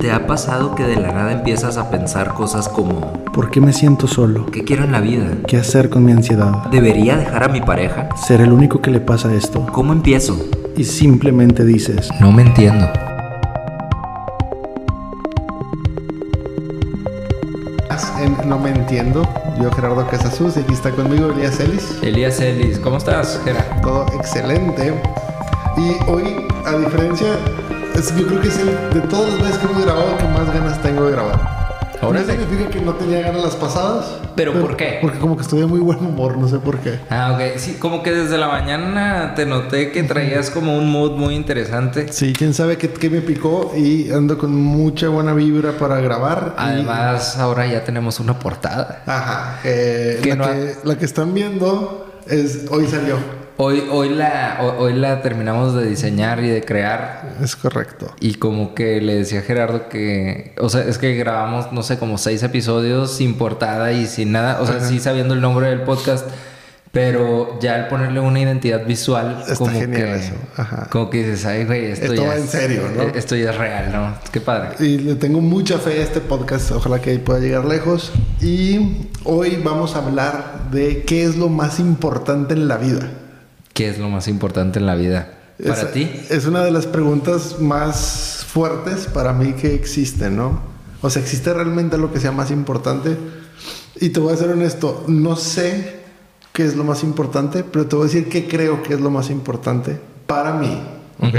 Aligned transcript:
¿Te 0.00 0.10
ha 0.12 0.26
pasado 0.26 0.74
que 0.74 0.84
de 0.84 0.96
la 0.96 1.12
nada 1.12 1.30
empiezas 1.30 1.76
a 1.76 1.90
pensar 1.90 2.32
cosas 2.32 2.70
como 2.70 3.12
¿Por 3.34 3.50
qué 3.50 3.60
me 3.60 3.74
siento 3.74 4.06
solo? 4.06 4.46
¿qué 4.46 4.64
quiero 4.64 4.84
en 4.84 4.92
la 4.92 5.00
vida? 5.00 5.26
¿Qué 5.46 5.58
hacer 5.58 5.90
con 5.90 6.06
mi 6.06 6.12
ansiedad? 6.12 6.68
¿Debería 6.70 7.18
dejar 7.18 7.44
a 7.44 7.48
mi 7.48 7.60
pareja? 7.60 8.08
¿Ser 8.16 8.40
el 8.40 8.50
único 8.50 8.80
que 8.80 8.90
le 8.90 9.00
pasa 9.00 9.34
esto? 9.34 9.66
¿Cómo 9.72 9.92
empiezo? 9.92 10.42
Y 10.74 10.84
simplemente 10.84 11.66
dices, 11.66 12.08
No 12.18 12.32
me 12.32 12.40
entiendo. 12.40 12.88
En 18.18 18.36
No 18.48 18.58
Me 18.58 18.70
Entiendo. 18.70 19.22
Yo, 19.60 19.70
Gerardo 19.72 20.06
Casasus, 20.06 20.56
y 20.56 20.60
aquí 20.60 20.72
está 20.72 20.90
conmigo 20.90 21.30
Elías 21.30 21.60
Ellis. 21.60 21.98
Elías 22.02 22.40
Ellis, 22.40 22.78
¿cómo 22.78 22.96
estás, 22.96 23.40
Gera? 23.44 23.64
Todo 23.82 24.06
excelente. 24.14 24.94
Y 25.76 26.10
hoy, 26.10 26.46
a 26.66 26.76
diferencia, 26.76 27.28
es- 27.94 28.16
yo 28.16 28.26
creo 28.26 28.40
que 28.40 28.48
es 28.48 28.58
el 28.58 28.66
de 28.66 29.00
todas 29.08 29.30
las 29.34 29.42
veces 29.42 29.58
que 29.58 29.66
hemos 29.66 29.84
grabado 29.84 30.16
que 30.18 30.24
más 30.24 30.52
ganas 30.52 30.82
tengo 30.82 31.04
de 31.06 31.12
grabar. 31.12 31.60
Órale. 32.02 32.24
No 32.24 32.32
significa 32.32 32.70
que 32.70 32.80
no 32.80 32.94
tenía 32.94 33.20
ganas 33.20 33.42
las 33.44 33.56
pasadas. 33.56 34.06
¿Pero 34.34 34.54
por 34.54 34.74
qué? 34.74 35.00
Porque 35.02 35.18
como 35.18 35.36
que 35.36 35.42
estoy 35.42 35.60
de 35.60 35.66
muy 35.66 35.80
buen 35.80 35.98
humor, 35.98 36.38
no 36.38 36.48
sé 36.48 36.58
por 36.58 36.78
qué. 36.78 36.98
Ah, 37.10 37.32
ok. 37.34 37.58
Sí, 37.58 37.74
como 37.78 38.02
que 38.02 38.10
desde 38.10 38.38
la 38.38 38.48
mañana 38.48 39.34
te 39.36 39.44
noté 39.44 39.92
que 39.92 40.02
traías 40.04 40.48
como 40.48 40.78
un 40.78 40.90
mood 40.90 41.12
muy 41.18 41.34
interesante. 41.34 42.10
Sí, 42.10 42.32
quién 42.32 42.54
sabe 42.54 42.78
qué, 42.78 42.88
qué 42.88 43.10
me 43.10 43.20
picó 43.20 43.72
y 43.76 44.10
ando 44.12 44.38
con 44.38 44.54
mucha 44.56 45.08
buena 45.08 45.34
vibra 45.34 45.72
para 45.72 46.00
grabar. 46.00 46.54
y- 46.56 46.60
Además, 46.62 47.36
ahora 47.36 47.66
ya 47.66 47.84
tenemos 47.84 48.18
una 48.18 48.38
portada. 48.38 49.02
Ajá. 49.04 49.58
eh, 49.64 50.22
la, 50.26 50.34
no 50.36 50.44
ha- 50.44 50.52
que, 50.54 50.74
la 50.84 50.96
que 50.96 51.04
están 51.04 51.34
viendo 51.34 52.10
es 52.26 52.64
hoy 52.70 52.86
salió. 52.86 53.16
Hoy, 53.62 53.84
hoy, 53.90 54.08
la, 54.08 54.56
ho- 54.62 54.82
hoy 54.82 54.94
la 54.94 55.20
terminamos 55.20 55.74
de 55.74 55.86
diseñar 55.86 56.42
y 56.42 56.48
de 56.48 56.62
crear. 56.62 57.34
Es 57.42 57.56
correcto. 57.56 58.10
Y 58.18 58.34
como 58.36 58.74
que 58.74 59.02
le 59.02 59.16
decía 59.16 59.40
a 59.40 59.42
Gerardo 59.42 59.90
que, 59.90 60.54
o 60.58 60.70
sea, 60.70 60.80
es 60.82 60.96
que 60.96 61.14
grabamos, 61.14 61.70
no 61.70 61.82
sé, 61.82 61.98
como 61.98 62.16
seis 62.16 62.42
episodios 62.42 63.12
sin 63.14 63.34
portada 63.34 63.92
y 63.92 64.06
sin 64.06 64.32
nada, 64.32 64.62
o 64.62 64.66
sea, 64.66 64.76
Ajá. 64.76 64.86
sí 64.88 64.98
sabiendo 64.98 65.34
el 65.34 65.42
nombre 65.42 65.68
del 65.68 65.82
podcast, 65.82 66.26
pero 66.90 67.58
ya 67.60 67.74
al 67.74 67.88
ponerle 67.88 68.20
una 68.20 68.40
identidad 68.40 68.86
visual, 68.86 69.40
Está 69.42 69.56
como 69.56 69.70
genial 69.78 69.90
que, 70.04 70.14
eso, 70.14 70.32
ajá. 70.56 70.88
como 70.90 71.10
que 71.10 71.18
dices, 71.18 71.44
ay, 71.44 71.66
güey, 71.66 71.84
esto, 71.84 72.06
Esto 72.06 72.22
ya 72.22 72.28
va 72.28 72.36
en 72.36 72.48
serio, 72.48 72.82
¿no? 72.96 73.02
eh, 73.02 73.12
Esto 73.14 73.36
ya 73.36 73.50
es 73.50 73.58
real, 73.58 73.92
¿no? 73.92 74.14
Qué 74.32 74.40
padre. 74.40 74.70
Y 74.80 74.96
le 75.00 75.16
tengo 75.16 75.42
mucha 75.42 75.76
fe 75.78 76.00
a 76.00 76.02
este 76.02 76.20
podcast. 76.20 76.70
Ojalá 76.72 76.98
que 77.02 77.18
pueda 77.18 77.40
llegar 77.40 77.66
lejos. 77.66 78.10
Y 78.40 79.06
hoy 79.24 79.60
vamos 79.62 79.96
a 79.96 79.98
hablar 79.98 80.70
de 80.72 81.02
qué 81.02 81.24
es 81.24 81.36
lo 81.36 81.50
más 81.50 81.78
importante 81.78 82.54
en 82.54 82.66
la 82.66 82.78
vida. 82.78 83.06
¿Qué 83.74 83.88
es 83.88 83.98
lo 83.98 84.08
más 84.08 84.28
importante 84.28 84.78
en 84.78 84.86
la 84.86 84.94
vida? 84.94 85.34
¿Para 85.64 85.82
Es- 85.82 85.92
ti? 85.92 86.10
Es 86.30 86.46
una 86.46 86.62
de 86.64 86.70
las 86.70 86.86
preguntas 86.86 87.60
más 87.60 88.44
fuertes 88.48 89.06
para 89.06 89.32
mí 89.32 89.52
que 89.52 89.74
existen, 89.74 90.36
¿no? 90.36 90.60
O 91.02 91.10
sea, 91.10 91.22
¿existe 91.22 91.52
realmente 91.52 91.96
lo 91.98 92.12
que 92.12 92.20
sea 92.20 92.32
más 92.32 92.50
importante? 92.50 93.16
Y 94.00 94.10
te 94.10 94.20
voy 94.20 94.32
a 94.32 94.36
ser 94.36 94.50
honesto, 94.50 95.04
no 95.08 95.36
sé 95.36 96.00
qué 96.52 96.64
es 96.64 96.76
lo 96.76 96.84
más 96.84 97.02
importante, 97.04 97.62
pero 97.64 97.86
te 97.86 97.96
voy 97.96 98.04
a 98.04 98.08
decir 98.08 98.28
qué 98.28 98.48
creo 98.48 98.82
que 98.82 98.94
es 98.94 99.00
lo 99.00 99.10
más 99.10 99.30
importante 99.30 99.98
para 100.26 100.52
mí. 100.54 100.82
¿ok? 101.18 101.26
Ujú. 101.34 101.38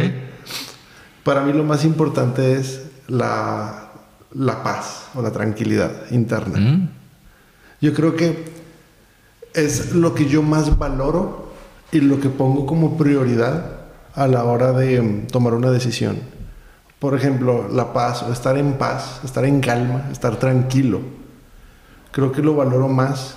Para 1.23 1.41
mí 1.43 1.53
lo 1.53 1.63
más 1.63 1.83
importante 1.85 2.53
es 2.53 2.81
la, 3.07 3.91
la 4.33 4.63
paz 4.63 5.07
o 5.15 5.21
la 5.21 5.31
tranquilidad 5.31 5.91
interna. 6.11 6.59
Mm, 6.59 6.89
Yo 7.81 7.93
creo 7.93 8.15
que 8.15 8.45
es 9.53 9.93
lo 9.93 10.15
que 10.15 10.27
yo 10.27 10.41
más 10.43 10.77
valoro 10.79 11.50
y 11.91 11.99
lo 12.01 12.19
que 12.19 12.29
pongo 12.29 12.65
como 12.65 12.97
prioridad 12.97 13.65
a 14.15 14.27
la 14.27 14.43
hora 14.43 14.71
de 14.71 15.01
mm, 15.01 15.27
tomar 15.27 15.53
una 15.53 15.71
decisión. 15.71 16.17
Por 16.99 17.15
ejemplo, 17.15 17.67
la 17.69 17.93
paz, 17.93 18.23
o 18.23 18.31
estar 18.31 18.57
en 18.57 18.73
paz, 18.73 19.21
estar 19.23 19.43
en 19.45 19.59
calma, 19.59 20.09
estar 20.11 20.35
tranquilo. 20.37 21.01
Creo 22.11 22.31
que 22.31 22.41
lo 22.41 22.55
valoro 22.55 22.87
más 22.87 23.35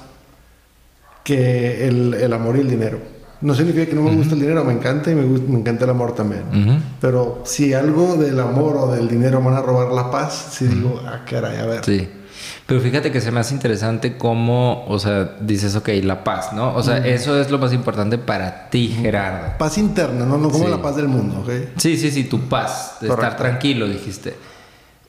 que 1.22 1.88
el, 1.88 2.14
el 2.14 2.32
amor 2.32 2.56
y 2.56 2.60
el 2.60 2.68
dinero. 2.68 2.98
No 3.40 3.54
significa 3.54 3.86
que 3.86 3.94
no 3.94 4.02
me 4.02 4.14
gusta 4.14 4.34
el 4.34 4.40
dinero, 4.40 4.64
me 4.64 4.72
encanta 4.72 5.10
y 5.10 5.14
me, 5.14 5.58
encanta 5.58 5.84
el 5.84 5.90
amor 5.90 6.14
también. 6.14 6.82
Pero 7.00 7.42
si 7.44 7.74
algo 7.74 8.16
del 8.16 8.40
amor 8.40 8.76
o 8.76 8.92
del 8.92 9.08
dinero 9.08 9.40
me 9.40 9.50
van 9.50 9.58
a 9.58 9.62
robar 9.62 9.92
la 9.92 10.10
paz, 10.10 10.48
sí 10.52 10.66
digo, 10.66 11.02
ah, 11.06 11.20
caray, 11.28 11.58
a 11.58 11.66
ver. 11.66 11.84
Sí. 11.84 12.08
Pero 12.66 12.80
fíjate 12.80 13.10
que 13.12 13.20
se 13.20 13.30
me 13.30 13.40
hace 13.40 13.54
interesante 13.54 14.16
cómo, 14.16 14.84
o 14.88 14.98
sea, 14.98 15.36
dices, 15.40 15.74
ok, 15.76 15.88
la 16.02 16.24
paz, 16.24 16.52
¿no? 16.52 16.74
O 16.74 16.82
sea, 16.82 16.98
eso 17.06 17.40
es 17.40 17.50
lo 17.50 17.58
más 17.58 17.72
importante 17.72 18.18
para 18.18 18.70
ti, 18.70 18.88
Gerardo. 18.88 19.58
Paz 19.58 19.78
interna, 19.78 20.24
no, 20.24 20.38
no 20.38 20.50
como 20.50 20.64
Sí. 20.64 20.70
la 20.70 20.80
paz 20.82 20.96
del 20.96 21.08
mundo, 21.08 21.40
¿ok? 21.40 21.50
Sí, 21.76 21.96
sí, 21.96 22.10
sí, 22.10 22.24
tu 22.24 22.40
paz, 22.48 22.96
de 23.00 23.08
estar 23.08 23.36
tranquilo, 23.36 23.86
dijiste. 23.88 24.34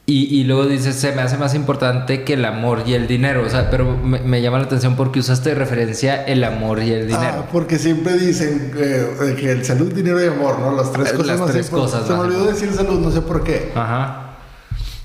Y, 0.08 0.40
y 0.40 0.44
luego 0.44 0.68
dices, 0.68 0.96
se 0.98 1.14
me 1.14 1.24
hace 1.24 1.36
más 1.36 1.56
importante 1.56 2.24
que 2.24 2.34
el 2.34 2.46
amor 2.46 2.84
y 2.86 2.94
el 2.94 3.08
dinero. 3.08 3.42
O 3.44 3.50
sea, 3.50 3.72
pero 3.72 3.98
me, 3.98 4.20
me 4.20 4.40
llama 4.40 4.60
la 4.60 4.66
atención 4.66 4.96
porque 4.96 5.18
usaste 5.20 5.50
de 5.50 5.56
referencia 5.56 6.24
el 6.26 6.44
amor 6.44 6.84
y 6.84 6.92
el 6.92 7.08
dinero. 7.08 7.38
Ah, 7.40 7.46
porque 7.52 7.80
siempre 7.80 8.14
dicen 8.16 8.72
eh, 8.78 9.36
que 9.40 9.50
el 9.52 9.66
salud, 9.66 9.92
dinero 9.92 10.24
y 10.24 10.28
amor, 10.28 10.60
¿no? 10.60 10.74
Las 10.76 10.92
tres 10.92 11.08
Eh, 11.08 11.12
cosas 11.14 11.28
las 11.28 11.40
más 11.40 11.52
tres 11.52 11.66
importantes. 11.66 12.02
cosas 12.02 12.08
Se 12.08 12.14
me 12.14 12.20
olvidó 12.20 12.46
decir 12.46 12.72
salud, 12.72 13.00
no 13.00 13.12
sé 13.12 13.22
por 13.22 13.44
qué. 13.44 13.72
Ajá. 13.74 14.25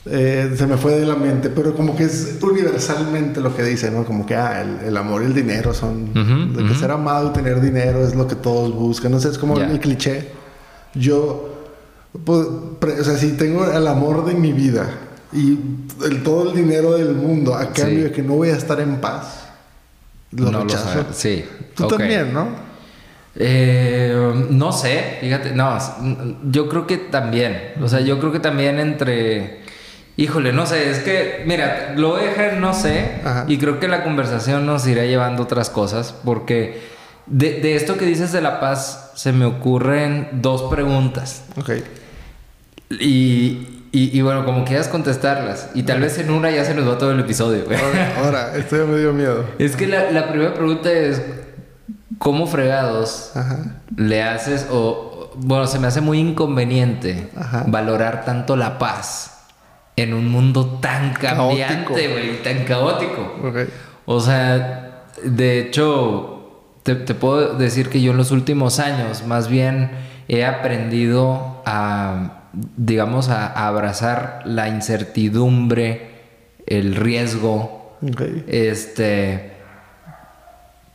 Eh, 0.07 0.55
se 0.57 0.67
me 0.67 0.79
fue 0.79 0.93
de 0.99 1.05
la 1.05 1.15
mente, 1.15 1.51
pero 1.51 1.75
como 1.75 1.95
que 1.95 2.05
es 2.05 2.39
universalmente 2.41 3.41
lo 3.41 3.55
que 3.55 3.63
dicen, 3.63 3.95
¿no? 3.95 4.05
Como 4.05 4.25
que 4.25 4.35
ah, 4.35 4.63
el, 4.63 4.89
el 4.89 4.97
amor 4.97 5.23
y 5.23 5.27
el 5.27 5.35
dinero 5.35 5.75
son. 5.75 6.05
Ujú, 6.11 6.53
de 6.57 6.65
que 6.65 6.71
ujú. 6.71 6.81
ser 6.81 6.91
amado 6.91 7.29
y 7.29 7.33
tener 7.35 7.61
dinero 7.61 8.03
es 8.03 8.15
lo 8.15 8.27
que 8.27 8.35
todos 8.35 8.75
buscan. 8.75 9.13
No 9.13 9.21
sé, 9.21 9.29
es 9.29 9.37
como 9.39 9.59
Ya. 9.59 9.71
el 9.71 9.79
cliché. 9.79 10.29
Yo, 10.95 11.55
pues, 12.25 12.47
pre- 12.79 12.99
o 13.01 13.05
sea, 13.05 13.17
si 13.19 13.33
tengo 13.33 13.71
el 13.71 13.87
amor 13.87 14.25
de 14.25 14.33
mi 14.35 14.53
vida 14.55 14.89
y 15.33 15.59
el, 16.05 16.23
todo 16.23 16.51
el 16.51 16.57
dinero 16.57 16.93
del 16.93 17.15
mundo 17.15 17.55
a 17.55 17.67
cambio 17.73 17.99
Sí. 17.99 18.03
de 18.05 18.11
que 18.13 18.23
no 18.23 18.35
voy 18.37 18.49
a 18.49 18.57
estar 18.57 18.81
en 18.81 18.97
paz, 19.03 19.49
lo 20.33 20.51
no 20.51 20.63
rechazo. 20.63 20.99
lo. 21.09 21.13
Sí. 21.13 21.45
Tú 21.77 21.85
ok. 21.85 21.91
también, 21.99 22.33
¿no? 22.33 22.49
Eh, 23.37 24.47
no 24.51 24.73
sé, 24.73 25.19
fíjate, 25.21 25.53
no, 25.55 25.79
yo 26.51 26.69
creo 26.69 26.87
que 26.87 26.97
también, 26.97 27.57
o 27.81 27.87
sea, 27.89 28.01
yo 28.01 28.19
creo 28.19 28.33
que 28.33 28.41
también 28.41 28.81
entre, 28.81 29.60
híjole, 30.17 30.53
no 30.53 30.67
sé, 30.67 30.91
es 30.91 30.99
que, 31.01 31.43
mira, 31.47 31.95
lo 31.97 32.11
voy 32.11 32.23
a 32.23 32.29
dejar, 32.29 32.55
en 32.55 32.61
no 32.61 32.75
sé, 32.75 33.13
Ajá. 33.25 33.45
y 33.49 33.59
creo 33.59 33.81
que 33.81 33.89
la 33.89 34.03
conversación 34.05 34.67
nos 34.67 34.87
irá 34.87 35.05
llevando 35.05 35.43
otras 35.45 35.71
cosas, 35.71 36.15
porque 36.25 36.83
de, 37.27 37.61
de 37.61 37.77
esto 37.77 37.97
que 37.97 38.05
dices 38.05 38.33
de 38.33 38.41
la 38.41 38.61
paz, 38.61 39.13
se 39.15 39.33
me 39.33 39.45
ocurren 39.47 40.29
dos 40.33 40.63
preguntas, 40.71 41.45
Ok. 41.57 41.71
y, 42.91 43.67
y, 43.93 44.17
y 44.19 44.21
bueno, 44.23 44.45
como 44.45 44.65
quieras 44.65 44.89
contestarlas, 44.89 45.69
y 45.75 45.83
tal 45.85 46.01
vez 46.01 46.19
en 46.19 46.31
una 46.31 46.51
ya 46.51 46.65
se 46.65 46.75
nos 46.75 46.89
va 46.89 46.99
todo 46.99 47.13
el 47.13 47.21
episodio. 47.21 47.65
Ahora, 47.65 48.15
ahora, 48.25 48.57
esto 48.57 48.77
ya 48.77 48.85
me 48.85 48.99
dio 48.99 49.13
miedo. 49.13 49.45
Es 49.59 49.77
que 49.77 49.87
la, 49.87 50.11
la 50.11 50.29
primera 50.29 50.55
pregunta 50.55 50.91
es, 50.93 51.23
¿cómo 52.19 52.47
fregados 52.47 53.33
Ajá. 53.35 53.81
le 53.97 54.23
haces 54.23 54.67
o 54.71 55.33
bueno, 55.37 55.67
se 55.67 55.79
me 55.79 55.87
hace 55.87 56.01
muy 56.01 56.19
inconveniente 56.19 57.31
Ajá. 57.37 57.65
valorar 57.67 58.25
tanto 58.25 58.57
la 58.57 58.79
paz 58.79 59.39
en 60.01 60.15
un 60.15 60.29
mundo 60.29 60.79
tan 60.81 61.13
cambiante, 61.15 62.09
güey, 62.09 62.43
tan 62.43 62.65
caótico. 62.65 63.37
Ok. 63.45 63.57
O 64.07 64.21
sea, 64.21 65.05
de 65.23 65.61
hecho, 65.61 66.63
te, 66.83 66.95
te 66.95 67.15
puedo 67.15 67.55
decir 67.57 67.89
que 67.89 68.01
yo 68.01 68.11
en 68.13 68.17
los 68.17 68.31
últimos 68.31 68.79
años 68.81 69.25
más 69.27 69.49
bien 69.49 69.91
he 70.29 70.45
aprendido 70.45 71.63
a, 71.67 72.45
digamos, 72.77 73.29
a, 73.29 73.47
a 73.47 73.69
abrazar 73.69 74.43
la 74.45 74.69
incertidumbre, 74.69 76.11
el 76.67 76.95
riesgo, 76.97 77.97
Ok. 78.03 78.23
este. 78.47 79.51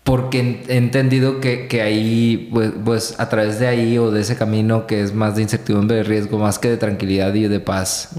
Porque 0.04 0.64
he 0.68 0.78
entendido 0.78 1.40
que, 1.40 1.68
que 1.68 1.82
ahí, 1.82 2.50
pues, 2.54 2.72
pues, 2.84 3.20
a 3.20 3.28
través 3.28 3.60
de 3.60 3.66
ahí 3.68 3.98
o 3.98 4.12
de 4.12 4.22
ese 4.22 4.38
camino 4.38 4.86
que 4.86 5.02
es 5.02 5.16
más 5.16 5.36
de 5.36 5.42
incertidumbre, 5.42 5.98
de 5.98 6.04
riesgo, 6.04 6.38
más 6.38 6.60
que 6.60 6.70
de 6.70 6.78
tranquilidad 6.78 7.34
y 7.34 7.48
de 7.48 7.60
paz, 7.60 8.10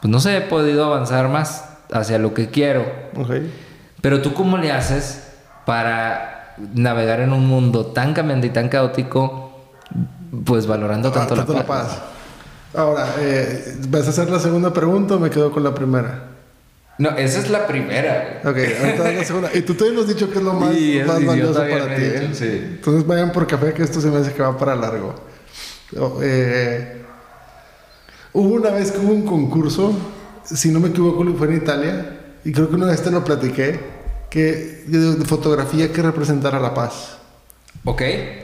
pues 0.00 0.10
no 0.10 0.20
sé, 0.20 0.36
he 0.36 0.40
podido 0.42 0.84
avanzar 0.84 1.28
más 1.28 1.64
hacia 1.92 2.18
lo 2.18 2.34
que 2.34 2.48
quiero. 2.48 2.84
Ok. 3.16 3.30
Pero 4.00 4.22
tú, 4.22 4.32
¿cómo 4.34 4.56
le 4.58 4.72
haces 4.72 5.24
para 5.66 6.54
navegar 6.74 7.20
en 7.20 7.32
un 7.32 7.46
mundo 7.46 7.86
tan 7.86 8.14
cambiante 8.14 8.46
y 8.46 8.50
tan 8.50 8.68
caótico, 8.68 9.60
pues 10.44 10.66
valorando 10.66 11.10
tanto, 11.10 11.34
Ah, 11.34 11.44
la, 11.52 11.66
paz? 11.66 11.98
Ahora, 12.74 13.06
eh, 13.18 13.76
¿vas 13.88 14.06
a 14.06 14.10
hacer 14.10 14.30
la 14.30 14.38
segunda 14.38 14.72
pregunta 14.72 15.16
o 15.16 15.18
me 15.18 15.28
quedo 15.30 15.50
con 15.50 15.64
la 15.64 15.74
primera? 15.74 16.24
No, 16.98 17.10
esa 17.10 17.38
es 17.40 17.48
la 17.50 17.66
primera. 17.66 18.40
Ok, 18.44 18.56
ahorita 18.56 19.10
es 19.10 19.16
la 19.18 19.24
segunda. 19.24 19.50
Y 19.54 19.62
tú 19.62 19.74
todavía 19.74 19.98
nos 20.00 20.08
has 20.08 20.14
dicho 20.14 20.30
que 20.30 20.38
es 20.38 20.44
lo 20.44 20.52
más, 20.52 20.74
es- 20.74 21.06
valioso 21.26 21.60
para 21.60 21.94
ti. 21.96 22.02
he 22.02 22.20
dicho, 22.20 22.24
¿eh? 22.24 22.34
sí. 22.34 22.46
Entonces 22.76 23.06
vayan 23.06 23.32
por 23.32 23.46
café 23.46 23.72
que 23.72 23.82
esto 23.82 24.00
se 24.00 24.08
me 24.08 24.18
hace 24.18 24.32
que 24.34 24.42
va 24.42 24.56
para 24.56 24.76
largo. 24.76 25.14
Oh, 25.98 26.18
eh, 26.22 26.99
hubo 28.32 28.54
una 28.54 28.70
vez 28.70 28.92
que 28.92 28.98
hubo 28.98 29.12
un 29.12 29.22
concurso, 29.22 29.92
si 30.44 30.70
no 30.70 30.80
me 30.80 30.88
equivoco, 30.88 31.24
fue 31.36 31.48
en 31.48 31.56
Italia, 31.56 32.20
y 32.44 32.52
creo 32.52 32.68
que 32.68 32.76
una 32.76 32.86
vez 32.86 33.02
te 33.02 33.10
lo 33.10 33.22
platiqué, 33.24 33.78
que 34.30 34.84
de, 34.86 35.16
de 35.16 35.24
fotografía 35.24 35.92
que 35.92 36.02
representara 36.02 36.58
la 36.60 36.72
paz. 36.72 37.16
¿Ok? 37.84 37.98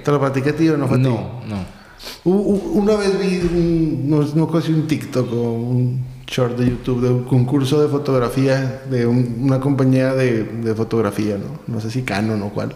¿Te 0.05 0.11
lo 0.11 0.19
platiqué 0.21 0.50
a 0.50 0.56
ti 0.56 0.69
o 0.69 0.77
no 0.77 0.88
fue 0.88 0.97
a 0.99 1.03
ti? 1.03 1.09
No, 1.09 1.41
no. 1.47 1.77
Una 2.25 2.97
vez 2.97 3.19
vi 3.19 3.38
un, 3.41 4.11
no, 4.11 4.19
no 4.23 4.61
sé 4.61 4.67
si 4.69 4.73
un 4.73 4.87
TikTok 4.87 5.33
o 5.33 5.53
un 5.53 6.05
short 6.27 6.56
de 6.59 6.69
YouTube 6.71 7.03
de 7.03 7.11
un 7.11 7.25
concurso 7.25 7.81
de 7.81 7.88
fotografía 7.88 8.83
de 8.91 9.06
un- 9.06 9.38
una 9.43 9.61
compañía 9.61 10.12
de, 10.15 10.43
de 10.44 10.75
fotografía, 10.75 11.37
¿no? 11.38 11.61
No 11.73 11.81
sé 11.81 11.91
si 11.91 12.03
Canon 12.03 12.43
o 12.43 12.50
cuál. 12.50 12.75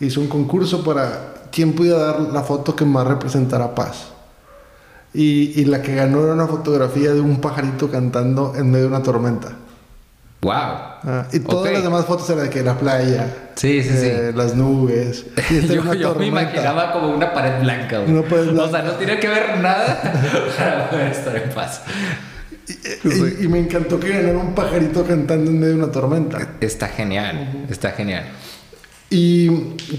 Hizo 0.00 0.20
un 0.20 0.28
concurso 0.28 0.82
para 0.84 1.34
quién 1.52 1.72
pudiera 1.72 1.98
dar 1.98 2.20
la 2.20 2.42
foto 2.42 2.74
que 2.74 2.84
más 2.84 3.06
representara 3.06 3.74
paz. 3.74 4.08
Y, 5.14 5.60
y 5.60 5.64
la 5.66 5.80
que 5.80 5.94
ganó 5.94 6.24
era 6.24 6.34
una 6.34 6.46
fotografía 6.48 7.12
de 7.14 7.20
un 7.20 7.40
pajarito 7.40 7.90
cantando 7.90 8.52
en 8.56 8.70
medio 8.70 8.84
de 8.86 8.88
una 8.90 9.02
tormenta. 9.02 9.52
Wow. 10.40 10.52
Ah, 10.52 11.26
y 11.32 11.38
todas 11.40 11.72
las 11.72 11.82
demás 11.82 12.04
fotos 12.04 12.28
eran 12.28 12.44
de 12.44 12.50
que 12.50 12.62
la 12.62 12.76
playa, 12.76 13.34
Sí, 13.54 13.82
sí, 13.82 13.88
sí. 13.90 14.06
eh, 14.06 14.32
las 14.34 14.54
nubes. 14.54 15.24
Y 15.50 15.66
Yo, 15.72 15.80
una 15.82 15.94
yo 15.94 16.14
me 16.16 16.26
imaginaba 16.26 16.92
como 16.92 17.14
una 17.14 17.32
pared 17.32 17.60
blanca. 17.62 17.98
güey. 18.00 18.10
Una 18.12 18.22
pared 18.28 18.58
O 18.58 18.68
sea, 18.68 18.82
no 18.82 18.92
tiene 18.92 19.18
que 19.20 19.28
ver 19.28 19.56
nada 19.58 20.02
para 20.58 20.90
poder 20.90 21.12
estar 21.12 21.36
en 21.36 21.50
paz. 21.50 21.82
Y, 23.04 23.44
y 23.44 23.48
me 23.48 23.58
encantó 23.60 24.00
que 24.00 24.08
ganara 24.08 24.36
un 24.38 24.54
pajarito 24.54 25.04
cantando 25.06 25.50
en 25.50 25.60
medio 25.60 25.74
de 25.74 25.82
una 25.84 25.92
tormenta. 25.92 26.56
Está 26.60 26.88
genial, 26.88 27.66
está 27.70 27.92
genial. 27.92 28.24
Y 29.10 29.48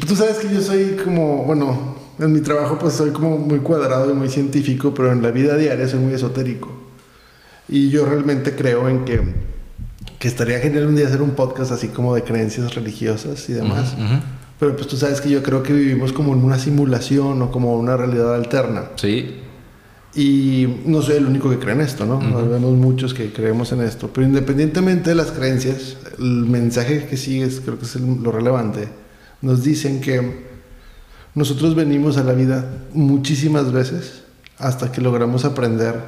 tú 0.05 0.15
sabes 0.15 0.37
que 0.37 0.53
yo 0.53 0.61
soy 0.61 0.97
como, 1.03 1.43
bueno, 1.43 1.95
en 2.19 2.31
mi 2.33 2.39
trabajo 2.41 2.77
pues 2.79 2.93
soy 2.93 3.11
como 3.11 3.37
muy 3.37 3.59
cuadrado 3.59 4.09
y 4.11 4.13
muy 4.13 4.29
científico, 4.29 4.93
pero 4.93 5.11
en 5.11 5.21
la 5.21 5.31
vida 5.31 5.57
diaria 5.57 5.87
soy 5.87 5.99
muy 5.99 6.13
esotérico. 6.13 6.71
Y 7.67 7.89
yo 7.89 8.05
realmente 8.05 8.55
creo 8.55 8.87
en 8.89 9.05
que, 9.05 9.21
que 10.19 10.27
estaría 10.27 10.59
genial 10.59 10.87
un 10.87 10.95
día 10.95 11.07
hacer 11.07 11.21
un 11.21 11.31
podcast 11.31 11.71
así 11.71 11.87
como 11.89 12.13
de 12.15 12.23
creencias 12.23 12.75
religiosas 12.75 13.49
y 13.49 13.53
demás. 13.53 13.93
Ujú, 13.93 14.03
ujú. 14.03 14.13
Pero 14.59 14.75
pues 14.75 14.87
tú 14.87 14.95
sabes 14.97 15.19
que 15.19 15.29
yo 15.29 15.43
creo 15.43 15.63
que 15.63 15.73
vivimos 15.73 16.13
como 16.13 16.33
en 16.33 16.43
una 16.43 16.57
simulación 16.59 17.41
o 17.41 17.51
como 17.51 17.75
una 17.77 17.97
realidad 17.97 18.33
alterna. 18.35 18.83
Sí, 18.95 19.41
Y 20.17 20.81
no 20.85 21.01
soy 21.01 21.17
el 21.17 21.25
único 21.25 21.49
que 21.49 21.59
cree 21.59 21.73
en 21.75 21.81
esto, 21.81 22.05
¿no? 22.05 22.19
Vemos 22.19 22.71
muchos 22.77 23.13
que 23.13 23.33
creemos 23.33 23.73
en 23.73 23.81
esto. 23.81 24.09
Pero 24.13 24.25
independientemente 24.25 25.09
de 25.09 25.15
las 25.17 25.31
creencias, 25.31 25.97
el 26.17 26.45
mensaje 26.45 27.05
que 27.09 27.17
sigue 27.17 27.43
es, 27.43 27.59
creo 27.59 27.77
que 27.77 27.83
es 27.83 27.95
el- 27.97 28.23
lo 28.23 28.31
relevante. 28.31 28.87
Nos 29.41 29.61
dicen 29.63 29.99
que 29.99 30.54
nosotros 31.35 31.75
venimos 31.75 32.17
a 32.17 32.23
la 32.23 32.33
vida 32.33 32.65
muchísimas 32.93 33.71
veces 33.71 34.23
hasta 34.57 34.89
que 34.91 35.01
logramos 35.01 35.43
aprender, 35.43 36.01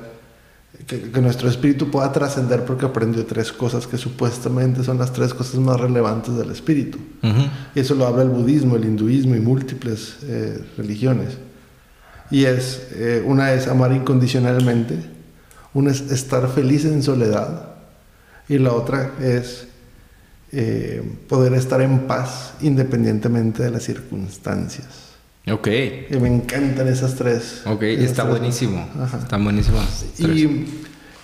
que, 0.87 1.11
que 1.11 1.21
nuestro 1.21 1.49
espíritu 1.49 1.91
pueda 1.91 2.11
trascender 2.13 2.63
porque 2.63 2.85
aprendió 2.85 3.25
tres 3.25 3.51
cosas 3.51 3.87
que 3.87 3.97
supuestamente 3.97 4.85
son 4.85 4.97
las 4.97 5.11
tres 5.11 5.33
cosas 5.33 5.59
más 5.59 5.79
relevantes 5.79 6.35
del 6.37 6.49
espíritu. 6.51 6.97
Y 7.75 7.79
eso 7.79 7.93
lo 7.93 8.07
habla 8.07 8.23
el 8.23 8.29
budismo, 8.29 8.77
el 8.77 8.85
hinduismo 8.85 9.35
y 9.35 9.41
múltiples 9.41 10.17
eh, 10.23 10.63
religiones. 10.77 11.37
Y 12.31 12.45
es, 12.45 12.87
eh, 12.93 13.21
una 13.25 13.53
es 13.53 13.67
amar 13.67 13.91
incondicionalmente, 13.91 14.97
una 15.73 15.91
es 15.91 16.01
estar 16.09 16.47
feliz 16.49 16.85
en 16.85 17.03
soledad 17.03 17.75
y 18.47 18.57
la 18.59 18.71
otra 18.71 19.11
es 19.21 19.67
eh, 20.53 21.17
poder 21.27 21.53
estar 21.53 21.81
en 21.81 22.07
paz 22.07 22.53
independientemente 22.61 23.63
de 23.63 23.71
las 23.71 23.83
circunstancias. 23.83 25.06
Ok, 25.49 25.67
Y 26.09 26.15
me 26.17 26.27
encantan 26.27 26.87
esas 26.87 27.15
tres. 27.15 27.61
ok, 27.65 27.81
esas 27.83 28.05
está 28.05 28.23
tres. 28.23 28.37
buenísimo. 28.37 28.89
Ajá. 28.99 29.17
Está 29.19 29.37
buenísimo. 29.37 29.77
Y 30.19 30.65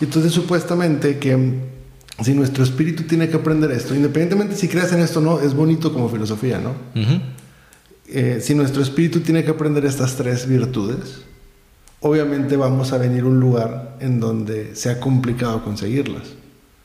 entonces 0.03 0.31
supuestamente 0.31 1.17
que 1.17 1.59
si 2.23 2.33
nuestro 2.33 2.63
espíritu 2.63 3.03
tiene 3.03 3.27
que 3.29 3.35
aprender 3.35 3.71
esto, 3.71 3.93
independientemente 3.95 4.55
si 4.55 4.67
creas 4.67 4.91
en 4.93 4.99
esto 4.99 5.19
o 5.19 5.21
no, 5.23 5.39
es 5.41 5.53
bonito 5.53 5.91
como 5.91 6.09
filosofía, 6.09 6.59
¿no? 6.59 6.69
Ujú. 6.99 7.21
Eh, 8.07 8.39
si 8.41 8.53
nuestro 8.55 8.81
espíritu 8.81 9.21
tiene 9.21 9.43
que 9.43 9.51
aprender 9.51 9.85
estas 9.85 10.15
tres 10.15 10.47
virtudes, 10.47 11.21
obviamente 12.01 12.55
vamos 12.57 12.93
a 12.93 12.97
venir 12.97 13.23
a 13.23 13.25
un 13.27 13.39
lugar 13.39 13.97
en 13.99 14.19
donde 14.19 14.75
sea 14.75 14.99
complicado 14.99 15.63
conseguirlas. 15.63 16.23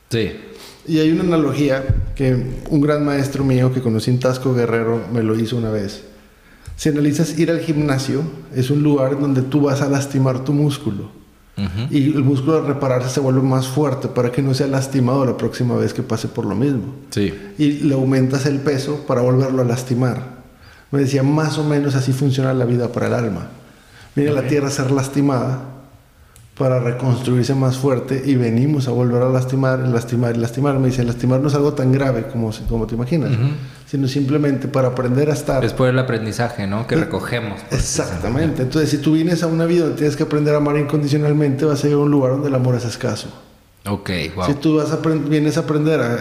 Sí. 0.09 0.31
Y 0.87 0.99
hay 0.99 1.11
una 1.11 1.23
analogía 1.23 1.83
que 2.15 2.35
un 2.69 2.81
gran 2.81 3.05
maestro 3.05 3.43
mío 3.43 3.71
que 3.73 3.81
conocí 3.81 4.09
en 4.09 4.19
Tasco 4.19 4.53
Guerrero 4.55 5.03
me 5.13 5.21
lo 5.23 5.39
hizo 5.39 5.55
una 5.57 5.69
vez. 5.69 6.03
Si 6.79 6.87
analizas 6.87 7.37
ir 7.37 7.51
al 7.51 7.59
gimnasio, 7.59 8.23
es 8.55 8.69
un 8.69 8.81
lugar 8.81 9.11
en 9.11 9.19
donde 9.19 9.41
tú 9.41 9.59
vas 9.59 9.81
a 9.81 9.89
lastimar 9.89 10.45
tu 10.45 10.53
músculo. 10.53 11.09
Y 11.89 12.13
el 12.15 12.23
músculo 12.23 12.55
al 12.55 12.67
repararse 12.67 13.09
se 13.09 13.19
vuelve 13.19 13.41
más 13.41 13.67
fuerte 13.67 14.07
para 14.07 14.31
que 14.31 14.41
no 14.41 14.53
sea 14.53 14.67
lastimado 14.67 15.25
la 15.25 15.35
próxima 15.35 15.75
vez 15.75 15.93
que 15.93 16.03
pase 16.03 16.29
por 16.29 16.45
lo 16.45 16.55
mismo. 16.55 16.95
Sí. 17.09 17.33
Y 17.57 17.71
le 17.81 17.95
aumentas 17.95 18.45
el 18.45 18.61
peso 18.61 19.03
para 19.05 19.19
volverlo 19.19 19.61
a 19.61 19.65
lastimar. 19.65 20.39
Me 20.91 21.01
decía, 21.01 21.21
más 21.21 21.57
o 21.57 21.65
menos 21.65 21.95
así 21.95 22.13
funciona 22.13 22.53
la 22.53 22.63
vida 22.63 22.93
para 22.93 23.07
el 23.07 23.13
alma. 23.13 23.49
Viene 24.15 24.31
la 24.31 24.47
tierra 24.47 24.69
a 24.69 24.71
ser 24.71 24.89
lastimada 24.89 25.78
para 26.59 26.79
reconstruirse 26.79 27.55
más 27.55 27.77
fuerte 27.77 28.21
y 28.23 28.35
venimos 28.35 28.87
a 28.87 28.91
volver 28.91 29.23
a 29.23 29.29
lastimar, 29.29 29.79
lastimar 29.87 30.35
y 30.35 30.39
lastimar. 30.39 30.77
Me 30.77 30.89
dice, 30.89 31.03
lastimar 31.05 31.39
no 31.39 31.47
es 31.47 31.55
algo 31.55 31.73
tan 31.73 31.91
grave 31.91 32.27
como, 32.27 32.51
como 32.67 32.85
te 32.85 32.93
imaginas, 32.95 33.31
Ujú. 33.31 33.47
sino 33.87 34.07
simplemente 34.09 34.67
para 34.67 34.89
aprender 34.89 35.29
a 35.29 35.33
estar... 35.33 35.63
Es 35.65 35.71
por 35.73 35.87
el 35.87 35.97
aprendizaje, 35.97 36.67
¿no? 36.67 36.85
Que 36.85 36.97
recogemos. 36.97 37.61
pues. 37.69 37.81
Exactamente. 37.81 38.61
Entonces, 38.63 38.89
si 38.91 38.97
tú 38.97 39.13
vienes 39.13 39.41
a 39.41 39.47
una 39.47 39.65
vida 39.65 39.83
donde 39.83 39.95
tienes 39.97 40.15
que 40.17 40.23
aprender 40.23 40.53
a 40.53 40.57
amar 40.57 40.77
incondicionalmente, 40.77 41.63
vas 41.65 41.81
a 41.83 41.87
ir 41.87 41.93
a 41.93 41.97
un 41.97 42.11
lugar 42.11 42.33
donde 42.33 42.49
el 42.49 42.55
amor 42.55 42.75
es 42.75 42.83
escaso. 42.85 43.29
Ok, 43.87 44.09
wow. 44.35 44.45
Si 44.45 44.53
tú 44.55 44.75
vas 44.75 44.91
a 44.91 44.97
vienes 44.97 45.55
a 45.55 45.61
aprender 45.61 46.01
a, 46.01 46.13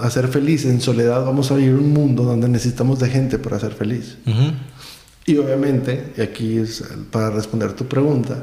a- 0.00 0.06
a 0.06 0.10
ser 0.10 0.28
feliz 0.28 0.64
en 0.64 0.80
soledad, 0.80 1.22
vamos 1.24 1.50
a 1.50 1.54
vivir 1.56 1.74
un 1.74 1.92
mundo 1.92 2.22
donde 2.24 2.48
necesitamos 2.48 2.98
de 2.98 3.10
gente 3.10 3.38
para 3.38 3.60
ser 3.60 3.72
feliz. 3.74 4.16
Ujú. 4.26 4.52
Y 5.26 5.36
obviamente, 5.36 6.12
y 6.16 6.22
aquí 6.22 6.56
es 6.56 6.82
para 7.10 7.28
responder 7.28 7.74
tu 7.74 7.84
pregunta, 7.84 8.38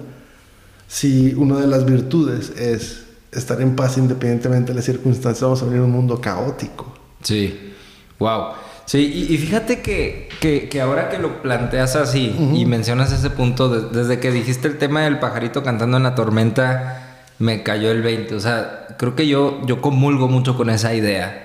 si 0.93 1.33
una 1.35 1.57
de 1.59 1.65
las 1.65 1.85
virtudes 1.85 2.51
es 2.51 3.05
estar 3.31 3.59
en 3.61 3.75
paz 3.75 3.97
independientemente 3.97 4.73
de 4.73 4.75
las 4.75 4.85
circunstancias, 4.85 5.41
vamos 5.41 5.63
a 5.63 5.65
vivir 5.65 5.81
un 5.81 5.89
mundo 5.89 6.21
caótico. 6.21 6.93
Sí, 7.23 7.73
wow. 8.19 8.49
Sí, 8.85 8.99
y, 9.29 9.33
y 9.33 9.37
fíjate 9.39 9.81
que, 9.81 10.29
que, 10.39 10.69
que 10.69 10.81
ahora 10.81 11.09
que 11.09 11.17
lo 11.17 11.41
planteas 11.41 11.95
así 11.95 12.35
y 12.53 12.65
mencionas 12.67 13.11
ese 13.11 13.31
punto, 13.31 13.69
de- 13.69 13.97
desde 13.97 14.19
que 14.19 14.29
dijiste 14.31 14.67
el 14.67 14.77
tema 14.77 15.01
del 15.01 15.17
pajarito 15.17 15.63
cantando 15.63 15.97
en 15.97 16.03
la 16.03 16.13
tormenta, 16.13 17.23
me 17.39 17.63
cayó 17.63 17.89
el 17.89 18.03
20. 18.03 18.35
O 18.35 18.39
sea, 18.39 18.87
creo 18.99 19.15
que 19.15 19.25
yo, 19.27 19.61
yo 19.65 19.81
comulgo 19.81 20.27
mucho 20.27 20.55
con 20.55 20.69
esa 20.69 20.93
idea. 20.93 21.43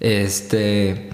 Este, 0.00 1.10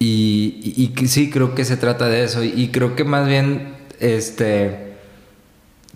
y, 0.00 0.60
y- 0.76 0.92
y 1.00 1.06
sí, 1.06 1.30
creo 1.30 1.54
que 1.54 1.64
se 1.64 1.76
trata 1.76 2.06
de 2.06 2.24
eso. 2.24 2.42
Y, 2.42 2.48
y 2.56 2.68
creo 2.68 2.96
que 2.96 3.04
más 3.04 3.28
bien, 3.28 3.74
este, 4.00 4.89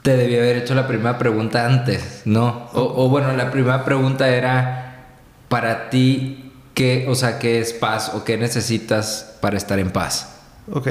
te 0.05 0.19
debí 0.19 0.37
haber 0.37 0.59
hecho 0.59 0.75
la 0.75 0.87
primera 0.87 1.17
pregunta 1.17 1.65
antes, 1.65 2.21
¿no? 2.27 2.69
O, 2.75 3.05
o 3.05 3.09
bueno, 3.09 3.33
la 3.33 3.51
primera 3.51 3.87
pregunta 3.87 4.29
era, 4.29 5.15
para 5.49 5.89
ti, 5.89 6.53
¿qué, 6.75 7.07
o 7.09 7.15
sea, 7.15 7.39
qué 7.39 7.59
es 7.59 7.73
paz 7.73 8.13
o 8.13 8.23
qué 8.23 8.37
necesitas 8.37 9.39
para 9.41 9.57
estar 9.57 9.79
en 9.79 9.91
paz? 9.91 10.43
Ok. 10.71 10.89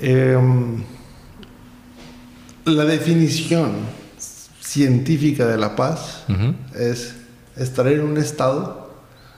Em, 0.00 0.82
la 2.64 2.84
definición 2.84 3.74
científica 4.60 5.46
de 5.46 5.56
la 5.56 5.76
paz 5.76 6.24
es 6.76 7.14
estar 7.54 7.86
en 7.86 8.00
un 8.00 8.16
estado 8.16 8.92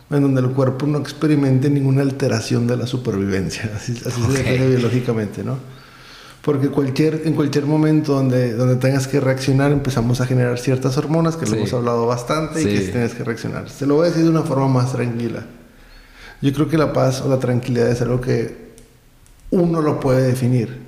en 0.08 0.22
donde 0.22 0.40
el 0.40 0.48
cuerpo 0.52 0.86
no 0.86 0.96
experimente 0.96 1.68
ninguna 1.68 2.00
alteración 2.00 2.66
de 2.66 2.78
la 2.78 2.86
supervivencia. 2.86 3.70
Así, 3.76 4.00
así 4.06 4.22
se 4.22 4.44
define 4.44 4.66
biológicamente, 4.66 5.44
¿no? 5.44 5.58
Porque 6.46 6.68
cualquier, 6.68 7.22
en 7.24 7.34
cualquier 7.34 7.66
momento 7.66 8.12
donde, 8.14 8.52
donde 8.54 8.76
tengas 8.76 9.08
que 9.08 9.18
reaccionar 9.18 9.72
empezamos 9.72 10.20
a 10.20 10.26
generar 10.26 10.60
ciertas 10.60 10.96
hormonas 10.96 11.34
que 11.34 11.44
lo 11.44 11.50
Sí. 11.50 11.56
hemos 11.56 11.72
hablado 11.72 12.06
bastante 12.06 12.62
Sí. 12.62 12.68
y 12.68 12.72
que 12.78 12.80
tienes 12.92 13.14
que 13.14 13.24
reaccionar. 13.24 13.64
Te 13.68 13.84
lo 13.84 13.96
voy 13.96 14.04
a 14.06 14.10
decir 14.10 14.22
de 14.22 14.30
una 14.30 14.42
forma 14.42 14.68
más 14.68 14.92
tranquila. 14.92 15.44
Yo 16.40 16.52
creo 16.52 16.68
que 16.68 16.78
la 16.78 16.92
paz 16.92 17.20
o 17.22 17.28
la 17.28 17.40
tranquilidad 17.40 17.88
es 17.90 18.00
algo 18.00 18.20
que 18.20 18.74
uno 19.50 19.82
lo 19.82 19.98
puede 19.98 20.22
definir. 20.24 20.82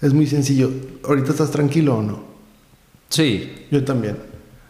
Es 0.00 0.14
muy 0.14 0.26
sencillo. 0.26 0.70
¿Ahorita 1.06 1.32
estás 1.32 1.50
tranquilo 1.50 1.98
o 1.98 2.02
no? 2.02 2.24
Sí, 3.10 3.66
Yo 3.70 3.84
también. 3.84 4.16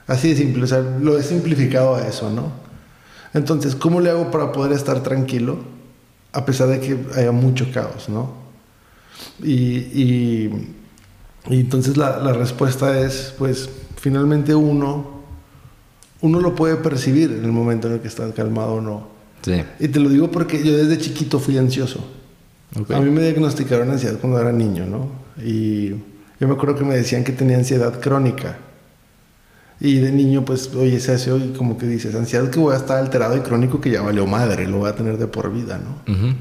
Así 0.09 0.31
de 0.31 0.37
simple, 0.37 0.65
o 0.65 0.67
sea, 0.67 0.81
lo 0.81 1.17
he 1.19 1.23
simplificado 1.23 1.95
a 1.95 2.09
eso, 2.09 2.31
¿no? 2.31 2.51
Entonces, 3.33 3.77
¿cómo 3.77 4.01
le 4.01 4.11
hago 4.11 4.33
para 4.33 4.51
poder 4.51 4.73
estar 4.73 5.05
tranquilo 5.05 5.59
a 6.33 6.45
pesar 6.45 6.67
de 6.67 6.81
que 6.81 6.99
haya 7.15 7.31
mucho 7.31 7.69
caos, 7.73 8.09
¿no? 8.09 8.42
Y, 9.43 9.53
y- 9.55 10.75
y 11.51 11.61
entonces 11.61 11.97
la, 11.97 12.19
la 12.19 12.33
respuesta 12.33 13.01
es, 13.01 13.35
pues, 13.39 13.69
finalmente 13.97 14.55
uno, 14.55 15.23
uno 16.21 16.41
lo 16.41 16.55
puede 16.55 16.77
percibir 16.77 17.33
en 17.33 17.45
el 17.45 17.53
momento 17.53 17.89
en 17.89 17.95
el 17.95 18.01
que 18.01 18.09
está 18.09 18.31
calmado 18.33 18.75
o 18.75 18.81
no. 18.81 19.09
sí. 19.43 19.63
Y 19.81 19.89
te 19.89 19.99
lo 20.01 20.09
digo 20.09 20.31
porque 20.31 20.63
yo 20.63 20.77
desde 20.77 20.99
chiquito 20.99 21.39
fui 21.41 21.59
ansioso. 21.59 22.05
A 22.95 23.01
mí 23.01 23.11
me 23.11 23.23
diagnosticaron 23.23 23.91
ansiedad 23.91 24.19
cuando 24.21 24.41
era 24.41 24.53
niño, 24.53 24.87
¿no? 24.87 25.09
Y 25.45 25.89
yo 25.89 26.49
me 26.49 26.53
acuerdo 26.55 26.77
que 26.77 26.85
me 26.85 26.95
decían 26.95 27.25
que 27.25 27.33
tenía 27.33 27.57
ansiedad 27.59 28.01
crónica. 28.01 28.59
Y 29.81 29.97
de 29.97 30.13
niño, 30.13 30.45
pues, 30.45 30.73
oye, 30.77 31.01
se 31.01 31.13
hace 31.13 31.33
hoy 31.33 31.55
como 31.59 31.77
que 31.77 31.87
dices, 31.89 32.15
ansiedad 32.15 32.49
que 32.51 32.61
voy 32.61 32.73
a 32.75 32.77
estar 32.77 32.99
alterado 32.99 33.37
y 33.37 33.41
crónico 33.41 33.81
que 33.81 33.91
ya 33.91 34.01
valió 34.01 34.27
madre, 34.29 34.69
lo 34.69 34.79
voy 34.79 34.89
a 34.91 34.95
tener 34.95 35.19
de 35.19 35.27
por 35.27 35.53
vida, 35.53 35.79
¿no? 35.79 36.13
Ujú. 36.15 36.35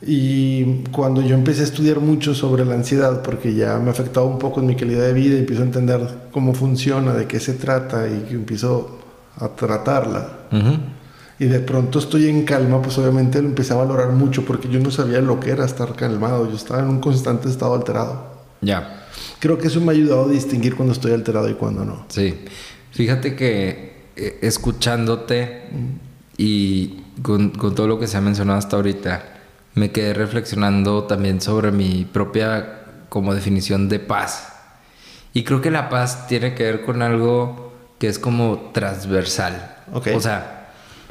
Y 0.00 0.84
cuando 0.92 1.22
yo 1.22 1.34
empecé 1.34 1.62
a 1.62 1.64
estudiar 1.64 1.98
mucho 1.98 2.34
sobre 2.34 2.64
la 2.64 2.74
ansiedad, 2.74 3.22
porque 3.22 3.54
ya 3.54 3.78
me 3.78 3.90
afectaba 3.90 4.26
un 4.26 4.38
poco 4.38 4.60
en 4.60 4.66
mi 4.66 4.76
calidad 4.76 5.04
de 5.04 5.12
vida, 5.12 5.36
y 5.36 5.38
empiezo 5.40 5.62
a 5.62 5.66
entender 5.66 6.00
cómo 6.30 6.54
funciona, 6.54 7.14
de 7.14 7.26
qué 7.26 7.40
se 7.40 7.54
trata 7.54 8.06
y 8.08 8.28
que 8.28 8.34
empiezo 8.34 8.98
a 9.36 9.48
tratarla. 9.48 10.38
Ujú. 10.52 10.78
Y 11.40 11.46
de 11.46 11.60
pronto 11.60 11.98
estoy 11.98 12.28
en 12.28 12.44
calma, 12.44 12.82
pues 12.82 12.98
obviamente 12.98 13.40
lo 13.40 13.48
empecé 13.48 13.72
a 13.72 13.76
valorar 13.76 14.10
mucho 14.12 14.44
porque 14.44 14.68
yo 14.68 14.80
no 14.80 14.90
sabía 14.90 15.20
lo 15.20 15.38
que 15.38 15.50
era 15.50 15.64
estar 15.64 15.94
calmado, 15.94 16.48
yo 16.48 16.56
estaba 16.56 16.80
en 16.80 16.88
un 16.88 17.00
constante 17.00 17.48
estado 17.48 17.74
alterado. 17.74 18.38
Ya. 18.60 19.06
Creo 19.38 19.58
que 19.58 19.68
eso 19.68 19.80
me 19.80 19.92
ha 19.92 19.94
ayudado 19.94 20.24
a 20.24 20.28
distinguir 20.28 20.74
cuando 20.74 20.92
estoy 20.92 21.12
alterado 21.12 21.48
y 21.48 21.54
cuando 21.54 21.84
no. 21.84 22.06
Sí. 22.08 22.34
Fíjate 22.90 23.36
que 23.36 24.08
eh, 24.16 24.38
escuchándote 24.42 25.68
y 26.36 27.02
con, 27.22 27.50
con 27.50 27.74
todo 27.74 27.86
lo 27.86 28.00
que 28.00 28.08
se 28.08 28.16
ha 28.16 28.20
mencionado 28.20 28.58
hasta 28.58 28.74
ahorita, 28.74 29.37
me 29.78 29.90
quedé 29.90 30.14
reflexionando 30.14 31.04
también 31.04 31.40
sobre 31.40 31.70
mi 31.70 32.04
propia 32.04 32.84
como 33.08 33.34
definición 33.34 33.88
de 33.88 34.00
paz. 34.00 34.52
Y 35.32 35.44
creo 35.44 35.60
que 35.60 35.70
la 35.70 35.88
paz 35.88 36.26
tiene 36.26 36.54
que 36.54 36.64
ver 36.64 36.84
con 36.84 37.02
algo 37.02 37.72
que 37.98 38.08
es 38.08 38.18
como 38.18 38.70
transversal. 38.72 39.76
Ok. 39.92 40.08
O 40.14 40.20
sea, 40.20 40.70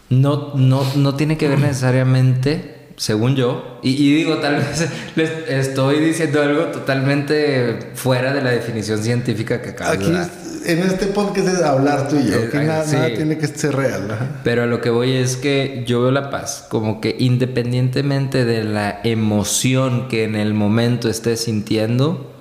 no, 0.10 0.54
no, 0.56 0.84
no 0.96 1.16
tiene 1.16 1.38
que 1.38 1.48
ver 1.48 1.60
necesariamente, 1.62 2.77
según 2.98 3.36
yo, 3.36 3.80
y, 3.84 3.92
y 3.92 4.16
digo, 4.16 4.38
tal 4.38 4.56
vez 4.58 4.90
les 5.16 5.30
estoy 5.48 6.00
diciendo 6.00 6.42
algo 6.42 6.66
totalmente 6.66 7.92
fuera 7.94 8.34
de 8.34 8.42
la 8.42 8.50
definición 8.52 9.02
científica 9.04 9.62
que 9.62 9.70
acabas 9.70 9.96
Aquí 9.98 10.08
de 10.08 10.14
dar. 10.14 10.30
en 10.66 10.80
este 10.80 11.06
podcast 11.08 11.48
es 11.48 11.62
hablar 11.62 12.08
tú 12.08 12.18
y 12.18 12.30
yo, 12.32 12.50
que 12.50 12.58
nada, 12.58 12.84
sí. 12.86 12.96
nada 12.96 13.10
tiene 13.16 13.38
que 13.38 13.48
ser 13.48 13.76
real. 13.76 14.10
ajá. 14.12 14.42
Pero 14.44 14.64
a 14.64 14.66
lo 14.66 14.82
que 14.82 14.90
voy 14.90 15.12
es 15.14 15.38
que 15.38 15.84
yo 15.88 16.02
veo 16.02 16.12
la 16.12 16.30
paz 16.32 16.66
como 16.70 17.00
que 17.00 17.16
independientemente 17.20 18.46
de 18.46 18.64
la 18.64 19.00
emoción 19.04 20.08
que 20.08 20.24
en 20.24 20.36
el 20.36 20.54
momento 20.56 21.08
estés 21.10 21.42
sintiendo, 21.42 22.34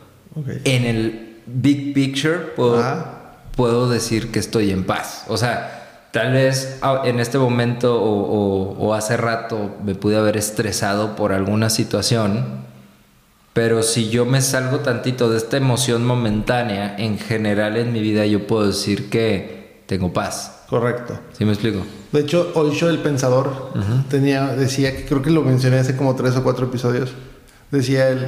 en 0.64 0.84
el 0.84 1.36
big 1.46 1.92
picture 1.94 2.38
puedo, 2.56 2.78
Ajá. 2.80 3.36
puedo 3.54 3.88
decir 3.90 4.30
que 4.32 4.38
estoy 4.38 4.70
en 4.70 4.84
paz. 4.84 5.24
O 5.28 5.36
sea, 5.36 5.75
tal 6.16 6.32
vez 6.32 6.78
ah, 6.80 7.02
en 7.04 7.20
este 7.20 7.36
momento 7.38 8.00
o, 8.02 8.10
o- 8.10 8.86
o 8.86 8.94
hace 8.94 9.16
rato 9.18 9.76
me 9.84 9.94
pude 9.94 10.16
haber 10.16 10.36
estresado 10.38 11.14
por 11.14 11.32
alguna 11.32 11.68
situación, 11.68 12.64
pero 13.52 13.82
si 13.82 14.08
yo 14.08 14.24
me 14.24 14.40
salgo 14.40 14.80
tantito 14.80 15.28
de 15.30 15.36
esta 15.36 15.56
emoción 15.58 16.04
momentánea, 16.06 16.94
en 16.98 17.18
general 17.18 17.76
en 17.76 17.92
mi 17.92 18.00
vida 18.00 18.24
yo 18.26 18.46
puedo 18.46 18.66
decir 18.66 19.10
que 19.10 19.82
tengo 19.86 20.12
paz. 20.12 20.62
Correcto. 20.68 21.18
¿Sí 21.36 21.44
me 21.44 21.52
explico? 21.52 21.80
De 22.12 22.20
hecho, 22.20 22.50
Osho 22.54 22.88
el 22.90 22.98
pensador 22.98 23.72
tenía, 24.10 24.46
decía 24.56 24.96
que 24.96 25.04
creo 25.04 25.22
que 25.22 25.30
lo 25.30 25.42
mencioné 25.42 25.78
hace 25.78 25.96
como 25.96 26.16
tres 26.16 26.34
o 26.36 26.42
cuatro 26.42 26.66
episodios. 26.66 27.10
Decía 27.70 28.08
él, 28.08 28.26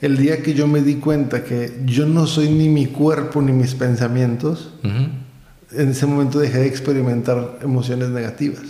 el 0.00 0.16
día 0.16 0.42
que 0.42 0.54
yo 0.54 0.66
me 0.66 0.80
di 0.80 0.96
cuenta 0.96 1.44
que 1.44 1.82
yo 1.84 2.06
no 2.06 2.26
soy 2.26 2.48
ni 2.48 2.68
mi 2.68 2.86
cuerpo 2.86 3.40
ni 3.42 3.52
mis 3.52 3.74
pensamientos. 3.74 4.70
En 5.72 5.90
ese 5.90 6.06
momento 6.06 6.38
dejé 6.38 6.58
de 6.58 6.66
experimentar 6.66 7.58
emociones 7.62 8.08
negativas. 8.08 8.62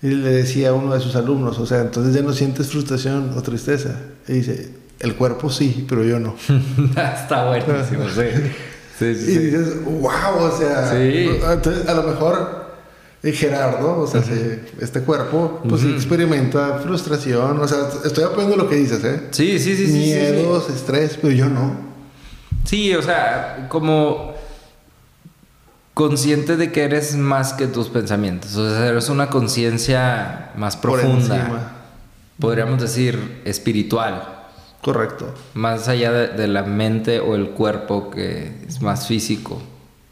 Y 0.00 0.08
le 0.10 0.30
decía 0.30 0.68
a 0.70 0.72
uno 0.74 0.94
de 0.94 1.00
sus 1.00 1.16
alumnos, 1.16 1.58
o 1.58 1.66
sea, 1.66 1.80
entonces 1.80 2.14
ya 2.14 2.22
no 2.22 2.32
sientes 2.32 2.68
frustración 2.68 3.32
o 3.36 3.42
tristeza. 3.42 3.96
Y 4.28 4.34
dice, 4.34 4.70
el 5.00 5.16
cuerpo 5.16 5.50
sí, 5.50 5.84
pero 5.88 6.04
yo 6.04 6.20
no. 6.20 6.36
Está 6.96 7.48
buenísimo, 7.48 8.04
sí. 8.08 8.22
Sí, 8.98 9.14
sí, 9.14 9.30
Y 9.32 9.38
dices, 9.38 9.84
wow, 9.84 10.10
o 10.40 10.56
sea, 10.56 10.90
Sí. 10.92 11.28
entonces 11.52 11.88
a 11.88 11.94
lo 11.94 12.02
mejor 12.04 12.68
eh, 13.24 13.32
Gerardo, 13.32 14.00
o 14.00 14.06
sea, 14.06 14.22
se- 14.22 14.60
este 14.80 15.00
cuerpo, 15.00 15.60
pues 15.68 15.80
sí 15.82 15.88
Ujú. 15.88 15.96
experimenta 15.96 16.78
frustración, 16.78 17.58
o 17.60 17.66
sea, 17.66 17.78
estoy 18.04 18.22
apoyando 18.24 18.56
lo 18.56 18.68
que 18.68 18.76
dices, 18.76 19.02
¿eh? 19.04 19.22
Sí, 19.32 19.58
sí, 19.58 19.76
sí. 19.76 19.92
Miedos, 19.92 20.70
estrés, 20.70 21.18
pero 21.20 21.32
yo 21.32 21.48
no. 21.48 21.72
Sí, 22.64 22.94
o 22.94 23.02
sea, 23.02 23.66
como 23.68 24.34
consciente 25.98 26.56
de 26.56 26.70
que 26.70 26.84
eres 26.84 27.16
más 27.16 27.54
que 27.54 27.66
tus 27.66 27.88
pensamientos. 27.88 28.54
O 28.54 28.70
sea, 28.70 28.86
eres 28.86 29.08
una 29.08 29.30
conciencia 29.30 30.52
más 30.54 30.76
profunda. 30.76 31.72
Podríamos 32.38 32.80
decir 32.80 33.42
espiritual. 33.44 34.44
Correcto. 34.80 35.34
Más 35.54 35.88
allá 35.88 36.12
de, 36.12 36.28
de 36.28 36.46
la 36.46 36.62
mente 36.62 37.18
o 37.18 37.34
el 37.34 37.50
cuerpo 37.50 38.10
que 38.10 38.52
es 38.68 38.80
más 38.80 39.08
físico, 39.08 39.60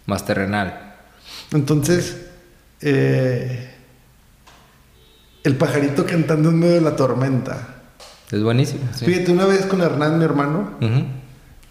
más 0.07 0.27
terrenal. 0.27 0.97
Entonces, 1.53 2.17
eh, 2.81 3.73
el 5.45 5.55
pajarito 5.55 6.05
cantando 6.05 6.49
en 6.49 6.59
medio 6.59 6.75
de 6.75 6.81
la 6.81 6.97
tormenta. 6.97 7.77
Es 8.33 8.43
buenísimo. 8.43 8.81
sí. 8.93 9.05
Fíjate, 9.05 9.31
una 9.31 9.47
vez 9.47 9.67
con 9.67 9.81
Hernán, 9.83 10.19
mi 10.19 10.25
hermano, 10.25 10.71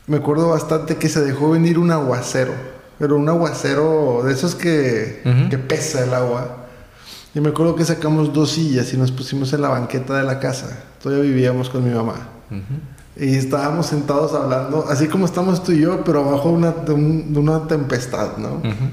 me 0.08 0.16
acuerdo 0.16 0.48
bastante 0.52 0.96
que 0.96 1.10
se 1.10 1.20
dejó 1.20 1.50
venir 1.50 1.78
un 1.78 1.92
aguacero, 1.92 2.54
pero 3.00 3.16
un 3.18 3.28
aguacero 3.30 4.22
de 4.26 4.34
esos 4.34 4.56
que, 4.56 5.22
Ujú. 5.26 5.50
que 5.50 5.58
pesa 5.58 6.04
el 6.04 6.14
agua. 6.14 6.58
Y 7.34 7.40
me 7.42 7.50
acuerdo 7.50 7.76
que 7.76 7.84
sacamos 7.86 8.34
dos 8.34 8.52
sillas 8.52 8.94
y 8.94 8.98
nos 8.98 9.12
pusimos 9.12 9.52
en 9.54 9.62
la 9.62 9.70
banqueta 9.70 10.18
de 10.18 10.24
la 10.24 10.40
casa. 10.40 10.68
Todavía 11.04 11.24
vivíamos 11.24 11.70
con 11.70 11.84
mi 11.84 11.94
mamá. 11.94 12.16
Ujú. 12.50 13.24
Y 13.26 13.36
estábamos 13.36 13.86
sentados 13.88 14.34
hablando, 14.34 14.86
así 14.90 15.08
como 15.08 15.26
estamos 15.26 15.64
tú 15.64 15.72
y 15.72 15.80
yo, 15.82 16.04
pero 16.04 16.24
bajo 16.24 16.50
una, 16.50 16.72
de, 16.72 16.94
un- 16.94 17.34
de 17.34 17.40
una 17.40 17.68
tempestad, 17.68 18.38
¿no? 18.38 18.56
Ujú. 18.56 18.90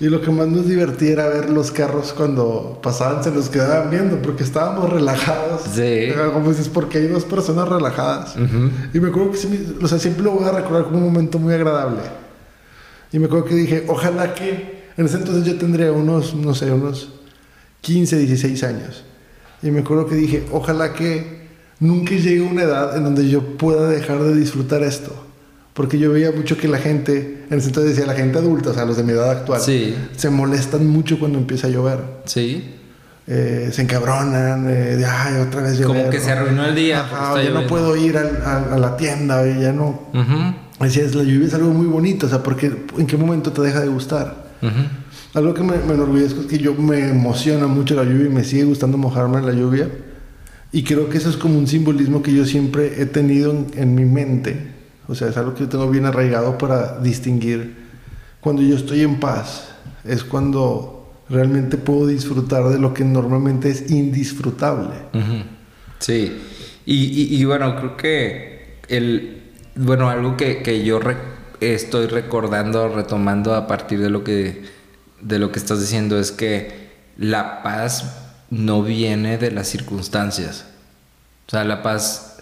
Y 0.00 0.06
lo 0.06 0.20
que 0.20 0.30
más 0.30 0.48
nos 0.48 0.66
divertía 0.66 1.12
era 1.12 1.28
ver 1.28 1.50
los 1.50 1.70
carros 1.70 2.12
cuando 2.16 2.80
pasaban, 2.82 3.22
se 3.22 3.30
los 3.30 3.48
quedaban 3.48 3.90
viendo, 3.90 4.20
porque 4.22 4.42
estábamos 4.42 4.90
relajados. 4.92 5.62
Sí. 5.72 6.08
Como 6.32 6.50
dices, 6.50 6.68
porque 6.68 6.98
hay 6.98 7.06
dos 7.06 7.24
personas 7.24 7.68
relajadas. 7.68 8.34
Ujú. 8.36 8.70
Y 8.92 8.98
me 9.00 9.08
acuerdo 9.08 9.30
que, 9.30 9.36
sí 9.38 9.76
o 9.80 9.86
sea, 9.86 10.00
siempre 10.00 10.24
lo 10.24 10.32
voy 10.32 10.44
a 10.44 10.50
recordar 10.52 10.84
como 10.84 10.98
un 10.98 11.04
momento 11.04 11.38
muy 11.38 11.54
agradable. 11.54 12.00
Y 13.14 13.18
me 13.20 13.26
acuerdo 13.26 13.44
que 13.44 13.54
dije, 13.54 13.84
ojalá 13.86 14.34
que, 14.34 14.82
en 14.96 15.06
ese 15.06 15.18
entonces 15.18 15.44
yo 15.44 15.56
tendría 15.56 15.92
unos, 15.92 16.34
no 16.34 16.52
sé, 16.52 16.70
unos 16.72 17.10
15, 17.80 18.18
16 18.18 18.64
años. 18.64 19.04
Y 19.62 19.70
me 19.70 19.80
acuerdo 19.80 20.06
que 20.08 20.16
dije, 20.16 20.44
ojalá 20.50 20.92
que 20.94 21.44
nunca 21.78 22.10
llegue 22.10 22.40
una 22.40 22.64
edad 22.64 22.96
en 22.96 23.04
donde 23.04 23.28
yo 23.28 23.56
pueda 23.56 23.88
dejar 23.88 24.20
de 24.24 24.34
disfrutar 24.34 24.82
esto. 24.82 25.14
Porque 25.74 25.96
yo 25.98 26.10
veía 26.10 26.32
mucho 26.32 26.56
que 26.56 26.66
la 26.66 26.78
gente, 26.78 27.44
en 27.48 27.58
ese 27.58 27.68
entonces 27.68 27.94
decía 27.96 28.06
la 28.12 28.18
gente 28.18 28.38
adulta, 28.38 28.70
o 28.70 28.74
sea, 28.74 28.84
los 28.84 28.96
de 28.96 29.04
mi 29.04 29.12
edad 29.12 29.30
actual, 29.30 29.60
Sí. 29.60 29.94
se 30.16 30.30
molestan 30.30 30.84
mucho 30.88 31.18
cuando 31.20 31.38
empieza 31.38 31.68
a 31.68 31.70
llover. 31.70 32.00
Sí. 32.24 32.74
Eh, 33.28 33.70
se 33.72 33.82
encabronan, 33.82 34.68
eh, 34.68 34.96
de, 34.96 35.04
ay, 35.06 35.40
otra 35.40 35.62
vez 35.62 35.78
llover. 35.78 35.98
Como 35.98 36.10
que 36.10 36.20
se 36.20 36.32
arruinó 36.32 36.64
el 36.66 36.74
día. 36.74 37.00
Ajá, 37.00 37.34
ya 37.42 37.50
no 37.50 37.60
lloviendo". 37.60 37.66
puedo 37.68 37.96
ir 37.96 38.16
al- 38.18 38.42
a, 38.44 38.74
a 38.74 38.78
la 38.78 38.96
tienda, 38.96 39.46
ya 39.46 39.72
no. 39.72 40.08
Ujú. 40.12 40.54
Decías, 40.80 41.14
la 41.14 41.22
lluvia 41.22 41.46
es 41.46 41.54
algo 41.54 41.70
muy 41.70 41.86
bonito, 41.86 42.26
o 42.26 42.28
sea, 42.28 42.42
porque 42.42 42.72
¿en 42.98 43.06
qué 43.06 43.16
momento 43.16 43.52
te 43.52 43.62
deja 43.62 43.80
de 43.80 43.88
gustar? 43.88 44.44
Ujú. 44.60 44.72
Algo 45.34 45.54
que 45.54 45.62
me, 45.62 45.76
me 45.78 45.94
enorgullezco 45.94 46.40
es 46.42 46.46
que 46.46 46.58
yo 46.58 46.74
me 46.74 47.08
emociona 47.10 47.66
mucho 47.66 47.94
la 47.94 48.04
lluvia 48.04 48.26
y 48.26 48.30
me 48.30 48.44
sigue 48.44 48.64
gustando 48.64 48.96
mojarme 48.98 49.38
en 49.38 49.46
la 49.46 49.52
lluvia. 49.52 49.88
Y 50.72 50.82
creo 50.82 51.08
que 51.08 51.18
eso 51.18 51.30
es 51.30 51.36
como 51.36 51.58
un 51.58 51.66
simbolismo 51.68 52.22
que 52.22 52.34
yo 52.34 52.44
siempre 52.44 53.00
he 53.00 53.06
tenido 53.06 53.52
en, 53.52 53.66
en 53.76 53.94
mi 53.94 54.04
mente. 54.04 54.72
O 55.06 55.14
sea, 55.14 55.28
es 55.28 55.36
algo 55.36 55.54
que 55.54 55.60
yo 55.60 55.68
tengo 55.68 55.88
bien 55.90 56.06
arraigado 56.06 56.58
para 56.58 56.98
distinguir. 56.98 57.76
Cuando 58.40 58.62
yo 58.62 58.74
estoy 58.76 59.02
en 59.02 59.20
paz, 59.20 59.68
es 60.04 60.24
cuando 60.24 61.12
realmente 61.28 61.76
puedo 61.76 62.08
disfrutar 62.08 62.68
de 62.68 62.78
lo 62.80 62.92
que 62.92 63.04
normalmente 63.04 63.70
es 63.70 63.90
indisfrutable. 63.90 64.94
Ujú. 65.14 65.44
Sí. 66.00 66.32
Y, 66.86 66.94
y- 67.04 67.36
y 67.40 67.44
bueno, 67.44 67.76
creo 67.76 67.96
que 67.96 68.78
el. 68.88 69.42
Bueno, 69.76 70.08
algo 70.08 70.36
que, 70.36 70.62
que 70.62 70.84
yo 70.84 70.98
re- 71.00 71.16
estoy 71.60 72.06
recordando, 72.06 72.88
retomando 72.88 73.54
a 73.54 73.66
partir 73.66 74.00
de 74.00 74.10
lo 74.10 74.22
que. 74.24 74.64
de 75.20 75.38
lo 75.38 75.50
que 75.52 75.58
estás 75.58 75.80
diciendo 75.80 76.18
es 76.18 76.32
que 76.32 76.90
la 77.16 77.62
paz 77.62 78.16
no 78.50 78.82
viene 78.82 79.38
de 79.38 79.50
las 79.50 79.68
circunstancias. 79.68 80.66
O 81.46 81.50
sea, 81.50 81.64
la 81.64 81.82
paz 81.82 82.38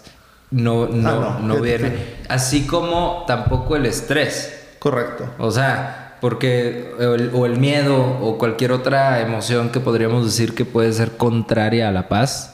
no, 0.51 0.87
no, 0.87 1.09
Ah, 1.09 1.37
no. 1.41 1.55
no 1.55 1.61
viene. 1.61 1.93
Así 2.29 2.65
como 2.67 3.23
tampoco 3.27 3.75
el 3.75 3.85
estrés. 3.85 4.53
Correcto. 4.79 5.25
O 5.39 5.49
sea, 5.51 6.17
porque 6.21 6.93
el, 6.99 7.31
o 7.33 7.45
el 7.45 7.57
miedo 7.59 7.97
o 8.21 8.37
cualquier 8.37 8.71
otra 8.71 9.21
emoción 9.21 9.69
que 9.71 9.79
podríamos 9.79 10.25
decir 10.25 10.53
que 10.55 10.65
puede 10.65 10.93
ser 10.93 11.11
contraria 11.17 11.89
a 11.89 11.91
la 11.91 12.07
paz, 12.09 12.52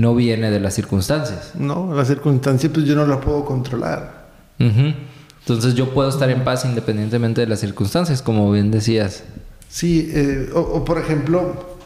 no 0.00 0.14
viene 0.14 0.50
de 0.50 0.60
las 0.60 0.74
circunstancias. 0.74 1.52
No, 1.58 1.94
la 1.94 2.04
circunstancia 2.04 2.70
pues 2.72 2.86
yo 2.86 2.94
no 2.94 3.06
la 3.06 3.20
puedo 3.20 3.44
controlar. 3.44 4.26
Entonces 4.58 5.74
yo 5.74 5.92
puedo 5.94 6.08
estar 6.08 6.28
en 6.30 6.42
paz 6.44 6.64
independientemente 6.64 7.40
de 7.40 7.46
las 7.46 7.60
circunstancias, 7.60 8.22
como 8.22 8.50
bien 8.50 8.70
decías. 8.70 9.24
Sí, 9.68 10.10
eh, 10.12 10.50
o, 10.54 10.60
o 10.60 10.84
por 10.84 10.98
ejemplo, 10.98 11.76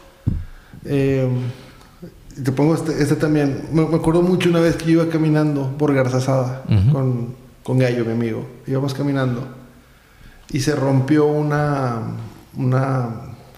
eh, 0.85 1.29
te 2.43 2.53
pongo 2.53 2.75
este, 2.75 3.03
este 3.03 3.17
también. 3.17 3.63
Me, 3.73 3.85
me 3.87 3.97
acuerdo 3.97 4.23
mucho 4.23 4.49
una 4.49 4.61
vez 4.61 4.77
que 4.77 4.91
iba 4.93 5.09
caminando 5.09 5.77
por 5.77 5.93
Garzazada 5.93 6.63
Ujú. 6.69 6.93
con, 6.93 7.35
con 7.63 7.79
Gallo, 7.79 8.05
mi 8.05 8.13
amigo. 8.13 8.47
Íbamos 8.67 8.95
caminando 8.95 9.47
y 10.53 10.61
se 10.61 10.75
rompió 10.75 11.27
una, 11.27 11.99
una 12.57 13.09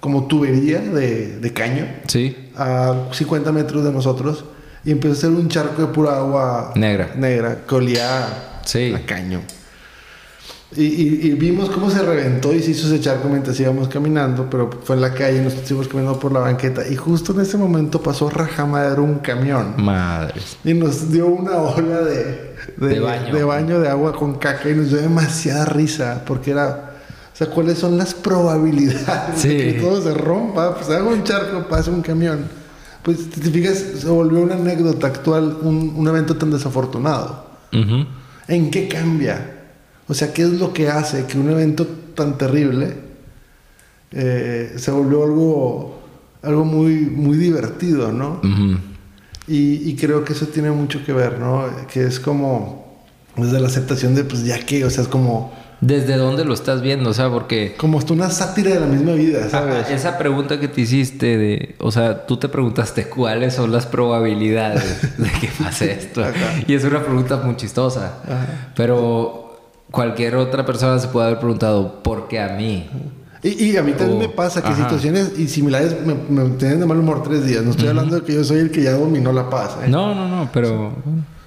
como 0.00 0.26
tubería 0.26 0.80
de, 0.80 1.38
de 1.38 1.52
caño 1.52 1.86
Sí. 2.06 2.36
A 2.56 2.94
50 3.12 3.50
metros 3.52 3.84
de 3.84 3.92
nosotros 3.92 4.44
Y 4.84 4.90
empezó 4.90 5.12
a 5.12 5.16
ser 5.16 5.30
un 5.30 5.48
charco 5.48 5.82
de 5.82 5.88
pura 5.88 6.16
agua 6.18 6.72
Negra. 6.74 7.10
Negra, 7.16 7.58
que 7.68 7.74
olía 7.74 8.58
Sí. 8.64 8.92
a 8.94 9.04
caño. 9.06 9.40
Y, 10.74 10.84
y- 10.84 11.20
y 11.26 11.30
vimos 11.34 11.68
cómo 11.68 11.90
se 11.90 12.00
reventó 12.02 12.52
y 12.54 12.62
se 12.62 12.70
hizo 12.70 12.86
ese 12.86 12.98
charco 12.98 13.28
mientras 13.28 13.60
íbamos 13.60 13.88
caminando, 13.88 14.48
pero 14.48 14.70
fue 14.82 14.96
en 14.96 15.02
la 15.02 15.12
calle, 15.12 15.42
nos 15.42 15.52
seguimos 15.52 15.86
caminando 15.86 16.18
por 16.18 16.32
la 16.32 16.40
banqueta. 16.40 16.86
Y 16.88 16.96
justo 16.96 17.32
en 17.34 17.40
ese 17.42 17.58
momento 17.58 18.00
pasó 18.02 18.30
rajamadero 18.30 19.02
un 19.04 19.18
camión. 19.18 19.74
Madres. 19.76 20.56
Y 20.64 20.72
nos 20.72 21.12
dio 21.12 21.26
una 21.26 21.58
ola 21.58 22.00
de, 22.00 22.54
De 22.78 23.00
baño. 23.00 23.34
de 23.34 23.44
baño 23.44 23.80
de 23.80 23.88
agua 23.90 24.12
con 24.14 24.36
caca 24.38 24.70
y 24.70 24.74
nos 24.74 24.88
dio 24.88 24.96
demasiada 25.02 25.66
risa 25.66 26.22
porque 26.26 26.52
era, 26.52 26.91
sea, 27.44 27.50
¿cuáles 27.54 27.78
son 27.78 27.96
las 27.98 28.14
probabilidades 28.14 29.40
Sí. 29.40 29.48
de 29.48 29.56
que 29.74 29.80
todo 29.80 30.02
se 30.02 30.14
rompa? 30.14 30.74
Pues 30.76 30.88
haga 30.90 31.04
un 31.04 31.24
charco, 31.24 31.66
pasa 31.68 31.90
un 31.90 32.02
camión. 32.02 32.46
Pues 33.02 33.18
si 33.18 33.40
te 33.40 33.50
fijas, 33.50 33.78
se 33.98 34.06
volvió 34.08 34.40
una 34.40 34.54
anécdota 34.54 35.06
actual, 35.08 35.58
un, 35.62 35.94
un 35.96 36.08
evento 36.08 36.36
tan 36.36 36.50
desafortunado. 36.50 37.46
Ujú. 37.72 38.06
¿En 38.48 38.70
qué 38.70 38.86
cambia? 38.88 39.60
O 40.08 40.14
sea, 40.14 40.32
¿qué 40.32 40.42
es 40.42 40.50
lo 40.52 40.72
que 40.72 40.88
hace 40.88 41.24
que 41.26 41.38
un 41.38 41.50
evento 41.50 41.86
tan 42.14 42.36
terrible 42.38 42.96
eh, 44.12 44.74
se 44.76 44.90
volvió 44.90 45.24
algo, 45.24 46.00
algo 46.42 46.64
muy, 46.64 46.94
muy 47.00 47.36
divertido, 47.38 48.12
¿no? 48.12 48.40
Ujú. 48.42 48.78
Y, 49.48 49.88
y 49.90 49.96
creo 49.96 50.24
que 50.24 50.34
eso 50.34 50.46
tiene 50.46 50.70
mucho 50.70 51.04
que 51.04 51.12
ver, 51.12 51.38
¿no? 51.38 51.64
Que 51.92 52.04
es 52.04 52.20
como 52.20 53.02
desde 53.36 53.58
la 53.60 53.68
aceptación 53.68 54.14
de, 54.14 54.24
pues 54.24 54.44
ya 54.44 54.58
que, 54.64 54.84
o 54.84 54.90
sea, 54.90 55.02
es 55.02 55.08
como, 55.08 55.52
¿Desde 55.82 56.16
dónde 56.16 56.44
lo 56.44 56.54
estás 56.54 56.80
viendo? 56.80 57.10
O 57.10 57.12
sea, 57.12 57.28
porque 57.28 57.74
como 57.76 57.98
hasta 57.98 58.12
una 58.12 58.30
sátira 58.30 58.70
de 58.70 58.78
la 58.80 58.86
misma 58.86 59.12
vida, 59.14 59.48
¿sabes? 59.50 59.90
Esa 59.90 60.16
pregunta 60.16 60.60
que 60.60 60.68
te 60.68 60.80
hiciste 60.82 61.36
de, 61.36 61.74
o 61.80 61.90
sea, 61.90 62.24
tú 62.24 62.36
te 62.36 62.48
preguntaste 62.48 63.08
cuáles 63.08 63.54
son 63.54 63.72
las 63.72 63.86
probabilidades 63.86 65.18
de 65.18 65.28
que 65.40 65.48
pase 65.60 65.90
esto. 65.92 66.22
Y 66.68 66.74
es 66.74 66.84
una 66.84 67.02
pregunta 67.02 67.36
muy 67.44 67.56
chistosa. 67.56 68.18
Ajá. 68.24 68.46
Pero 68.76 69.60
cualquier 69.90 70.36
otra 70.36 70.64
persona 70.64 71.00
se 71.00 71.08
puede 71.08 71.26
haber 71.26 71.40
preguntado, 71.40 72.00
¿por 72.04 72.28
qué 72.28 72.38
a 72.40 72.50
mí? 72.50 72.88
Y, 73.42 73.64
y 73.70 73.76
a 73.76 73.82
mí 73.82 73.90
también 73.90 74.18
Oh, 74.18 74.20
me 74.20 74.28
pasa 74.28 74.62
que 74.62 74.68
ajá. 74.68 74.84
situaciones 74.84 75.32
y 75.36 75.48
similares 75.48 75.96
me, 76.06 76.14
me 76.14 76.48
tienen 76.58 76.78
de 76.78 76.86
mal 76.86 76.98
humor 76.98 77.24
tres 77.24 77.44
días. 77.44 77.64
No 77.64 77.72
estoy 77.72 77.88
hablando 77.88 78.14
de 78.20 78.22
que 78.24 78.34
yo 78.34 78.44
soy 78.44 78.60
el 78.60 78.70
que 78.70 78.84
ya 78.84 78.92
dominó 78.92 79.32
la 79.32 79.50
paz. 79.50 79.72
¿eh? 79.84 79.88
No, 79.88 80.14
no, 80.14 80.28
no, 80.28 80.48
pero 80.52 80.92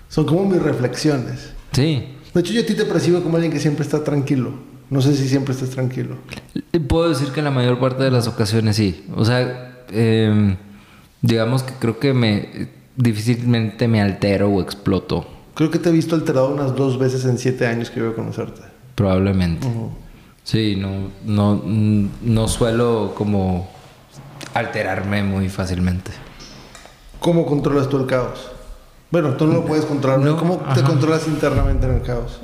Son 0.09 0.25
como 0.25 0.43
mis 0.45 0.61
reflexiones. 0.61 1.51
sí. 1.71 2.11
De 2.35 2.41
hecho, 2.41 2.51
yo 2.51 2.61
a 2.61 2.65
ti 2.65 2.73
te 2.75 2.83
percibo 2.83 3.23
como 3.23 3.37
alguien 3.37 3.51
que 3.51 3.61
siempre 3.61 3.83
está 3.83 4.03
tranquilo. 4.03 4.51
No 4.89 5.01
sé 5.01 5.15
si 5.15 5.27
siempre 5.27 5.53
estás 5.53 5.69
tranquilo. 5.69 6.17
Puedo 6.89 7.07
decir 7.09 7.29
que 7.29 7.39
en 7.39 7.45
la 7.45 7.51
mayor 7.51 7.79
parte 7.79 8.03
de 8.03 8.11
las 8.11 8.27
ocasiones 8.27 8.75
sí. 8.75 9.05
O 9.15 9.23
sea, 9.23 9.85
eh, 9.89 10.57
digamos 11.21 11.63
que 11.63 11.73
creo 11.79 11.97
que 11.97 12.13
me 12.13 12.69
difícilmente 12.97 13.87
me 13.87 14.01
altero 14.01 14.49
o 14.49 14.61
exploto. 14.61 15.25
Creo 15.53 15.71
que 15.71 15.79
te 15.79 15.87
he 15.87 15.91
visto 15.93 16.13
alterado 16.13 16.49
unas 16.49 16.75
dos 16.75 16.99
veces 16.99 17.23
en 17.23 17.37
siete 17.37 17.67
años 17.67 17.89
que 17.89 18.01
voy 18.01 18.11
a 18.11 18.15
conocerte. 18.15 18.61
Probablemente. 18.95 19.65
Sí, 20.43 20.75
no, 20.75 21.09
no, 21.25 21.63
no 21.63 22.47
suelo 22.49 23.13
como 23.15 23.69
alterarme 24.53 25.23
muy 25.23 25.47
fácilmente. 25.47 26.11
¿Cómo 27.19 27.45
controlas 27.45 27.87
tú 27.87 27.95
el 27.97 28.05
caos? 28.05 28.51
Bueno, 29.15 29.35
tú 29.37 29.47
no 29.47 29.53
lo 29.53 29.65
puedes 29.65 29.85
controlar. 29.85 30.35
¿Cómo 30.35 30.57
te 30.73 30.83
controlas 30.83 31.25
internamente 31.29 31.85
en 31.85 31.93
el 31.93 32.01
caos? 32.01 32.41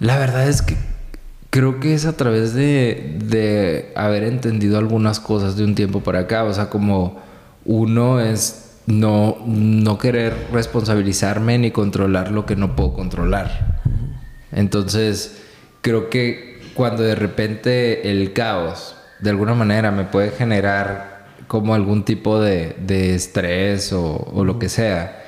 La 0.00 0.18
verdad 0.18 0.48
es 0.48 0.62
que 0.62 0.76
creo 1.50 1.78
que 1.78 1.94
es 1.94 2.06
a 2.06 2.16
través 2.16 2.54
de, 2.54 3.16
de 3.24 3.92
haber 3.94 4.24
entendido 4.24 4.78
algunas 4.78 5.20
cosas 5.20 5.56
de 5.56 5.62
un 5.62 5.76
tiempo 5.76 6.00
para 6.00 6.18
acá. 6.18 6.42
O 6.42 6.52
sea, 6.52 6.70
como 6.70 7.20
uno 7.64 8.18
es 8.18 8.78
no, 8.86 9.36
no 9.46 9.96
querer 9.96 10.48
responsabilizarme 10.52 11.56
ni 11.56 11.70
controlar 11.70 12.32
lo 12.32 12.44
que 12.44 12.56
no 12.56 12.74
puedo 12.74 12.92
controlar. 12.92 13.80
Entonces, 14.50 15.40
creo 15.82 16.10
que 16.10 16.60
cuando 16.74 17.04
de 17.04 17.14
repente 17.14 18.10
el 18.10 18.32
caos 18.32 18.96
de 19.20 19.30
alguna 19.30 19.54
manera 19.54 19.92
me 19.92 20.02
puede 20.02 20.30
generar 20.30 21.15
como 21.46 21.74
algún 21.74 22.04
tipo 22.04 22.40
de, 22.40 22.76
de 22.80 23.14
estrés 23.14 23.92
o, 23.92 24.16
o 24.32 24.44
lo 24.44 24.58
que 24.58 24.68
sea, 24.68 25.24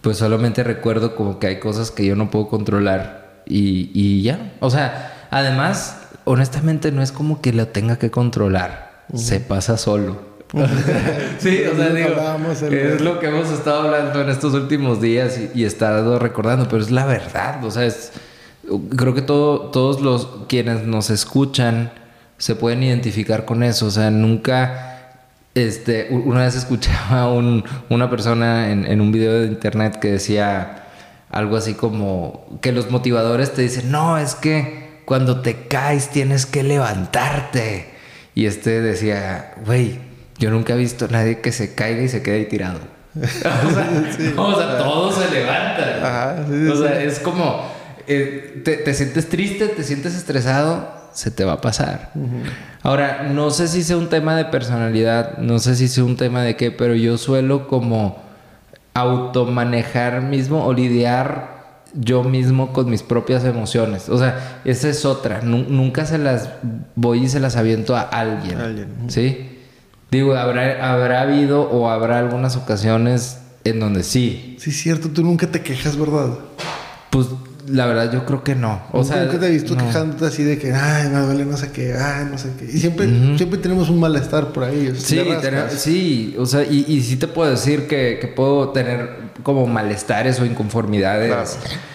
pues 0.00 0.18
solamente 0.18 0.62
recuerdo 0.62 1.16
como 1.16 1.38
que 1.38 1.48
hay 1.48 1.58
cosas 1.58 1.90
que 1.90 2.06
yo 2.06 2.16
no 2.16 2.30
puedo 2.30 2.48
controlar 2.48 3.42
y, 3.46 3.90
y 3.92 4.22
ya. 4.22 4.52
O 4.60 4.70
sea, 4.70 5.26
además, 5.30 5.98
honestamente 6.24 6.92
no 6.92 7.02
es 7.02 7.12
como 7.12 7.40
que 7.40 7.52
lo 7.52 7.68
tenga 7.68 7.98
que 7.98 8.10
controlar, 8.10 9.04
se 9.14 9.40
pasa 9.40 9.76
solo. 9.76 10.36
sí, 11.38 11.62
o 11.64 11.74
sea, 11.74 11.88
Lo 11.88 11.94
digo, 11.94 12.10
es 12.70 13.00
lo 13.00 13.18
que 13.18 13.26
hemos 13.26 13.50
estado 13.50 13.82
hablando 13.82 14.20
en 14.20 14.28
estos 14.28 14.54
últimos 14.54 15.00
días 15.00 15.38
y, 15.38 15.58
y 15.58 15.64
he 15.64 15.66
estado 15.66 16.20
recordando, 16.20 16.68
pero 16.68 16.80
es 16.80 16.92
la 16.92 17.04
verdad, 17.04 17.64
o 17.64 17.70
sea, 17.72 17.84
es, 17.84 18.12
creo 18.96 19.12
que 19.12 19.22
todo, 19.22 19.70
todos 19.70 20.00
los 20.00 20.28
quienes 20.48 20.84
nos 20.84 21.10
escuchan 21.10 21.90
se 22.38 22.54
pueden 22.54 22.84
identificar 22.84 23.44
con 23.44 23.62
eso, 23.62 23.86
o 23.86 23.90
sea, 23.90 24.10
nunca... 24.10 24.92
Este, 25.56 26.08
una 26.10 26.42
vez 26.44 26.54
escuchaba 26.54 27.22
a 27.22 27.28
un- 27.32 27.64
una 27.88 28.08
persona 28.10 28.70
en, 28.70 28.86
en 28.86 29.00
un 29.00 29.10
video 29.10 29.40
de 29.40 29.46
internet 29.46 29.98
que 29.98 30.12
decía 30.12 30.84
algo 31.30 31.56
así 31.56 31.74
como 31.74 32.58
que 32.62 32.72
los 32.72 32.90
motivadores 32.90 33.52
te 33.52 33.62
dicen, 33.62 33.90
no, 33.90 34.18
es 34.18 34.34
que 34.34 35.00
cuando 35.06 35.40
te 35.40 35.66
caes 35.66 36.10
tienes 36.10 36.46
que 36.46 36.62
levantarte. 36.62 37.86
Y 38.34 38.44
este 38.46 38.80
decía, 38.82 39.54
güey, 39.64 39.98
yo 40.38 40.50
nunca 40.50 40.74
he 40.74 40.76
visto 40.76 41.06
a 41.06 41.08
nadie 41.08 41.40
que 41.40 41.52
se 41.52 41.74
caiga 41.74 42.02
y 42.02 42.08
se 42.08 42.22
quede 42.22 42.36
ahí 42.36 42.44
tirado. 42.46 42.78
o 43.18 43.26
sea, 43.26 43.90
no, 44.36 44.46
o 44.48 44.56
sea, 44.58 44.76
todos 44.78 45.14
se 45.14 45.30
levantan. 45.34 46.04
Ajá, 46.04 46.44
sí, 46.46 46.52
sí, 46.54 46.68
o 46.68 46.76
sea, 46.82 47.02
es 47.02 47.18
como, 47.20 47.66
eh, 48.06 48.60
te, 48.62 48.76
te 48.76 48.92
sientes 48.92 49.28
triste, 49.30 49.68
te 49.68 49.82
sientes 49.84 50.14
estresado, 50.14 50.95
se 51.16 51.30
te 51.30 51.44
va 51.44 51.54
a 51.54 51.60
pasar. 51.60 52.12
Ahora, 52.82 53.28
no 53.32 53.50
sé 53.50 53.66
si 53.68 53.82
sea 53.82 53.96
un 53.96 54.08
tema 54.08 54.36
de 54.36 54.44
personalidad, 54.44 55.38
no 55.38 55.58
sé 55.58 55.74
si 55.74 55.88
sea 55.88 56.04
un 56.04 56.16
tema 56.16 56.42
de 56.42 56.56
qué, 56.56 56.70
pero 56.70 56.94
yo 56.94 57.18
suelo 57.18 57.66
como 57.68 58.18
automanejar 58.94 60.22
mismo 60.22 60.64
o 60.64 60.72
lidiar 60.72 61.56
yo 61.94 62.22
mismo 62.24 62.72
con 62.72 62.90
mis 62.90 63.02
propias 63.02 63.44
emociones. 63.44 64.08
O 64.08 64.18
sea, 64.18 64.60
esa 64.64 64.88
es 64.88 65.04
otra. 65.04 65.40
Nu- 65.42 65.64
nunca 65.68 66.04
se 66.04 66.18
las 66.18 66.50
voy 66.94 67.24
y 67.24 67.28
se 67.28 67.40
las 67.40 67.56
aviento 67.56 67.96
a 67.96 68.02
alguien. 68.02 68.58
Alguien. 68.60 68.88
¿Sí? 69.08 69.58
Digo, 70.10 70.34
habrá, 70.36 70.92
habrá 70.92 71.22
habido 71.22 71.62
o 71.70 71.88
habrá 71.88 72.18
algunas 72.18 72.56
ocasiones 72.56 73.40
en 73.64 73.80
donde 73.80 74.02
sí. 74.02 74.56
Sí, 74.60 74.70
es 74.70 74.76
cierto, 74.82 75.08
tú 75.08 75.22
nunca 75.22 75.46
te 75.46 75.62
quejas, 75.62 75.96
¿verdad? 75.96 76.30
Pues 77.10 77.28
la 77.68 77.86
verdad 77.86 78.12
yo 78.12 78.24
creo 78.24 78.42
que 78.44 78.54
no. 78.54 78.82
O 78.92 79.04
sea, 79.04 79.24
nunca 79.24 79.38
te 79.40 79.46
he 79.46 79.50
visto 79.50 79.74
no. 79.74 79.84
quejándote 79.86 80.26
así 80.26 80.42
de 80.44 80.58
que, 80.58 80.72
ay, 80.72 81.08
me 81.10 81.18
duele 81.20 81.44
no 81.44 81.56
sé 81.56 81.70
qué, 81.72 81.94
ay, 81.94 82.26
no 82.30 82.38
sé 82.38 82.50
qué. 82.58 82.64
Y 82.66 82.78
siempre, 82.78 83.08
siempre 83.36 83.58
tenemos 83.58 83.88
un 83.90 84.00
malestar 84.00 84.52
por 84.52 84.64
ahí. 84.64 84.92
Sí, 84.96 85.20
sí, 85.76 86.36
o 86.38 86.46
sea, 86.46 86.62
y, 86.64 86.84
y 86.88 87.02
sí 87.02 87.16
te 87.16 87.28
puedo 87.28 87.50
decir 87.50 87.86
que, 87.86 88.18
que 88.20 88.28
puedo 88.28 88.70
tener 88.70 89.26
como 89.42 89.66
malestares 89.66 90.38
o 90.40 90.46
inconformidades. 90.46 91.28
Claro. 91.28 91.48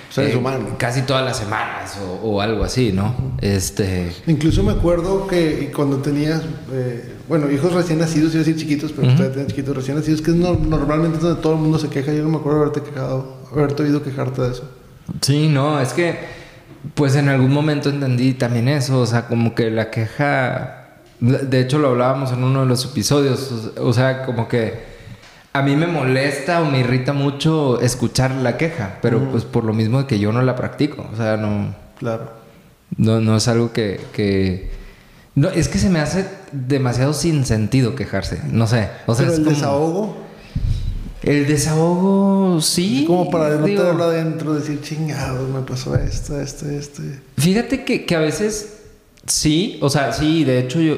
Seres 0.10 0.36
humanos. 0.36 0.72
Casi 0.78 1.04
todas 1.04 1.24
las 1.24 1.38
semanas 1.38 1.98
o, 2.06 2.28
o 2.32 2.42
algo 2.42 2.66
así, 2.66 2.92
¿no? 2.92 3.16
Este. 3.40 4.12
Incluso 4.28 4.62
me 4.62 4.74
acuerdo 4.74 5.26
que 5.26 5.72
cuando 5.74 5.98
tenías, 6.00 6.42
eh, 6.74 7.14
bueno, 7.30 7.50
hijos 7.50 7.72
recién 7.72 8.00
nacidos, 8.00 8.34
iba 8.34 8.42
a 8.42 8.46
decir 8.46 8.58
chiquitos, 8.58 8.92
pero 8.92 9.08
ustedes 9.08 9.30
tenían 9.32 9.48
chiquitos 9.48 9.74
recién 9.74 9.96
nacidos, 9.96 10.22
que 10.22 10.32
es 10.32 10.36
no- 10.38 10.54
normalmente 10.56 11.18
donde 11.20 11.42
todo 11.42 11.54
el 11.54 11.60
mundo 11.60 11.80
se 11.80 11.88
queja. 11.88 12.12
Yo 12.12 12.24
no 12.24 12.30
me 12.30 12.38
acuerdo 12.40 12.60
haberte 12.60 12.82
quejado, 12.82 13.38
haberte 13.54 13.84
oído 13.84 14.04
quejarte 14.04 14.42
de 14.42 14.52
eso. 14.52 14.70
Sí, 15.22 15.48
no, 15.48 15.80
es 15.80 15.94
que, 15.94 16.18
pues 16.96 17.16
en 17.16 17.30
algún 17.30 17.52
momento 17.54 17.90
entendí 17.90 18.34
también 18.34 18.68
eso, 18.68 19.00
o 19.02 19.06
sea, 19.06 19.28
como 19.28 19.54
que 19.56 19.70
la 19.72 19.90
queja. 19.92 20.78
De 21.20 21.60
hecho, 21.60 21.78
lo 21.78 21.90
hablábamos 21.90 22.32
en 22.32 22.44
uno 22.44 22.62
de 22.62 22.66
los 22.66 22.86
episodios, 22.86 23.72
o 23.78 23.94
sea, 23.94 24.26
como 24.26 24.48
que. 24.48 24.90
A 25.54 25.62
mí 25.62 25.76
me 25.76 25.86
molesta 25.86 26.62
o 26.62 26.66
me 26.66 26.80
irrita 26.80 27.12
mucho 27.12 27.82
escuchar 27.82 28.32
la 28.32 28.56
queja, 28.56 29.00
pero 29.02 29.20
pues 29.32 29.44
por 29.44 29.66
lo 29.66 29.74
mismo 29.74 30.00
de 30.00 30.06
que 30.08 30.18
yo 30.18 30.32
no 30.32 30.42
la 30.42 30.56
practico, 30.56 31.06
o 31.12 31.18
sea, 31.18 31.36
no, 31.36 31.76
Claro. 32.00 32.32
No, 32.98 33.20
no 33.20 33.36
es 33.36 33.48
algo 33.50 33.74
que, 33.74 34.00
que- 34.14 34.72
No, 35.36 35.50
es 35.50 35.68
que 35.68 35.78
se 35.78 35.90
me 35.90 36.00
hace 36.00 36.26
demasiado 36.54 37.14
sin 37.14 37.44
sentido 37.46 37.96
quejarse. 37.96 38.42
No 38.50 38.66
sé. 38.66 38.90
O 39.08 39.14
sea, 39.14 39.26
pero 39.26 39.34
es 39.34 39.40
el 39.40 39.44
como- 39.46 39.56
desahogo, 39.56 40.18
El 41.24 41.46
desahogo, 41.48 42.62
sí. 42.62 43.02
es 43.02 43.08
como 43.08 43.30
para 43.30 43.56
no 43.56 43.66
digo, 43.66 43.82
tenerlo 43.82 44.06
adentro, 44.06 44.54
decir, 44.56 44.82
chingados, 44.82 45.48
me 45.50 45.62
pasó 45.62 45.96
esto, 45.96 46.40
esto, 46.40 46.68
esto. 46.68 47.04
Fíjate 47.38 47.84
que, 47.84 48.06
que 48.06 48.16
a 48.16 48.20
veces 48.20 48.80
sí, 49.28 49.78
o 49.82 49.90
sea, 49.90 50.14
sí, 50.14 50.44
de 50.44 50.60
hecho 50.60 50.82
yo 50.82 50.96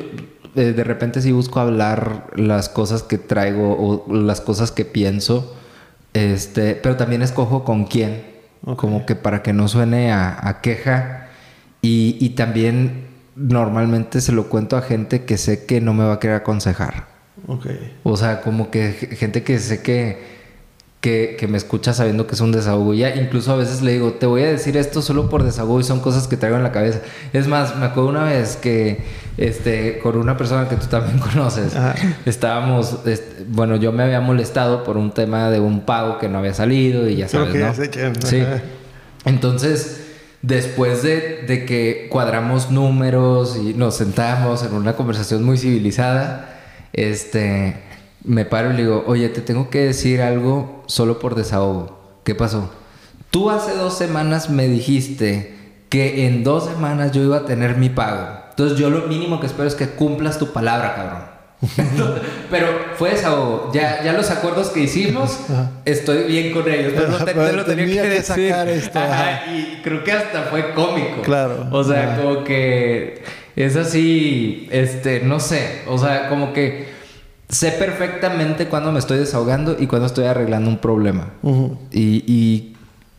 eh, 0.56 0.72
de 0.74 0.84
repente 0.84 1.22
sí 1.22 1.32
busco 1.32 1.60
hablar 1.60 2.32
las 2.36 2.70
cosas 2.70 3.04
que 3.04 3.18
traigo 3.18 3.76
o 3.78 4.14
las 4.14 4.40
cosas 4.40 4.72
que 4.72 4.86
pienso, 4.86 5.56
este, 6.14 6.76
pero 6.76 6.96
también 6.96 7.22
escojo 7.22 7.66
con 7.66 7.86
quién, 7.86 8.24
como 8.78 9.06
que 9.06 9.16
para 9.16 9.44
que 9.44 9.52
no 9.52 9.68
suene 9.68 10.14
a, 10.14 10.48
a 10.48 10.62
queja 10.62 11.28
y, 11.82 12.18
y 12.22 12.30
también 12.30 13.08
normalmente 13.36 14.22
se 14.22 14.32
lo 14.32 14.48
cuento 14.48 14.78
a 14.78 14.82
gente 14.82 15.26
que 15.26 15.38
sé 15.38 15.66
que 15.66 15.82
no 15.82 15.94
me 15.94 16.06
va 16.06 16.14
a 16.14 16.20
querer 16.20 16.38
aconsejar. 16.38 17.13
Ok. 17.48 17.68
O 18.04 18.16
sea, 18.18 18.42
como 18.42 18.72
que 18.72 18.92
gente 18.94 19.44
que 19.44 19.60
sé 19.60 19.82
que, 19.82 20.32
que, 21.02 21.36
que 21.38 21.48
me 21.48 21.58
escucha 21.58 21.94
sabiendo 21.94 22.26
que 22.28 22.36
es 22.36 22.42
un 22.42 22.52
desahogo. 22.52 22.94
Ya 22.94 23.14
incluso 23.16 23.52
a 23.52 23.58
veces 23.58 23.82
le 23.82 23.92
digo, 23.94 24.14
te 24.14 24.26
voy 24.26 24.44
a 24.44 24.48
decir 24.48 24.78
esto 24.78 25.02
solo 25.02 25.30
por 25.30 25.44
desahogo 25.44 25.80
y 25.80 25.84
son 25.84 26.00
cosas 26.00 26.28
que 26.28 26.38
traigo 26.38 26.56
en 26.58 26.64
la 26.64 26.72
cabeza. 26.72 27.00
Es 27.34 27.48
más, 27.48 27.76
me 27.76 27.86
acuerdo 27.86 28.10
una 28.10 28.24
vez 28.24 28.56
que 28.56 29.04
este, 29.38 30.00
con 30.00 30.16
una 30.18 30.38
persona 30.38 30.70
que 30.70 30.76
tú 30.78 30.86
también 30.88 31.18
conoces, 31.34 31.76
Ajá. 31.76 31.96
estábamos, 32.26 33.00
este, 33.06 33.44
bueno, 33.50 33.76
yo 33.76 33.92
me 33.92 34.04
había 34.04 34.22
molestado 34.22 34.84
por 34.86 34.96
un 34.96 35.12
tema 35.12 35.50
de 35.50 35.60
un 35.60 35.82
pago 35.82 36.20
que 36.20 36.30
no 36.30 36.38
había 36.38 36.54
salido 36.54 37.10
y 37.10 37.18
ya 37.18 37.28
Creo 37.28 37.42
sabes, 37.46 37.54
que 37.54 37.60
¿no? 37.60 37.66
ya 37.68 37.74
sé 37.74 37.90
quién, 37.90 38.16
Sí. 38.22 38.44
Entonces, 39.26 40.02
después 40.42 41.04
de, 41.04 41.44
de 41.48 41.66
que 41.66 42.08
cuadramos 42.10 42.72
números 42.72 43.58
y 43.58 43.74
nos 43.74 43.96
sentamos 43.96 44.64
en 44.64 44.74
una 44.74 44.94
conversación 44.96 45.44
muy 45.44 45.58
civilizada, 45.58 46.53
este, 46.94 47.76
me 48.24 48.46
paro 48.46 48.72
y 48.72 48.78
le 48.78 48.84
digo, 48.84 49.04
oye, 49.08 49.30
te 49.30 49.42
tengo 49.42 49.70
que 49.70 49.80
decir 49.80 50.22
algo 50.22 50.84
solo 50.88 51.20
por 51.20 51.36
desahogo. 51.36 52.00
¿Qué 52.24 52.36
pasó? 52.36 52.72
Tú 53.32 53.50
hace 53.50 53.76
dos 53.76 53.98
semanas 53.98 54.50
me 54.50 54.68
dijiste 54.68 55.56
que 55.90 56.26
en 56.28 56.44
dos 56.44 56.66
semanas 56.66 57.12
yo 57.12 57.22
iba 57.24 57.38
a 57.38 57.46
tener 57.46 57.78
mi 57.78 57.90
pago. 57.90 58.28
Entonces 58.52 58.78
yo 58.78 58.90
lo 58.90 59.08
mínimo 59.08 59.40
que 59.40 59.48
espero 59.48 59.68
es 59.68 59.76
que 59.76 59.90
cumplas 59.90 60.38
tu 60.40 60.54
palabra, 60.54 60.96
cabrón. 60.96 61.34
Pero 62.52 62.68
fue 62.98 63.12
desahogo. 63.12 63.72
Ya, 63.74 64.04
ya 64.04 64.14
los 64.14 64.30
acuerdos 64.30 64.70
que 64.70 64.82
hicimos, 64.82 65.40
estoy 65.86 66.24
bien 66.26 66.52
con 66.54 66.70
ellos. 66.70 66.94
Pero 66.96 67.18
te, 67.26 67.34
te 67.34 67.54
lo 67.54 67.66
tenía, 67.66 67.86
Tenía 67.86 68.02
que 68.04 68.10
que 68.10 68.16
decir. 68.16 68.50
sacar 68.52 68.68
esto, 68.70 69.00
ajá. 69.00 69.46
y 69.52 69.82
creo 69.84 70.04
que 70.04 70.12
hasta 70.12 70.44
fue 70.44 70.74
cómico. 70.74 71.22
Claro. 71.24 71.68
O 71.72 71.84
sea, 71.84 72.14
Ajá. 72.14 72.22
como 72.22 72.44
que 72.44 73.24
es 73.56 73.76
así, 73.76 74.68
este, 74.72 75.22
no 75.22 75.40
sé. 75.40 75.82
O 75.88 75.98
sea, 75.98 76.30
como 76.30 76.54
que 76.54 76.88
sé 77.50 77.72
perfectamente 77.72 78.68
cuándo 78.68 78.92
me 78.92 79.00
estoy 79.00 79.20
desahogando 79.20 79.78
y 79.80 79.88
cuándo 79.88 80.08
estoy 80.08 80.26
arreglando 80.26 80.70
un 80.70 80.78
problema. 80.78 81.34
Y, 81.92 82.24
y, 82.26 82.76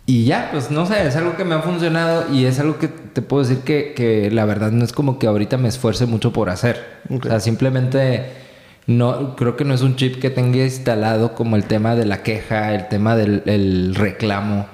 y 0.07 0.25
ya, 0.25 0.49
pues 0.53 0.71
no 0.71 0.87
sé, 0.87 1.07
es 1.07 1.17
algo 1.17 1.37
que 1.37 1.45
me 1.45 1.55
ha 1.55 1.63
funcionado 1.63 2.33
y 2.33 2.45
es 2.45 2.59
algo 2.59 2.79
que 2.79 2.89
te 2.89 3.23
puedo 3.23 3.43
decir 3.43 3.63
que, 3.65 3.95
que 3.95 4.31
la 4.31 4.45
verdad 4.45 4.73
no 4.73 4.85
es 4.85 4.93
como 4.93 5.19
que 5.19 5.27
ahorita 5.27 5.57
me 5.57 5.69
esfuerce 5.69 6.07
mucho 6.07 6.33
por 6.33 6.51
hacer. 6.51 7.01
O 7.09 7.23
sea, 7.23 7.41
simplemente 7.41 8.45
no, 8.87 9.35
creo 9.37 9.57
que 9.57 9.65
no 9.65 9.73
es 9.73 9.81
un 9.81 9.97
chip 9.97 10.21
que 10.21 10.31
tenga 10.31 10.59
instalado 10.59 11.35
como 11.35 11.57
el 11.57 11.65
tema 11.65 11.95
de 11.95 12.05
la 12.05 12.23
queja, 12.23 12.75
el 12.75 12.89
tema 12.89 13.17
del 13.17 13.43
el 13.47 13.95
reclamo. 13.95 14.67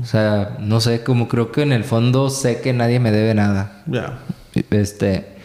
O 0.00 0.04
sea, 0.04 0.56
no 0.60 0.80
sé, 0.80 1.02
como 1.02 1.28
creo 1.28 1.50
que 1.50 1.62
en 1.62 1.72
el 1.72 1.82
fondo 1.82 2.30
sé 2.30 2.60
que 2.60 2.72
nadie 2.72 3.00
me 3.00 3.10
debe 3.10 3.34
nada. 3.34 3.82
Ya. 3.86 4.20
Este. 4.70 5.36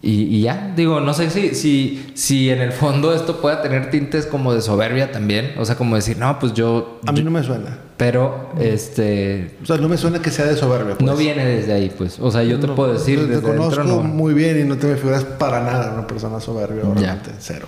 Y, 0.00 0.22
y 0.36 0.42
ya, 0.42 0.72
digo, 0.76 1.00
no 1.00 1.12
sé 1.12 1.28
si, 1.28 1.56
si, 1.56 2.12
si 2.14 2.50
en 2.50 2.60
el 2.60 2.70
fondo 2.70 3.12
esto 3.12 3.40
pueda 3.40 3.62
tener 3.62 3.90
tintes 3.90 4.26
como 4.26 4.54
de 4.54 4.60
soberbia 4.62 5.10
también. 5.10 5.54
O 5.58 5.64
sea, 5.64 5.74
como 5.74 5.96
decir, 5.96 6.16
no, 6.18 6.38
pues 6.38 6.54
yo. 6.54 7.00
A 7.04 7.10
mí 7.12 7.20
no 7.22 7.32
me 7.32 7.42
suena. 7.42 7.78
Pero, 7.96 8.50
este. 8.60 9.56
O 9.60 9.66
sea, 9.66 9.76
no 9.78 9.88
me 9.88 9.96
suena 9.96 10.22
que 10.22 10.30
sea 10.30 10.44
de 10.46 10.54
soberbia. 10.56 10.94
pues. 10.96 11.04
No 11.04 11.16
viene 11.16 11.44
desde 11.44 11.72
ahí, 11.72 11.90
pues. 11.96 12.20
O 12.20 12.30
sea, 12.30 12.44
yo 12.44 12.60
te 12.60 12.68
No, 12.68 12.76
puedo 12.76 12.92
decir 12.92 13.18
te, 13.28 13.40
conozco 13.42 13.82
dentro, 13.82 13.84
no. 13.84 14.02
muy 14.04 14.34
bien 14.34 14.60
y 14.60 14.64
no 14.64 14.76
te 14.78 14.86
me 14.86 14.94
figuras 14.96 15.24
para 15.24 15.64
nada 15.64 15.92
una 15.94 16.06
persona 16.06 16.38
soberbia, 16.40 16.82
realmente. 16.84 17.32
Cero. 17.40 17.66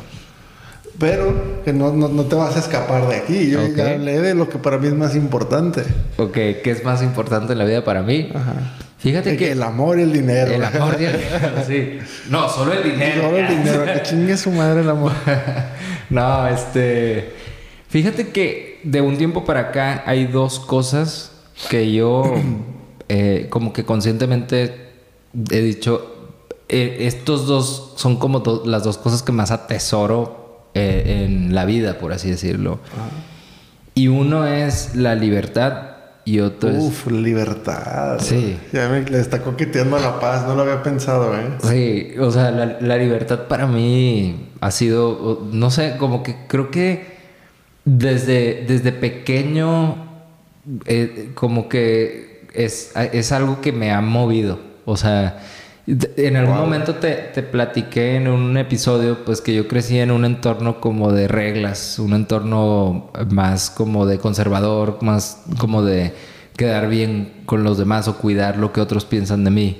Pero 1.00 1.62
que 1.64 1.72
no, 1.72 1.92
no, 1.92 2.08
no 2.08 2.24
te 2.24 2.36
vas 2.36 2.54
a 2.56 2.60
escapar 2.60 3.08
de 3.08 3.16
aquí. 3.16 3.50
Yo 3.50 3.60
Ok. 3.64 3.74
ya 3.74 3.90
hablé 3.94 4.20
de 4.20 4.34
lo 4.34 4.48
que 4.48 4.58
para 4.58 4.78
mí 4.78 4.86
es 4.86 4.94
más 4.94 5.16
importante. 5.16 5.82
Ok, 6.18 6.32
¿qué 6.34 6.62
es 6.70 6.84
más 6.84 7.02
importante 7.02 7.54
en 7.54 7.58
la 7.58 7.64
vida 7.64 7.82
para 7.82 8.02
mí? 8.02 8.30
Ajá. 8.34 8.54
Fíjate 9.00 9.36
que. 9.36 9.52
el 9.52 9.62
amor 9.62 9.98
y 9.98 10.02
el 10.02 10.12
dinero. 10.12 10.52
El 10.52 10.62
amor 10.64 10.96
y 11.00 11.04
el 11.04 11.16
sí. 11.66 11.98
No, 12.28 12.48
solo 12.48 12.72
el 12.72 12.82
dinero. 12.84 13.22
Solo 13.22 13.36
el 13.38 13.48
dinero. 13.48 13.84
Que 13.86 14.02
chingue 14.02 14.36
su 14.36 14.50
madre 14.52 14.82
el 14.82 14.90
amor. 14.90 15.12
no, 16.10 16.46
este. 16.48 17.32
Fíjate 17.88 18.28
que 18.28 18.80
de 18.84 19.00
un 19.00 19.16
tiempo 19.18 19.44
para 19.44 19.60
acá 19.60 20.02
hay 20.06 20.26
dos 20.26 20.60
cosas 20.60 21.32
que 21.70 21.92
yo, 21.92 22.34
eh, 23.08 23.46
como 23.50 23.72
que 23.72 23.84
conscientemente 23.84 24.88
he 25.50 25.60
dicho. 25.60 26.30
eh, 26.68 26.98
estos 27.00 27.46
dos 27.46 27.94
son 27.96 28.16
como 28.16 28.40
do- 28.40 28.62
las 28.66 28.84
dos 28.84 28.96
cosas 28.98 29.22
que 29.22 29.32
más 29.32 29.50
atesoro 29.50 30.68
eh, 30.74 31.24
en 31.26 31.54
la 31.54 31.64
vida, 31.64 31.98
por 31.98 32.12
así 32.12 32.30
decirlo. 32.30 32.78
Y 33.94 34.06
uno 34.08 34.46
es 34.46 34.94
la 34.94 35.14
libertad 35.16 35.89
y 36.30 36.40
otro 36.40 36.70
es. 36.70 36.76
Uf, 36.76 37.06
libertad. 37.10 38.18
Sí. 38.20 38.56
Ya 38.72 38.88
me 38.88 39.02
le 39.02 39.18
está 39.18 39.42
coqueteando 39.42 39.96
a 39.96 40.00
la 40.00 40.20
paz. 40.20 40.46
No 40.46 40.54
lo 40.54 40.62
había 40.62 40.82
pensado, 40.82 41.34
¿eh? 41.36 41.48
Sí, 41.62 42.18
o 42.20 42.30
sea, 42.30 42.52
la, 42.52 42.78
la 42.80 42.96
libertad 42.96 43.48
para 43.48 43.66
mí 43.66 44.48
ha 44.60 44.70
sido, 44.70 45.48
no 45.52 45.70
sé, 45.70 45.96
como 45.98 46.22
que 46.22 46.36
creo 46.46 46.70
que 46.70 47.18
desde, 47.84 48.64
desde 48.68 48.92
pequeño, 48.92 49.96
eh, 50.86 51.30
como 51.34 51.68
que 51.68 52.44
es, 52.54 52.92
es 52.94 53.32
algo 53.32 53.60
que 53.60 53.72
me 53.72 53.90
ha 53.90 54.00
movido. 54.00 54.60
O 54.84 54.96
sea, 54.96 55.40
en 56.16 56.36
algún 56.36 56.54
Wow. 56.56 56.64
momento 56.64 56.94
te, 56.96 57.14
te 57.34 57.42
platiqué 57.42 58.16
en 58.16 58.28
un 58.28 58.56
episodio, 58.56 59.24
pues 59.24 59.40
que 59.40 59.54
yo 59.54 59.66
crecí 59.68 59.98
en 59.98 60.10
un 60.10 60.24
entorno 60.24 60.80
como 60.80 61.12
de 61.12 61.26
reglas, 61.28 61.98
un 61.98 62.12
entorno 62.12 63.10
más 63.30 63.70
como 63.70 64.06
de 64.06 64.18
conservador, 64.18 64.98
más 65.02 65.42
como 65.58 65.82
de 65.82 66.14
quedar 66.56 66.88
bien 66.88 67.42
con 67.46 67.64
los 67.64 67.78
demás 67.78 68.06
o 68.08 68.16
cuidar 68.18 68.56
lo 68.58 68.72
que 68.72 68.80
otros 68.80 69.04
piensan 69.04 69.44
de 69.44 69.50
mí. 69.50 69.78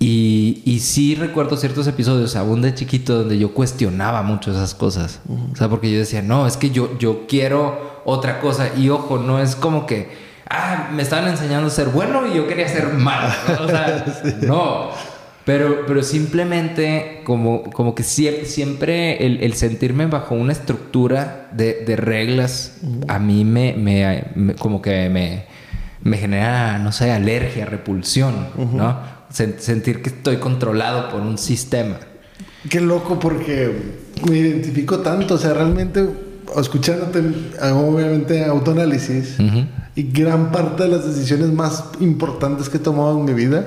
Y, 0.00 0.62
y 0.64 0.78
sí 0.78 1.14
recuerdo 1.16 1.56
ciertos 1.56 1.86
episodios, 1.88 2.36
aún 2.36 2.62
de 2.62 2.72
chiquito, 2.74 3.18
donde 3.18 3.36
yo 3.36 3.52
cuestionaba 3.52 4.22
mucho 4.22 4.52
esas 4.52 4.74
cosas. 4.74 5.20
O 5.52 5.56
sea, 5.56 5.68
porque 5.68 5.90
yo 5.90 5.98
decía, 5.98 6.22
no, 6.22 6.46
es 6.46 6.56
que 6.56 6.70
yo, 6.70 6.96
yo 6.98 7.26
quiero 7.26 8.00
otra 8.04 8.40
cosa. 8.40 8.70
Y 8.76 8.88
ojo, 8.90 9.18
no 9.18 9.40
es 9.40 9.56
como 9.56 9.86
que, 9.86 10.08
ah, 10.48 10.88
me 10.94 11.02
estaban 11.02 11.28
enseñando 11.28 11.66
a 11.66 11.70
ser 11.70 11.88
bueno 11.88 12.26
y 12.32 12.36
yo 12.36 12.46
quería 12.46 12.68
ser 12.68 12.94
malo. 12.94 13.28
O 13.60 13.66
sea, 13.68 14.04
no. 14.42 14.90
Pero, 15.48 15.84
pero 15.86 16.02
simplemente 16.02 17.22
como, 17.24 17.62
como 17.70 17.94
que 17.94 18.02
sie- 18.02 18.44
siempre 18.44 19.24
el, 19.24 19.42
el 19.42 19.54
sentirme 19.54 20.04
bajo 20.06 20.34
una 20.34 20.52
estructura 20.52 21.48
de, 21.52 21.84
de 21.86 21.96
reglas 21.96 22.76
a 23.08 23.18
mí 23.18 23.44
me, 23.46 23.72
me- 23.74 24.24
me- 24.34 24.54
como 24.54 24.82
que 24.82 25.08
me, 25.08 25.44
me 26.02 26.18
genera, 26.18 26.78
no 26.78 26.92
sé, 26.92 27.10
alergia, 27.12 27.64
repulsión, 27.64 28.34
¿no? 28.74 28.98
Sen- 29.32 29.58
sentir 29.58 30.02
que 30.02 30.10
estoy 30.10 30.36
controlado 30.36 31.08
por 31.10 31.22
un 31.22 31.38
sistema. 31.38 31.96
Qué 32.68 32.80
loco 32.82 33.18
porque 33.18 33.72
me 34.28 34.36
identifico 34.36 34.98
tanto. 34.98 35.34
O 35.34 35.38
sea, 35.38 35.54
realmente, 35.54 36.06
escuchándote, 36.60 37.22
hago 37.60 37.88
obviamente 37.88 38.44
autoanálisis. 38.44 39.38
Ujú. 39.40 39.64
Y 39.94 40.02
gran 40.12 40.52
parte 40.52 40.82
de 40.84 40.90
las 40.90 41.06
decisiones 41.06 41.48
más 41.52 41.84
importantes 42.00 42.68
que 42.68 42.76
he 42.76 42.80
tomado 42.80 43.18
en 43.18 43.24
mi 43.24 43.32
vida 43.32 43.64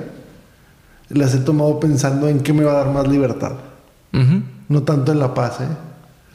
las 1.12 1.34
he 1.34 1.38
tomado 1.38 1.78
pensando 1.80 2.28
en 2.28 2.40
qué 2.40 2.52
me 2.52 2.64
va 2.64 2.72
a 2.72 2.84
dar 2.84 2.88
más 2.92 3.06
libertad. 3.08 3.52
Ujú. 4.12 4.42
No 4.68 4.82
tanto 4.82 5.12
en 5.12 5.18
la 5.18 5.34
paz, 5.34 5.60
¿eh? 5.60 5.66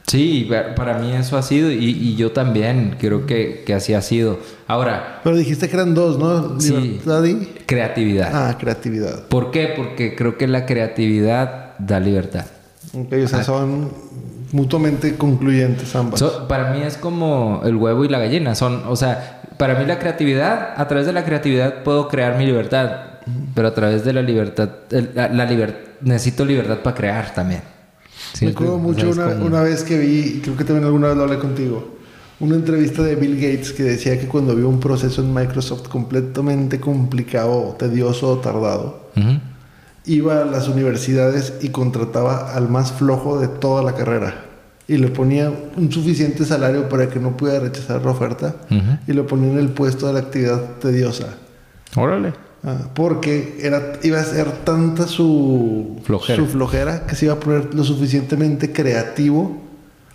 Sí, 0.06 0.48
pa- 0.50 0.74
para 0.74 1.00
mí 1.00 1.12
eso 1.12 1.38
ha 1.38 1.42
sido 1.42 1.70
y, 1.70 1.84
y 1.90 2.16
yo 2.16 2.32
también 2.32 2.96
creo 2.98 3.26
que, 3.26 3.64
que 3.66 3.74
así 3.74 3.94
ha 3.94 4.02
sido. 4.02 4.40
Ahora, 4.68 5.20
Pero 5.24 5.36
dijiste 5.36 5.68
que 5.68 5.76
eran 5.76 5.94
dos, 5.94 6.18
¿no? 6.18 6.60
Sí. 6.62 6.72
Libertad 6.74 7.24
y... 7.26 7.46
creatividad. 7.66 8.32
Ah, 8.34 8.58
creatividad. 8.58 9.24
¿Por 9.28 9.52
qué? 9.52 9.74
Porque 9.76 10.16
creo 10.16 10.38
que 10.38 10.48
la 10.48 10.66
creatividad 10.66 11.78
da 11.80 12.00
libertad. 12.00 12.46
Ok, 12.94 13.14
o 13.26 13.28
sea, 13.28 13.44
son 13.44 13.92
mutuamente 14.54 15.18
concluyentes 15.18 15.94
ambas. 15.96 16.20
So, 16.22 16.48
para 16.48 16.72
mí 16.72 16.82
es 16.84 16.96
como 16.98 17.62
el 17.66 17.76
huevo 17.76 18.06
y 18.06 18.08
la 18.08 18.20
gallina. 18.20 18.56
Son, 18.56 18.84
o 18.88 18.96
sea, 18.96 19.42
para 19.58 19.78
mí 19.78 19.86
la 19.86 20.00
creatividad, 20.00 20.70
a 20.78 20.88
través 20.88 21.06
de 21.06 21.12
la 21.12 21.26
creatividad 21.26 21.84
puedo 21.84 22.08
crear 22.08 22.38
mi 22.38 22.46
libertad. 22.46 23.07
Pero 23.56 23.68
a 23.68 23.74
través 23.74 24.04
de 24.06 24.14
la 24.14 24.22
libertad, 24.22 24.70
la, 24.90 25.28
la 25.30 25.50
liber- 25.50 25.76
necesito 26.02 26.46
libertad 26.46 26.80
para 26.80 26.96
crear 26.96 27.34
también. 27.34 27.62
¿Sí 28.34 28.46
Me 28.46 28.52
acuerdo? 28.52 28.76
O 28.76 28.78
mucho 28.80 29.10
una, 29.10 29.34
como- 29.34 29.46
una 29.46 29.62
vez 29.62 29.84
que 29.84 29.98
vi, 29.98 30.42
creo 30.44 30.56
que 30.58 30.64
también 30.64 30.86
alguna 30.86 31.08
vez 31.10 31.18
lo 31.18 31.24
hablé 31.24 31.40
contigo, 31.40 31.96
una 32.40 32.56
entrevista 32.56 33.02
de 33.04 33.16
Bill 33.16 33.36
Gates 33.36 33.72
que 33.72 33.84
decía 33.84 34.20
que 34.20 34.28
cuando 34.28 34.56
vio 34.56 34.68
un 34.70 34.80
proceso 34.80 35.22
en 35.22 35.34
Microsoft 35.34 35.88
completamente 35.88 36.80
complicado, 36.80 37.76
tedioso, 37.80 38.38
tardado, 38.40 39.10
Ujú. 39.16 39.40
iba 40.06 40.42
a 40.42 40.46
las 40.46 40.68
universidades 40.68 41.54
y 41.62 41.70
contrataba 41.70 42.54
al 42.54 42.70
más 42.70 42.92
flojo 42.92 43.40
de 43.40 43.48
toda 43.48 43.82
la 43.84 43.94
carrera. 43.96 44.44
Y 44.90 44.98
le 44.98 45.10
ponía 45.10 45.52
un 45.76 45.92
suficiente 45.92 46.46
salario 46.46 46.88
para 46.88 47.10
que 47.10 47.20
no 47.20 47.36
pudiera 47.36 47.60
rechazar 47.60 48.06
la 48.06 48.12
oferta. 48.12 48.56
Ujú. 48.72 48.98
Y 49.08 49.14
lo 49.14 49.28
ponía 49.28 49.52
en 49.52 49.58
el 49.60 49.70
puesto 49.70 50.08
de 50.08 50.14
la 50.14 50.20
actividad 50.20 50.62
tediosa. 50.80 51.36
Órale. 51.96 52.34
Ah, 52.64 52.90
porque 52.94 53.58
era, 53.62 53.94
iba 54.04 54.20
a 54.20 54.24
ser 54.24 54.52
tanta 54.64 55.08
su 55.08 55.98
Flojera. 56.04 56.36
su 56.38 56.48
flojera 56.48 57.06
que 57.06 57.16
se 57.16 57.26
iba 57.26 57.36
a 57.36 57.40
poner 57.40 57.74
lo 57.74 57.84
suficientemente 57.84 58.72
creativo 58.72 59.62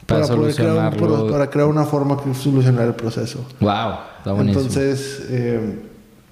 Para 0.06 0.26
poder 0.26 0.54
crear, 0.54 0.92
un 1.00 1.30
para 1.30 1.48
crear 1.48 1.68
una 1.68 1.84
forma 1.84 2.20
que 2.22 2.34
solucionara 2.34 2.88
el 2.88 2.94
proceso. 2.94 3.46
Wow, 3.60 3.70
está 4.18 4.32
buenísimo. 4.32 4.60
Entonces, 4.64 5.22
eh, 5.30 5.78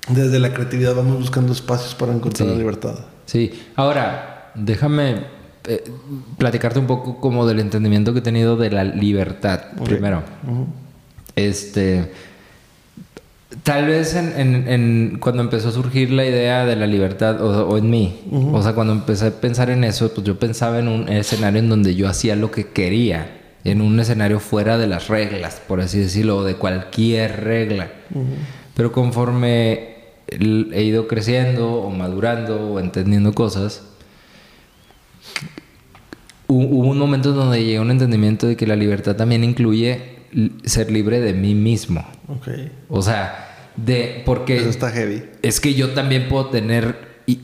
desde 0.08 0.38
la 0.40 0.52
creatividad 0.52 0.94
vamos 0.96 1.16
buscando 1.18 1.52
espacios 1.52 1.94
para 1.94 2.12
encontrar 2.12 2.48
Sí. 2.48 2.52
la 2.52 2.58
libertad. 2.58 2.94
Sí, 3.26 3.52
ahora 3.76 4.50
déjame 4.56 5.26
eh, 5.64 5.84
platicarte 6.38 6.78
un 6.80 6.86
poco 6.88 7.20
como 7.20 7.46
del 7.46 7.60
entendimiento 7.60 8.12
que 8.12 8.18
he 8.18 8.22
tenido 8.22 8.56
de 8.56 8.70
la 8.70 8.82
libertad, 8.82 9.60
primero. 9.84 10.22
Este. 11.36 12.10
Tal 13.64 13.86
vez 13.86 14.14
en, 14.14 14.32
en- 14.38 14.68
en- 14.68 15.18
cuando 15.20 15.42
empezó 15.42 15.70
a 15.70 15.72
surgir 15.72 16.10
la 16.12 16.24
idea 16.24 16.64
de 16.64 16.76
la 16.76 16.86
libertad, 16.86 17.42
o, 17.42 17.66
o 17.68 17.78
en 17.78 17.90
mí, 17.90 18.20
o 18.52 18.62
sea, 18.62 18.74
cuando 18.74 18.92
empecé 18.92 19.26
a 19.26 19.30
pensar 19.32 19.70
en 19.70 19.82
eso, 19.82 20.12
pues 20.14 20.24
yo 20.24 20.38
pensaba 20.38 20.78
en 20.78 20.86
un 20.86 21.08
escenario 21.08 21.58
en 21.58 21.68
donde 21.68 21.96
yo 21.96 22.08
hacía 22.08 22.36
lo 22.36 22.52
que 22.52 22.68
quería, 22.68 23.38
en 23.64 23.80
un 23.80 23.98
escenario 23.98 24.38
fuera 24.38 24.78
de 24.78 24.86
las 24.86 25.08
reglas, 25.08 25.60
por 25.66 25.80
así 25.80 25.98
decirlo, 25.98 26.38
o 26.38 26.44
de 26.44 26.54
cualquier 26.54 27.42
regla. 27.44 27.90
Pero 28.76 28.92
conforme 28.92 29.96
he 30.28 30.82
ido 30.84 31.08
creciendo, 31.08 31.72
o 31.72 31.90
madurando, 31.90 32.74
o 32.74 32.78
entendiendo 32.78 33.32
cosas, 33.34 33.82
hu- 36.48 36.68
hubo 36.70 36.88
un 36.88 36.98
momento 36.98 37.32
donde 37.32 37.58
llegué 37.64 37.78
a 37.78 37.80
un 37.82 37.90
entendimiento 37.90 38.46
de 38.46 38.56
que 38.56 38.66
la 38.66 38.76
libertad 38.76 39.16
también 39.16 39.42
incluye 39.44 40.19
ser 40.64 40.90
libre 40.90 41.20
de 41.20 41.32
mí 41.34 41.54
mismo. 41.54 42.04
Ok. 42.28 42.48
O 42.88 43.02
sea, 43.02 43.70
de 43.76 44.22
porque 44.24 44.56
Eso 44.58 44.68
está 44.70 44.90
heavy. 44.90 45.22
es 45.42 45.60
que 45.60 45.74
yo 45.74 45.90
también 45.90 46.28
puedo 46.28 46.46
tener 46.46 46.96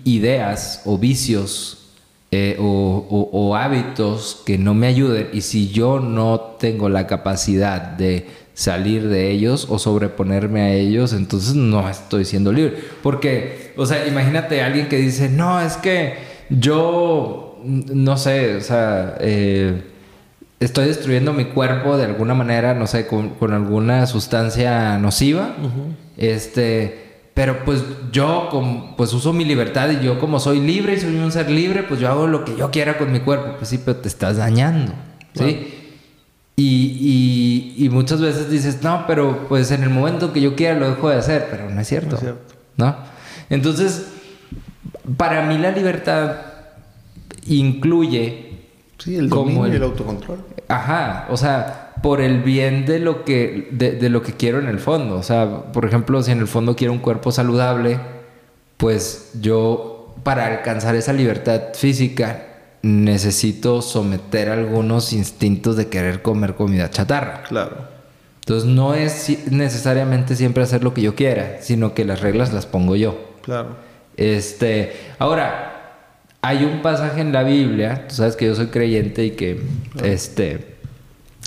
ideas 0.05 0.83
o 0.85 0.99
vicios 0.99 1.93
eh, 2.33 2.57
o, 2.59 3.07
o- 3.09 3.31
o 3.33 3.55
hábitos 3.57 4.43
que 4.45 4.59
no 4.59 4.75
me 4.75 4.89
ayuden 4.89 5.29
y 5.33 5.43
si 5.43 5.69
yo 5.69 6.01
no 6.01 6.41
tengo 6.59 6.89
la 6.89 7.07
capacidad 7.07 7.81
de 7.81 8.27
salir 8.53 9.07
de 9.09 9.31
ellos 9.31 9.67
o 9.71 9.79
sobreponerme 9.79 10.61
a 10.63 10.73
ellos, 10.75 11.13
entonces 11.13 11.55
no 11.55 11.89
estoy 11.89 12.25
siendo 12.25 12.53
libre. 12.53 12.75
Porque, 13.03 13.73
o 13.77 13.87
sea, 13.87 14.07
imagínate 14.09 14.61
a 14.63 14.67
alguien 14.67 14.89
que 14.89 14.97
dice, 14.97 15.29
no, 15.29 15.61
es 15.61 15.77
que 15.77 16.15
yo, 16.51 17.61
no 17.65 18.17
sé, 18.17 18.57
o 18.57 18.61
sea, 18.61 19.17
eh, 19.21 19.83
estoy 20.61 20.87
destruyendo 20.87 21.33
mi 21.33 21.47
cuerpo 21.47 21.97
de 21.97 22.05
alguna 22.05 22.35
manera, 22.35 22.75
no 22.75 22.87
sé, 22.87 23.07
con, 23.07 23.31
con 23.31 23.53
alguna 23.53 24.07
sustancia 24.07 24.99
nociva. 24.99 25.55
Este, 26.17 27.05
pero 27.35 27.65
pues 27.65 27.83
yo 28.13 28.49
como, 28.51 28.97
pues 28.97 29.13
uso 29.13 29.33
mi 29.35 29.45
libertad 29.45 29.91
y 29.91 30.03
yo 30.05 30.19
como 30.19 30.41
soy 30.41 30.61
libre 30.61 30.95
y 30.95 31.01
soy 31.01 31.17
un 31.17 31.31
ser 31.33 31.51
libre, 31.51 31.83
pues 31.83 32.01
yo 32.01 32.09
hago 32.09 32.27
lo 32.27 32.45
que 32.45 32.57
yo 32.57 32.71
quiera 32.71 32.97
con 32.97 33.13
mi 33.13 33.21
cuerpo. 33.21 33.57
Pues 33.59 33.69
sí, 33.69 33.79
pero 33.85 33.99
te 33.99 34.09
estás 34.09 34.39
dañando, 34.39 34.93
¿sí? 35.35 35.73
Y, 36.59 37.75
y- 37.79 37.85
y 37.85 37.89
muchas 37.91 38.23
veces 38.23 38.51
dices, 38.51 38.83
no, 38.83 39.05
pero 39.07 39.47
pues 39.49 39.71
en 39.73 39.83
el 39.83 39.91
momento 39.91 40.33
que 40.33 40.41
yo 40.41 40.57
quiera 40.57 40.79
lo 40.79 40.89
dejo 40.89 41.11
de 41.11 41.17
hacer, 41.17 41.49
pero 41.51 41.69
no 41.69 41.79
es 41.79 41.87
cierto. 41.87 42.13
No 42.13 42.15
es 42.17 42.21
cierto. 42.21 42.55
¿no? 42.79 42.97
Entonces, 43.51 44.07
para 45.19 45.43
mí 45.45 45.59
la 45.59 45.71
libertad 45.73 46.37
incluye 47.47 48.46
Sí, 48.99 49.17
el 49.17 49.29
Como 49.29 49.43
dominio 49.45 49.67
el- 49.67 49.73
y 49.73 49.77
el 49.77 49.83
autocontrol. 49.83 50.39
Ajá, 50.69 51.27
o 51.31 51.37
sea, 51.37 51.93
por 52.03 52.21
el 52.21 52.43
bien 52.43 52.87
de 52.87 52.99
lo 52.99 53.25
que 53.25 53.69
de, 53.71 53.93
de 53.93 54.09
lo 54.09 54.23
que 54.23 54.33
quiero 54.33 54.59
en 54.59 54.67
el 54.69 54.79
fondo. 54.79 55.17
O 55.17 55.23
sea, 55.23 55.65
por 55.73 55.85
ejemplo, 55.85 56.23
si 56.23 56.33
en 56.33 56.39
el 56.41 56.47
fondo 56.49 56.75
quiero 56.77 56.93
un 56.93 56.99
cuerpo 56.99 57.31
saludable, 57.33 57.99
pues 58.77 59.31
yo 59.41 60.15
para 60.23 60.47
alcanzar 60.47 60.95
esa 60.97 61.13
libertad 61.13 61.61
física 61.75 62.43
necesito 62.83 63.83
someter 63.83 64.49
algunos 64.49 65.13
instintos 65.13 65.77
de 65.77 65.89
querer 65.89 66.23
comer 66.23 66.55
comida 66.55 66.91
chatarra. 66.91 67.43
Claro. 67.49 67.77
Entonces 68.41 68.69
no 68.69 68.95
es 68.95 69.51
necesariamente 69.51 70.37
siempre 70.37 70.63
hacer 70.63 70.85
lo 70.85 70.95
que 70.95 71.03
yo 71.03 71.15
quiera, 71.15 71.59
sino 71.61 71.95
que 71.95 72.05
las 72.05 72.21
reglas 72.21 72.53
las 72.53 72.65
pongo 72.67 72.95
yo. 72.97 73.19
Claro. 73.43 73.77
Este, 74.17 74.93
ahora, 75.19 75.76
hay 76.43 76.65
un 76.65 76.83
pasaje 76.83 77.21
en 77.21 77.33
la 77.33 77.43
Biblia, 77.43 78.07
tú 78.09 78.15
sabes 78.15 78.37
que 78.37 78.47
yo 78.47 78.55
soy 78.55 78.67
creyente 78.69 79.25
y 79.25 79.31
que, 79.33 79.63
este, 80.03 80.77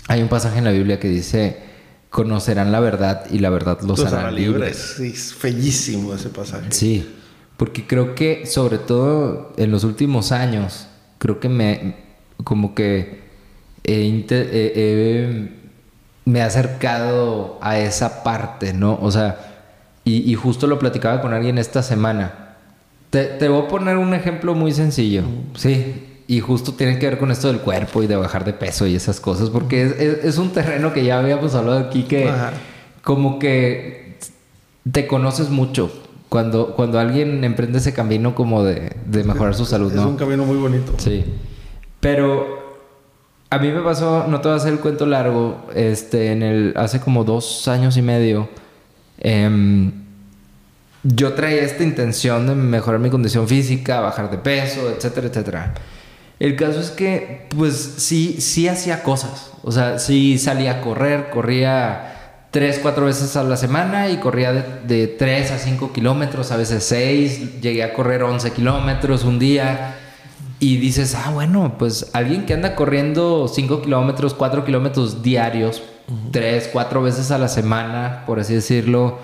hay 0.08 0.22
un 0.22 0.28
pasaje 0.28 0.58
en 0.58 0.64
la 0.64 0.72
Biblia 0.72 0.98
que 1.00 1.08
dice, 1.08 1.56
conocerán 2.10 2.72
la 2.72 2.80
verdad 2.80 3.24
y 3.30 3.38
la 3.38 3.50
verdad 3.50 3.80
los, 3.82 3.98
Los 4.00 4.12
hará 4.12 4.30
libres. 4.30 4.54
libres. 4.54 4.94
Sí, 4.96 5.06
es 5.08 5.34
fellísimo 5.34 6.14
ese 6.14 6.28
pasaje. 6.28 6.66
Sí, 6.70 7.08
porque 7.56 7.86
creo 7.86 8.14
que 8.14 8.46
sobre 8.46 8.78
todo 8.78 9.52
en 9.56 9.70
los 9.70 9.84
últimos 9.84 10.32
años, 10.32 10.88
creo 11.18 11.40
que 11.40 11.48
me, 11.48 11.96
como 12.44 12.74
que 12.74 13.20
he 13.84 14.08
me 16.24 16.38
he 16.38 16.42
acercado 16.42 17.58
a 17.62 17.78
esa 17.78 18.22
parte, 18.22 18.72
¿no? 18.72 18.98
O 19.00 19.10
sea, 19.10 19.64
y, 20.04 20.30
y 20.30 20.34
justo 20.34 20.66
lo 20.66 20.78
platicaba 20.78 21.20
con 21.20 21.32
alguien 21.32 21.58
esta 21.58 21.82
semana. 21.82 22.49
Te, 23.10 23.24
te 23.24 23.48
voy 23.48 23.62
a 23.64 23.68
poner 23.68 23.96
un 23.96 24.14
ejemplo 24.14 24.54
muy 24.54 24.72
sencillo, 24.72 25.22
sí. 25.54 26.06
Y 26.28 26.38
justo 26.38 26.74
tiene 26.74 26.98
que 27.00 27.06
ver 27.06 27.18
con 27.18 27.32
esto 27.32 27.48
del 27.48 27.58
cuerpo 27.58 28.02
y 28.04 28.06
de 28.06 28.14
bajar 28.14 28.44
de 28.44 28.52
peso 28.52 28.86
y 28.86 28.94
esas 28.94 29.18
cosas, 29.18 29.50
porque 29.50 29.82
es, 29.82 29.92
es- 29.98 30.24
es 30.24 30.38
un 30.38 30.50
terreno 30.50 30.92
que 30.92 31.04
ya 31.04 31.18
habíamos 31.18 31.54
hablado 31.56 31.78
aquí 31.80 32.04
que 32.04 32.28
Ajá. 32.28 32.52
como 33.02 33.40
que 33.40 34.16
te 34.90 35.08
conoces 35.08 35.50
mucho 35.50 35.90
cuando, 36.28 36.74
cuando 36.76 37.00
alguien 37.00 37.42
emprende 37.42 37.78
ese 37.78 37.92
camino 37.92 38.36
como 38.36 38.62
de, 38.62 38.92
de 39.06 39.24
mejorar 39.24 39.56
su 39.56 39.64
salud, 39.66 39.90
Es 39.90 39.96
¿no? 39.96 40.08
un 40.10 40.16
camino 40.16 40.44
muy 40.44 40.56
bonito. 40.56 40.92
Sí. 40.98 41.24
Pero 41.98 42.60
a 43.50 43.58
mí 43.58 43.72
me 43.72 43.80
pasó, 43.80 44.26
no 44.28 44.40
te 44.40 44.46
voy 44.46 44.54
a 44.54 44.60
hacer 44.60 44.72
el 44.72 44.78
cuento 44.78 45.06
largo, 45.06 45.66
este, 45.74 46.30
en 46.30 46.44
el, 46.44 46.72
hace 46.76 47.00
como 47.00 47.24
dos 47.24 47.66
años 47.66 47.96
y 47.96 48.02
medio, 48.02 48.48
em, 49.18 49.90
yo 51.02 51.32
traía 51.32 51.62
esta 51.62 51.82
intención 51.82 52.46
de 52.46 52.54
mejorar 52.54 53.00
mi 53.00 53.10
condición 53.10 53.48
física, 53.48 54.00
bajar 54.00 54.30
de 54.30 54.38
peso, 54.38 54.90
etcétera, 54.90 55.28
etcétera. 55.28 55.74
El 56.38 56.56
caso 56.56 56.80
es 56.80 56.90
que, 56.90 57.46
pues 57.56 57.74
sí, 57.98 58.40
sí 58.40 58.68
hacía 58.68 59.02
cosas. 59.02 59.52
O 59.62 59.72
sea, 59.72 59.98
sí 59.98 60.38
salía 60.38 60.72
a 60.72 60.80
correr, 60.80 61.30
corría 61.30 62.46
tres, 62.50 62.78
cuatro 62.82 63.06
veces 63.06 63.36
a 63.36 63.44
la 63.44 63.56
semana 63.56 64.08
y 64.08 64.16
corría 64.16 64.52
de, 64.52 64.62
de 64.86 65.06
3 65.06 65.50
a 65.52 65.58
5 65.58 65.92
kilómetros, 65.92 66.50
a 66.50 66.56
veces 66.56 66.84
6. 66.84 67.60
Llegué 67.60 67.82
a 67.82 67.92
correr 67.92 68.22
11 68.22 68.52
kilómetros 68.52 69.24
un 69.24 69.38
día. 69.38 69.96
Y 70.58 70.76
dices, 70.76 71.14
ah, 71.14 71.30
bueno, 71.32 71.76
pues 71.78 72.10
alguien 72.12 72.44
que 72.44 72.52
anda 72.52 72.74
corriendo 72.74 73.48
5 73.48 73.80
kilómetros, 73.80 74.34
4 74.34 74.64
kilómetros 74.64 75.22
diarios, 75.22 75.82
3, 76.32 76.68
4 76.70 77.02
veces 77.02 77.30
a 77.30 77.38
la 77.38 77.48
semana, 77.48 78.24
por 78.26 78.40
así 78.40 78.54
decirlo, 78.54 79.18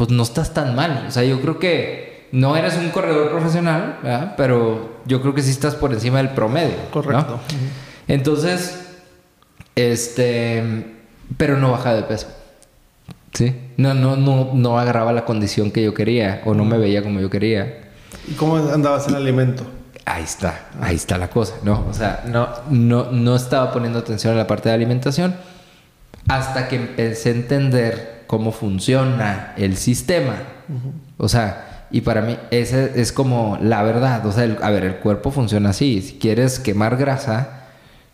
pues 0.00 0.08
no 0.08 0.22
estás 0.22 0.54
tan 0.54 0.74
mal. 0.74 1.04
O 1.08 1.10
sea, 1.10 1.24
yo 1.24 1.42
creo 1.42 1.58
que 1.58 2.26
no 2.32 2.56
eres 2.56 2.74
un 2.78 2.88
corredor 2.88 3.28
profesional, 3.28 3.98
¿verdad? 4.02 4.32
pero 4.34 5.02
yo 5.04 5.20
creo 5.20 5.34
que 5.34 5.42
sí 5.42 5.50
estás 5.50 5.74
por 5.74 5.92
encima 5.92 6.16
del 6.16 6.30
promedio. 6.30 6.74
¿no? 6.84 6.90
Correcto. 6.90 7.38
Entonces, 8.08 8.80
este, 9.76 10.86
pero 11.36 11.58
no 11.58 11.72
baja 11.72 11.92
de 11.92 12.04
peso. 12.04 12.28
¿Sí? 13.34 13.54
No, 13.76 13.92
no, 13.92 14.16
no, 14.16 14.52
no 14.54 14.78
agarraba 14.78 15.12
la 15.12 15.26
condición 15.26 15.70
que 15.70 15.84
yo 15.84 15.92
quería 15.92 16.40
o 16.46 16.54
no 16.54 16.64
me 16.64 16.78
veía 16.78 17.02
como 17.02 17.20
yo 17.20 17.28
quería. 17.28 17.90
¿Y 18.26 18.32
cómo 18.32 18.56
andabas 18.56 19.06
en 19.06 19.16
alimento? 19.16 19.64
Ahí 20.06 20.24
está, 20.24 20.70
ahí 20.80 20.96
está 20.96 21.18
la 21.18 21.28
cosa, 21.28 21.56
¿no? 21.62 21.84
O 21.90 21.92
sea, 21.92 22.24
no, 22.26 22.48
no, 22.70 23.12
no 23.12 23.36
estaba 23.36 23.70
poniendo 23.70 23.98
atención 23.98 24.32
a 24.32 24.36
la 24.38 24.46
parte 24.46 24.70
de 24.70 24.76
alimentación 24.76 25.34
hasta 26.26 26.68
que 26.68 26.76
empecé 26.76 27.28
a 27.28 27.32
entender 27.32 28.19
cómo 28.30 28.52
funciona 28.52 29.54
el 29.56 29.76
sistema. 29.76 30.36
O 31.18 31.28
sea, 31.28 31.86
y 31.90 32.02
para 32.02 32.20
mí 32.22 32.36
ese 32.52 32.92
es 32.94 33.10
como 33.10 33.58
la 33.60 33.82
verdad. 33.82 34.24
O 34.24 34.30
sea, 34.30 34.44
el- 34.44 34.58
a 34.62 34.70
ver, 34.70 34.84
el 34.84 34.96
cuerpo 34.98 35.32
funciona 35.32 35.70
así. 35.70 36.00
Si 36.00 36.12
quieres 36.18 36.60
quemar 36.60 36.96
grasa, 36.96 37.64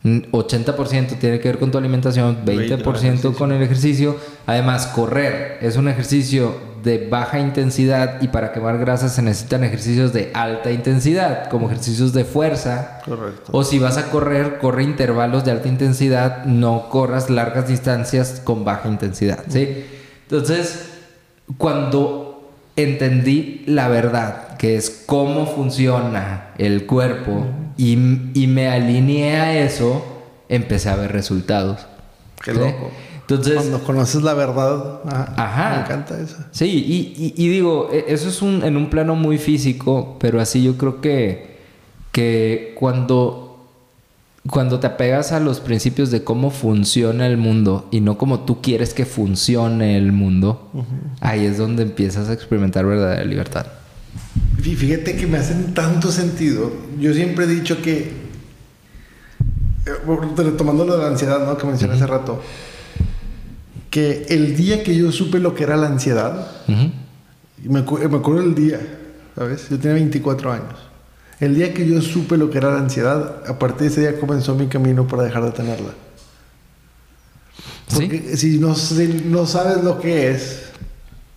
mm, 0.05 0.21
80% 0.33 1.17
tiene 1.21 1.39
que 1.39 1.49
ver 1.49 1.59
con 1.59 1.71
tu 1.71 1.77
alimentación, 1.77 2.39
20% 2.47 3.35
con 3.35 3.53
el 3.53 3.63
ejercicio. 3.63 4.17
Además, 4.47 4.87
correr 4.87 5.59
es 5.61 5.77
un 5.77 5.87
ejercicio 5.87 6.75
de 6.83 7.09
baja 7.11 7.39
intensidad 7.41 8.23
y 8.23 8.29
para 8.29 8.53
quemar 8.53 8.79
grasa 8.79 9.09
se 9.11 9.21
necesitan 9.21 9.65
ejercicios 9.65 10.13
de 10.15 10.31
alta 10.33 10.71
intensidad, 10.71 11.51
como 11.51 11.67
ejercicios 11.67 12.15
de 12.15 12.25
fuerza. 12.25 13.01
Correcto. 13.05 13.51
O 13.53 13.65
si 13.65 13.79
vas 13.81 13.99
a 13.99 14.05
correr, 14.11 14.59
corre 14.61 14.83
intervalos 14.85 15.45
de 15.45 15.51
alta 15.51 15.69
intensidad, 15.69 16.45
no 16.47 16.89
corras 16.89 17.29
largas 17.29 17.69
distancias 17.69 18.41
con 18.43 18.65
baja 18.65 18.89
intensidad, 18.89 19.41
¿sí? 19.49 19.85
Entonces, 20.29 20.89
cuando 21.59 22.51
entendí 22.77 23.63
la 23.67 23.89
verdad, 23.89 24.57
que 24.57 24.77
es 24.77 25.05
cómo 25.07 25.47
funciona 25.47 26.49
el 26.59 26.87
cuerpo, 26.87 27.47
y, 27.77 27.93
y 28.35 28.47
me 28.47 28.69
alineé 28.69 29.37
a 29.37 29.59
eso, 29.65 30.05
empecé 30.49 30.89
a 30.89 30.97
ver 30.97 31.13
resultados. 31.13 31.87
Qué 32.43 32.53
¿sí? 32.53 32.59
loco. 32.59 32.91
Entonces, 33.21 33.55
Cuando 33.57 33.83
conoces 33.85 34.23
la 34.23 34.35
verdad. 34.35 35.01
ah, 35.07 35.35
Ajá. 35.37 35.71
Me 35.77 35.81
encanta 35.83 36.19
eso. 36.21 36.37
Sí, 36.53 36.67
y, 36.67 37.23
y- 37.37 37.45
y 37.45 37.49
digo, 37.49 37.89
e- 37.93 38.05
eso 38.09 38.29
es 38.29 38.41
un, 38.41 38.63
en 38.63 38.77
un 38.77 38.89
plano 38.89 39.17
muy 39.17 39.37
físico, 39.37 40.17
pero 40.21 40.41
así 40.41 40.63
yo 40.63 40.77
creo 40.79 41.01
que, 41.01 41.57
que 42.13 42.73
cuando, 42.79 43.46
cuando 44.51 44.79
te 44.81 44.87
apegas 44.87 45.33
a 45.33 45.41
los 45.41 45.61
principios 45.61 46.11
de 46.11 46.23
cómo 46.25 46.51
funciona 46.51 47.27
el 47.27 47.37
mundo 47.37 47.89
y 47.91 48.01
no 48.01 48.19
como 48.19 48.41
tú 48.41 48.61
quieres 48.61 48.95
que 48.95 49.05
funcione 49.07 49.97
el 49.97 50.13
mundo, 50.13 50.71
ahí 51.21 51.45
es 51.47 51.59
donde 51.59 51.83
empiezas 51.83 52.29
a 52.29 52.33
experimentar 52.33 52.85
verdadera 52.87 53.25
libertad. 53.25 53.67
Fí- 54.61 54.75
Fíjate 54.77 55.17
que 55.17 55.27
me 55.27 55.39
hacen 55.39 55.75
tanto 55.75 56.11
sentido. 56.13 56.71
Yo 57.01 57.13
siempre 57.15 57.45
he 57.45 57.49
dicho 57.49 57.81
que 57.83 58.27
retomando 60.37 60.85
lo 60.85 60.97
de 60.97 61.03
la 61.03 61.09
ansiedad, 61.09 61.45
¿no? 61.47 61.57
Que 61.57 61.67
mencioné 61.67 61.95
hace 61.95 62.07
rato. 62.07 62.41
Que 63.91 64.27
el 64.29 64.57
día 64.57 64.83
que 64.83 64.97
yo 64.97 65.13
supe 65.13 65.39
lo 65.39 65.55
que 65.55 65.65
era 65.65 65.77
la 65.77 65.87
ansiedad, 65.87 66.49
Ujú. 66.69 66.91
y 67.65 67.69
me, 67.69 67.85
acu- 67.85 68.09
me 68.09 68.17
acuerdo 68.19 68.43
del 68.43 68.55
día, 68.55 68.81
¿sabes? 69.37 69.69
Yo 69.71 69.79
tenía 69.79 69.95
24 69.95 70.53
años. 70.53 70.75
El 71.41 71.55
día 71.55 71.75
que 71.75 71.87
yo 71.87 72.01
supe 72.01 72.37
lo 72.37 72.51
que 72.51 72.59
era 72.59 72.71
la 72.71 72.79
ansiedad, 72.79 73.43
a 73.47 73.59
partir 73.59 73.83
de 73.83 73.87
ese 73.89 74.01
día 74.01 74.19
comenzó 74.19 74.55
mi 74.55 74.69
camino 74.69 75.07
para 75.07 75.23
dejar 75.25 75.45
de 75.45 75.51
tenerla. 75.51 75.91
¿Sí? 77.89 77.95
Porque 77.95 78.37
si 78.37 78.59
no, 78.59 78.75
si 78.75 79.23
no 79.27 79.47
sabes 79.47 79.85
lo 79.85 80.01
que 80.01 80.31
es, 80.31 80.63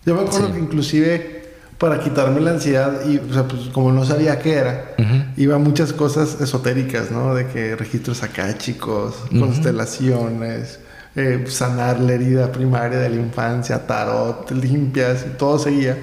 yo 0.06 0.14
me 0.14 0.22
acuerdo 0.22 0.46
Sí. 0.48 0.52
que 0.54 0.58
inclusive 0.58 1.40
para 1.78 2.00
quitarme 2.00 2.40
la 2.40 2.50
ansiedad, 2.52 3.06
y, 3.06 3.18
o 3.18 3.32
sea, 3.32 3.44
pues 3.48 3.68
como 3.72 3.90
no 3.92 4.04
sabía 4.04 4.38
qué 4.38 4.52
era, 4.54 4.94
Ujú. 4.98 5.14
iba 5.38 5.56
a 5.56 5.58
muchas 5.58 5.92
cosas 5.94 6.38
esotéricas, 6.40 7.10
¿no? 7.10 7.34
De 7.34 7.46
que 7.46 7.74
registros 7.76 8.22
akáshicos, 8.22 9.14
Ujú. 9.30 9.40
constelaciones, 9.40 10.78
eh, 11.16 11.44
sanar 11.48 12.00
la 12.00 12.12
herida 12.12 12.52
primaria 12.52 12.98
de 12.98 13.08
la 13.08 13.16
infancia, 13.16 13.86
tarot, 13.86 14.50
limpias, 14.50 15.24
y 15.26 15.36
todo 15.38 15.58
seguía. 15.58 15.96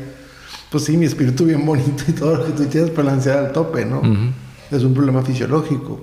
Pues 0.71 0.83
sí, 0.83 0.97
mi 0.97 1.05
espíritu 1.05 1.45
bien 1.45 1.65
bonito 1.65 2.03
y 2.07 2.11
todo 2.11 2.35
lo 2.35 2.45
que 2.45 2.51
tú 2.51 2.69
quieras, 2.69 2.89
pero 2.91 3.03
la 3.03 3.13
ansiedad 3.13 3.45
al 3.45 3.51
tope, 3.53 3.85
¿no? 3.85 4.01
Es 4.69 4.83
un 4.83 4.93
problema 4.93 5.21
fisiológico. 5.21 6.01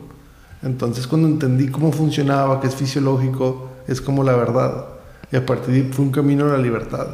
Entonces, 0.62 1.06
cuando 1.06 1.28
entendí 1.28 1.68
cómo 1.68 1.92
funcionaba, 1.92 2.60
que 2.60 2.68
es 2.68 2.74
fisiológico, 2.74 3.68
es 3.86 4.00
como 4.00 4.24
la 4.24 4.34
verdad. 4.34 4.86
Y 5.30 5.36
a 5.36 5.44
partir 5.44 5.74
de 5.74 5.80
ahí 5.82 5.90
fue 5.92 6.06
un 6.06 6.10
camino 6.10 6.46
a 6.46 6.52
la 6.56 6.58
libertad. 6.58 7.06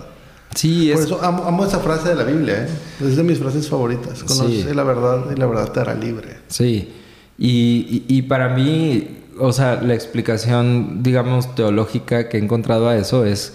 Sí, 0.54 0.90
Por 0.92 1.00
es, 1.00 1.06
eso 1.06 1.22
amo, 1.24 1.44
amo 1.44 1.64
esa 1.64 1.78
frase 1.80 2.10
de 2.10 2.14
la 2.16 2.24
Biblia, 2.24 2.64
¿eh? 2.64 2.68
Es 3.04 3.16
de 3.16 3.22
mis 3.24 3.38
frases 3.38 3.68
favoritas. 3.68 4.22
Conoce 4.22 4.62
Sí. 4.68 4.74
la 4.74 4.84
verdad 4.84 5.24
y 5.34 5.38
la 5.38 5.46
verdad 5.46 5.72
te 5.72 5.80
hará 5.80 5.94
libre. 5.94 6.38
Sí, 6.48 6.92
y, 7.38 8.04
y- 8.08 8.16
y 8.18 8.22
para 8.22 8.50
mí, 8.50 9.18
o 9.38 9.52
sea, 9.52 9.80
la 9.82 9.94
explicación, 9.94 11.02
digamos, 11.02 11.54
teológica 11.54 12.28
que 12.28 12.36
he 12.36 12.40
encontrado 12.42 12.88
a 12.88 12.96
eso 12.96 13.24
es, 13.24 13.54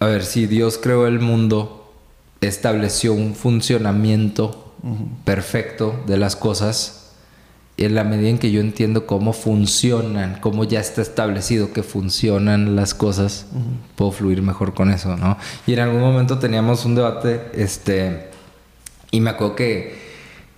a 0.00 0.06
ver, 0.06 0.24
si 0.24 0.46
Dios 0.46 0.78
creó 0.80 1.06
el 1.06 1.18
mundo, 1.20 1.77
estableció 2.40 3.12
un 3.12 3.34
funcionamiento 3.34 4.74
perfecto 5.24 6.02
de 6.06 6.16
las 6.16 6.36
cosas, 6.36 6.94
en 7.76 7.94
la 7.94 8.02
medida 8.02 8.28
en 8.28 8.38
que 8.38 8.50
yo 8.50 8.60
entiendo 8.60 9.06
cómo 9.06 9.32
funcionan, 9.32 10.38
cómo 10.40 10.64
ya 10.64 10.80
está 10.80 11.00
establecido 11.00 11.72
que 11.72 11.84
funcionan 11.84 12.74
las 12.74 12.92
cosas, 12.92 13.46
puedo 13.94 14.10
fluir 14.10 14.42
mejor 14.42 14.74
con 14.74 14.90
eso, 14.90 15.16
¿no? 15.16 15.36
Y 15.66 15.74
en 15.74 15.80
algún 15.80 16.00
momento 16.00 16.38
teníamos 16.38 16.84
un 16.84 16.96
debate, 16.96 17.40
este, 17.54 18.30
y 19.12 19.20
me 19.20 19.30
acuerdo 19.30 19.54
que, 19.54 19.96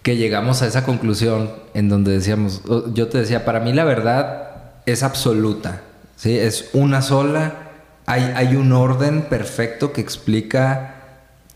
que 0.02 0.16
llegamos 0.16 0.62
a 0.62 0.66
esa 0.66 0.84
conclusión 0.84 1.50
en 1.74 1.90
donde 1.90 2.12
decíamos, 2.12 2.62
yo 2.94 3.08
te 3.08 3.18
decía, 3.18 3.44
para 3.44 3.60
mí 3.60 3.74
la 3.74 3.84
verdad 3.84 4.50
es 4.86 5.02
absoluta, 5.02 5.82
¿sí? 6.16 6.38
Es 6.38 6.70
una 6.72 7.02
sola, 7.02 7.70
hay, 8.06 8.32
hay 8.34 8.56
un 8.56 8.72
orden 8.72 9.22
perfecto 9.22 9.92
que 9.92 10.00
explica 10.00 10.99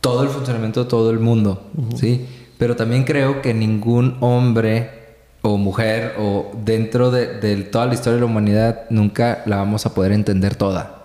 todo 0.05 0.23
el 0.23 0.29
funcionamiento 0.29 0.85
de 0.85 0.91
todo 0.91 1.11
el 1.11 1.19
mundo, 1.19 1.63
¿sí? 1.97 2.27
Pero 2.59 2.77
también 2.77 3.05
creo 3.05 3.43
que 3.43 3.53
ningún 3.55 4.17
hombre 4.21 4.91
o 5.43 5.57
mujer 5.59 6.15
o 6.19 6.53
dentro 6.65 7.11
de, 7.11 7.39
de 7.41 7.57
toda 7.65 7.87
la 7.87 7.95
historia 7.95 8.15
de 8.15 8.21
la 8.21 8.27
humanidad 8.27 8.83
nunca 8.91 9.43
la 9.47 9.57
vamos 9.57 9.87
a 9.87 9.95
poder 9.95 10.13
entender 10.13 10.55
toda 10.57 11.05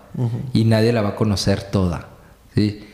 y 0.54 0.66
nadie 0.66 0.92
la 0.94 1.02
va 1.02 1.10
a 1.10 1.16
conocer 1.16 1.64
toda, 1.64 2.08
¿sí? 2.56 2.86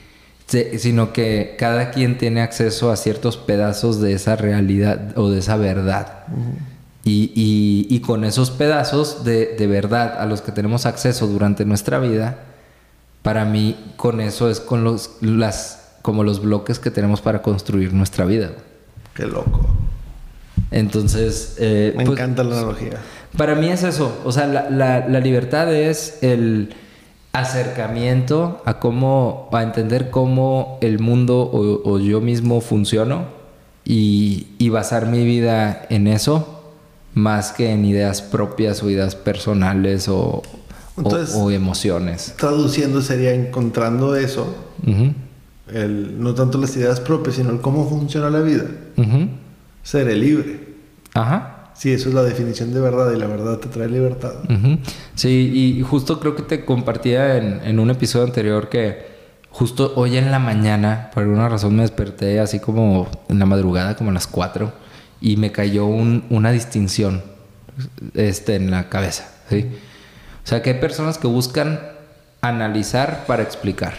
Sí, 0.47 0.63
sino 0.77 1.11
que 1.11 1.55
cada 1.57 1.89
quien 1.89 2.17
tiene 2.19 2.41
acceso 2.41 2.91
a 2.91 2.95
ciertos 2.97 3.35
pedazos 3.37 3.99
de 3.99 4.13
esa 4.13 4.35
realidad 4.35 5.17
o 5.17 5.31
de 5.31 5.39
esa 5.39 5.57
verdad. 5.57 6.25
y, 7.03 7.31
y- 7.35 7.87
y 7.95 7.99
con 8.01 8.23
esos 8.25 8.51
pedazos 8.51 9.23
de, 9.23 9.55
de 9.57 9.67
verdad 9.67 10.19
a 10.19 10.25
los 10.25 10.41
que 10.41 10.51
tenemos 10.51 10.85
acceso 10.85 11.25
durante 11.27 11.65
nuestra 11.65 11.97
vida, 11.99 12.37
para 13.23 13.43
mí 13.45 13.75
con 13.97 14.21
eso 14.21 14.49
es 14.49 14.59
con 14.59 14.83
los, 14.83 15.17
las, 15.21 15.85
como 16.05 16.23
los 16.23 16.39
bloques 16.39 16.77
que 16.77 16.91
tenemos 16.91 17.19
para 17.19 17.41
construir 17.41 17.91
nuestra 17.91 18.25
vida. 18.25 18.51
Qué 19.15 19.25
loco. 19.25 19.65
Entonces, 20.69 21.55
eh, 21.59 21.93
Me 21.97 22.05
pues, 22.05 22.19
encanta 22.19 22.43
la 22.43 22.57
analogía. 22.59 22.99
para 23.35 23.55
mí 23.55 23.69
es 23.69 23.81
eso, 23.83 24.21
o 24.23 24.31
sea, 24.31 24.45
la, 24.45 24.69
la- 24.69 25.07
la 25.07 25.19
libertad 25.19 25.73
es 25.73 26.19
el 26.21 26.75
acercamiento 27.33 28.61
a 28.65 28.79
cómo, 28.79 29.49
a 29.51 29.63
entender 29.63 30.09
cómo 30.11 30.77
el 30.81 30.99
mundo 30.99 31.39
o, 31.41 31.89
o 31.89 31.99
yo 31.99 32.21
mismo 32.21 32.61
funciono 32.61 33.25
y, 33.83 34.47
y 34.57 34.69
basar 34.69 35.07
mi 35.07 35.25
vida 35.25 35.85
en 35.89 36.07
eso 36.07 36.73
más 37.13 37.51
que 37.51 37.71
en 37.71 37.85
ideas 37.85 38.21
propias 38.21 38.83
o 38.83 38.89
ideas 38.89 39.15
personales 39.15 40.07
o, 40.09 40.41
Entonces- 40.97 41.35
o 41.37 41.49
emociones. 41.51 42.33
Traduciendo 42.37 43.01
sería 43.01 43.33
encontrando 43.33 44.15
eso, 44.15 44.53
Ujú, 44.85 45.13
el, 45.73 46.21
no 46.21 46.34
tanto 46.36 46.58
las 46.60 46.75
ideas 46.78 46.99
propias, 46.99 47.36
sino 47.36 47.49
el 47.51 47.62
cómo 47.62 47.88
funciona 47.89 48.30
la 48.30 48.39
vida. 48.41 48.65
ujú. 48.97 49.30
Seré 49.84 50.15
libre. 50.15 50.60
Ajá. 51.13 51.71
Sí, 51.75 51.91
eso 51.91 52.10
es 52.10 52.15
la 52.15 52.23
definición 52.23 52.73
de 52.73 52.80
verdad 52.80 53.12
y 53.13 53.17
la 53.17 53.28
verdad 53.28 53.58
te 53.58 53.67
trae 53.67 53.88
libertad. 53.89 54.34
Sí, 55.15 55.51
y 55.78 55.82
justo 55.84 56.19
creo 56.19 56.36
que 56.36 56.43
te 56.43 56.63
compartía 56.65 57.36
en, 57.38 57.60
en 57.63 57.80
un 57.80 57.89
episodio 57.89 58.25
anterior 58.25 58.69
que 58.69 59.13
justo 59.49 59.93
hoy 59.95 60.17
en 60.17 60.32
la 60.32 60.39
mañana, 60.39 61.12
por 61.13 61.23
alguna 61.23 61.49
razón 61.49 61.75
me 61.75 61.82
desperté 61.82 62.39
así 62.39 62.60
como 62.60 63.10
en 63.30 63.39
la 63.39 63.45
madrugada, 63.45 63.95
como 63.97 64.10
a 64.10 64.13
las 64.13 64.25
4, 64.28 64.71
y 65.21 65.36
me 65.38 65.51
cayó 65.51 65.86
un- 65.86 66.23
una 66.30 66.51
distinción 66.51 67.21
este, 68.13 68.56
en 68.56 68.71
la 68.71 68.88
cabeza. 68.89 69.30
¿sí? 69.49 69.65
O 70.43 70.47
sea, 70.47 70.62
que 70.62 70.71
hay 70.71 70.80
personas 70.80 71.17
que 71.17 71.28
buscan 71.28 71.80
analizar 72.41 73.25
para 73.28 73.43
explicar. 73.43 73.93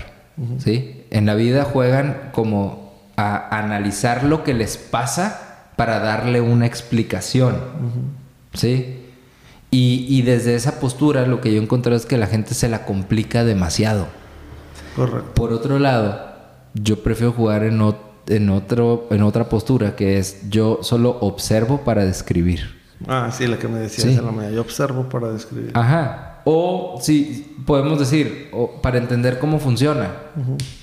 ¿Sí? 0.58 1.04
En 1.10 1.26
la 1.26 1.34
vida 1.34 1.64
juegan 1.64 2.30
como 2.32 2.94
a 3.16 3.58
analizar 3.58 4.24
lo 4.24 4.44
que 4.44 4.52
les 4.54 4.76
pasa 4.76 5.68
para 5.76 5.98
darle 6.00 6.40
una 6.40 6.66
explicación. 6.66 7.56
¿Sí? 8.52 9.02
Y, 9.70 10.06
y 10.08 10.22
desde 10.22 10.54
esa 10.54 10.80
postura 10.80 11.26
lo 11.26 11.40
que 11.40 11.52
yo 11.54 11.60
encontré 11.60 11.94
es 11.96 12.06
que 12.06 12.16
la 12.16 12.26
gente 12.26 12.54
se 12.54 12.68
la 12.68 12.84
complica 12.86 13.44
demasiado. 13.44 14.06
Correcto. 14.94 15.32
Por 15.34 15.52
otro 15.52 15.78
lado, 15.78 16.32
yo 16.74 17.02
prefiero 17.02 17.32
jugar 17.32 17.64
en, 17.64 17.80
ot- 17.80 17.96
en, 18.28 18.48
otro, 18.50 19.06
en 19.10 19.22
otra 19.22 19.48
postura, 19.48 19.96
que 19.96 20.18
es 20.18 20.48
yo 20.48 20.78
solo 20.82 21.18
observo 21.20 21.82
para 21.82 22.04
describir. 22.04 22.76
Ah, 23.06 23.30
sí, 23.30 23.46
la 23.46 23.58
que 23.58 23.68
me 23.68 23.78
decías 23.78 24.08
Sí. 24.08 24.14
la 24.16 24.30
mañana. 24.30 24.54
Yo 24.54 24.62
observo 24.62 25.08
para 25.10 25.28
describir. 25.30 25.72
Ajá. 25.74 26.35
O 26.48 26.98
sí, 27.02 27.56
podemos 27.66 27.98
decir, 27.98 28.48
o 28.52 28.80
para 28.80 28.98
entender 28.98 29.40
cómo 29.40 29.58
funciona. 29.58 30.12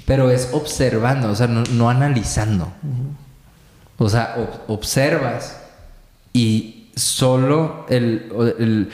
Pero 0.06 0.30
es 0.30 0.50
observando, 0.52 1.30
o 1.30 1.36
sea, 1.36 1.48
no, 1.48 1.64
no 1.72 1.90
analizando. 1.90 2.68
O 3.98 4.10
sea, 4.10 4.36
ob- 4.38 4.60
observas 4.74 5.58
y 6.34 6.90
solo 6.96 7.86
el, 7.90 8.30
el- 8.60 8.90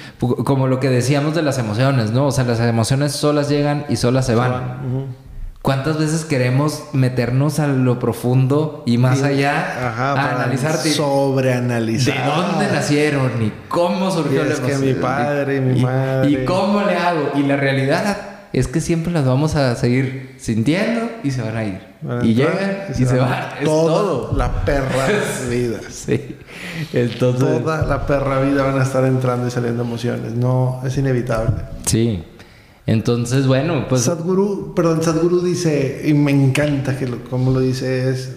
como 0.46 0.68
lo 0.68 0.80
que 0.80 0.90
decíamos 0.90 1.34
de 1.34 1.42
las 1.42 1.58
emociones, 1.58 2.12
¿no? 2.12 2.28
O 2.28 2.32
sea, 2.32 2.44
las 2.44 2.60
emociones 2.60 3.14
solas 3.14 3.50
llegan 3.50 3.86
y 3.90 3.96
solas 3.96 4.26
se 4.28 4.36
van. 4.36 5.08
¿Cuántas 5.70 6.00
veces 6.00 6.26
queremos 6.26 6.86
meternos 6.94 7.60
a 7.60 7.68
lo 7.68 8.00
profundo 8.00 8.82
y 8.88 8.98
más 8.98 9.20
Sí. 9.20 9.26
allá 9.26 9.90
Ajá, 9.90 10.12
a 10.14 10.16
para 10.16 10.36
analizar 10.44 10.82
de, 10.82 10.90
Sobreanalizar. 10.90 12.16
de 12.18 12.26
dónde 12.26 12.72
nacieron 12.74 13.32
y 13.40 13.54
cómo 13.68 14.10
surgió 14.10 14.44
Y 14.44 14.48
la 14.48 14.54
es 14.56 14.60
que 14.62 14.78
mi 14.80 14.94
padre 14.96 15.58
y 15.58 15.62
mi 15.62 15.80
y, 15.80 15.84
madre. 15.84 16.32
y 16.32 16.44
cómo 16.46 16.82
le 16.82 16.96
hago. 16.96 17.34
Y 17.36 17.44
la 17.44 17.56
realidad 17.56 18.18
es 18.52 18.68
que 18.68 18.82
siempre 18.82 19.14
las 19.14 19.26
vamos 19.26 19.56
a 19.56 19.76
seguir 19.76 20.36
sintiendo 20.40 21.02
y 21.24 21.30
se 21.30 21.44
van 21.44 21.56
a 21.56 21.64
ir. 21.64 21.80
Van 22.02 22.22
a 22.22 22.26
y 22.26 22.34
llegan 22.34 22.86
y 22.90 22.94
se 23.06 23.18
van. 23.20 23.32
Es 23.60 23.66
Toda 23.66 23.94
todo. 23.94 24.38
La 24.38 24.66
perra 24.66 25.06
vida. 25.52 25.78
Sí. 25.92 26.36
Entonces. 26.94 27.48
Toda 27.62 27.86
la 27.86 28.08
perra 28.08 28.42
vida 28.42 28.64
van 28.64 28.80
a 28.80 28.84
estar 28.84 29.06
entrando 29.06 29.48
y 29.48 29.52
saliendo 29.52 29.84
emociones. 29.84 30.32
No, 30.34 30.82
es 30.84 30.98
inevitable. 30.98 31.58
Sí. 31.86 32.24
Entonces, 32.90 33.46
bueno, 33.46 33.86
pues. 33.88 34.02
Sadhguru, 34.02 34.74
perdón, 34.74 35.04
Sadhguru 35.04 35.42
dice, 35.42 36.02
y 36.06 36.16
me 36.16 36.32
encanta 36.32 36.98
que 36.98 37.08
lo, 37.08 37.24
como 37.26 37.52
lo 37.52 37.60
dice, 37.60 38.10
es, 38.10 38.32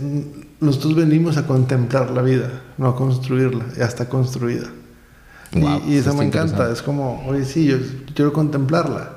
nosotros 0.61 0.95
venimos 0.95 1.39
a 1.39 1.47
contemplar 1.47 2.11
la 2.11 2.21
vida, 2.21 2.63
no 2.77 2.89
a 2.89 2.95
construirla, 2.95 3.65
ya 3.79 3.87
está 3.87 4.11
construida. 4.11 4.67
Y- 5.53 5.61
Wow, 5.61 5.83
y, 5.87 5.97
eso 5.97 6.11
está 6.11 6.21
me 6.21 6.27
encanta, 6.27 6.71
es 6.71 6.83
como, 6.83 7.25
oye, 7.27 7.47
sí, 7.47 7.65
yo 7.65 7.79
quiero 8.15 8.35
contemplarla. 8.35 9.13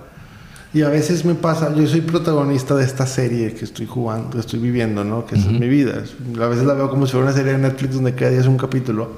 Y 0.74 0.84
a 0.84 0.90
veces 0.90 1.26
me 1.26 1.36
pasa, 1.36 1.74
yo 1.74 1.86
soy 1.86 2.02
protagonista 2.02 2.74
de 2.76 2.86
esta 2.86 3.06
serie 3.06 3.54
que 3.54 3.66
estoy 3.66 3.88
jugando, 3.88 4.32
que 4.32 4.40
estoy 4.40 4.60
viviendo, 4.60 5.04
¿no? 5.04 5.26
Que 5.26 5.36
esa 5.36 5.50
es 5.50 5.60
mi 5.60 5.68
vida. 5.70 6.04
A 6.42 6.48
veces 6.48 6.66
la 6.66 6.74
veo 6.74 6.90
como 6.90 7.06
si 7.06 7.14
fuera 7.14 7.28
una 7.28 7.36
serie 7.36 7.54
de 7.54 7.58
Netflix 7.58 7.96
donde 7.96 8.14
cada 8.14 8.32
día 8.32 8.42
es 8.42 8.48
un 8.48 8.58
capítulo. 8.58 9.10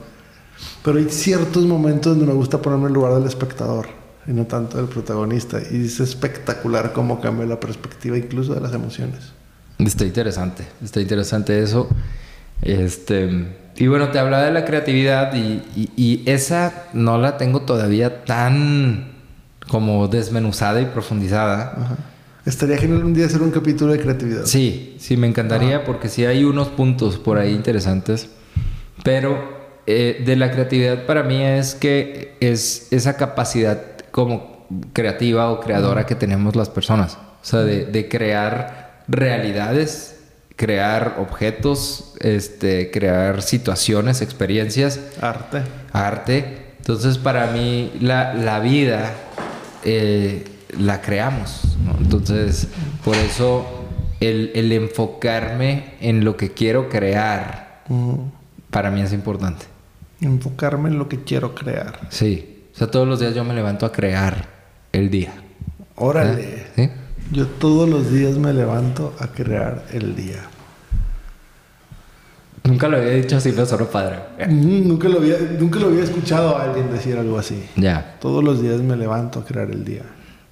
Pero 0.83 0.99
hay 0.99 1.09
ciertos 1.09 1.65
momentos 1.65 2.15
donde 2.15 2.31
me 2.31 2.37
gusta 2.37 2.61
ponerme 2.61 2.87
en 2.87 2.93
lugar 2.93 3.15
del 3.15 3.25
espectador 3.25 3.87
y 4.27 4.31
no 4.33 4.45
tanto 4.45 4.77
del 4.77 4.87
protagonista. 4.87 5.59
Y 5.71 5.85
es 5.85 5.99
espectacular 5.99 6.91
cómo 6.93 7.21
cambia 7.21 7.45
la 7.45 7.59
perspectiva 7.59 8.17
incluso 8.17 8.53
de 8.53 8.61
las 8.61 8.73
emociones. 8.73 9.31
Está 9.79 10.05
interesante, 10.05 10.63
está 10.83 10.99
interesante 11.01 11.61
eso. 11.61 11.87
Este, 12.61 13.55
Y 13.79 13.85
bueno, 13.87 14.09
te 14.09 14.17
hablaba 14.17 14.43
de 14.43 14.51
la 14.51 14.65
creatividad 14.65 15.33
y, 15.35 15.61
y- 15.75 15.91
y 15.95 16.23
esa 16.25 16.87
no 16.93 17.19
la 17.19 17.37
tengo 17.37 17.61
todavía 17.61 18.25
tan 18.25 19.11
como 19.69 20.07
desmenuzada 20.07 20.81
y 20.81 20.85
profundizada. 20.85 21.73
Ajá. 21.77 21.97
Estaría 22.45 22.77
genial 22.77 23.03
un 23.03 23.13
día 23.13 23.25
hacer 23.27 23.41
un 23.43 23.51
capítulo 23.51 23.91
de 23.93 23.99
creatividad. 23.99 24.45
Sí, 24.45 24.95
sí, 24.99 25.15
me 25.17 25.27
encantaría 25.27 25.83
porque 25.83 26.07
sí 26.09 26.25
hay 26.25 26.43
unos 26.45 26.69
puntos 26.69 27.17
por 27.19 27.37
ahí 27.37 27.53
interesantes. 27.53 28.29
Pero 29.03 29.37
eh, 29.85 30.23
de 30.25 30.35
la 30.37 30.49
creatividad 30.51 31.05
para 31.05 31.21
mí 31.23 31.43
es 31.43 31.75
que 31.75 32.35
es 32.39 32.87
esa 32.91 33.15
capacidad 33.17 33.79
como 34.17 34.65
creativa 34.93 35.51
o 35.51 35.59
creadora 35.59 36.07
que 36.07 36.15
tenemos 36.15 36.55
las 36.55 36.69
personas. 36.69 37.19
O 37.43 37.45
sea, 37.45 37.59
de, 37.59 37.85
de 37.85 38.09
crear 38.09 39.03
realidades, 39.07 40.17
crear 40.55 41.17
objetos, 41.19 42.15
este, 42.19 42.89
crear 42.89 43.43
situaciones, 43.43 44.23
experiencias 44.23 44.99
Arte. 45.21 45.61
arte. 45.93 46.65
Entonces, 46.79 47.19
para 47.19 47.51
mí, 47.51 47.91
la, 48.01 48.33
la 48.33 48.59
vida 48.59 49.13
eh, 49.83 50.45
la 50.79 50.99
creamos. 50.99 51.77
¿no? 51.85 51.95
Entonces, 51.99 52.69
por 53.05 53.15
eso, 53.17 53.67
el, 54.19 54.51
el 54.55 54.71
enfocarme 54.71 55.93
en 56.01 56.25
lo 56.25 56.37
que 56.37 56.53
quiero 56.53 56.89
crear, 56.89 57.83
para 58.71 58.89
mí 58.89 58.99
es 58.99 59.13
importante. 59.13 59.67
Enfocarme 60.21 60.89
en 60.89 60.97
lo 60.97 61.07
que 61.07 61.23
quiero 61.23 61.53
crear. 61.53 61.99
Sí. 62.09 62.55
O 62.77 62.79
sea, 62.79 62.91
todos 62.91 63.07
los 63.07 63.19
días 63.19 63.33
yo 63.33 63.43
me 63.43 63.55
levanto 63.55 63.87
a 63.87 63.91
crear 63.91 64.45
el 64.91 65.09
día. 65.09 65.33
Órale. 65.95 66.67
¿Sí? 66.75 66.91
Yo 67.31 67.47
todos 67.47 67.89
los 67.89 68.11
días 68.11 68.37
me 68.37 68.53
levanto 68.53 69.15
a 69.19 69.25
crear 69.29 69.83
el 69.93 70.15
día. 70.15 70.43
Nunca 72.65 72.87
lo 72.87 72.97
había 72.97 73.13
dicho 73.13 73.37
así, 73.37 73.51
pero 73.51 73.65
solo 73.65 73.89
padre. 73.89 74.17
Mm, 74.47 74.87
Nunca 74.89 75.09
lo, 75.09 75.17
había, 75.17 75.37
nunca 75.57 75.79
lo 75.79 75.87
había 75.87 76.03
escuchado 76.03 76.55
a 76.55 76.65
alguien 76.65 76.91
decir 76.91 77.17
algo 77.17 77.39
así. 77.39 77.67
Ya. 77.77 78.17
Todos 78.21 78.43
los 78.43 78.61
días 78.61 78.79
me 78.81 78.95
levanto 78.95 79.39
a 79.39 79.45
crear 79.45 79.71
el 79.71 79.83
día. 79.83 80.03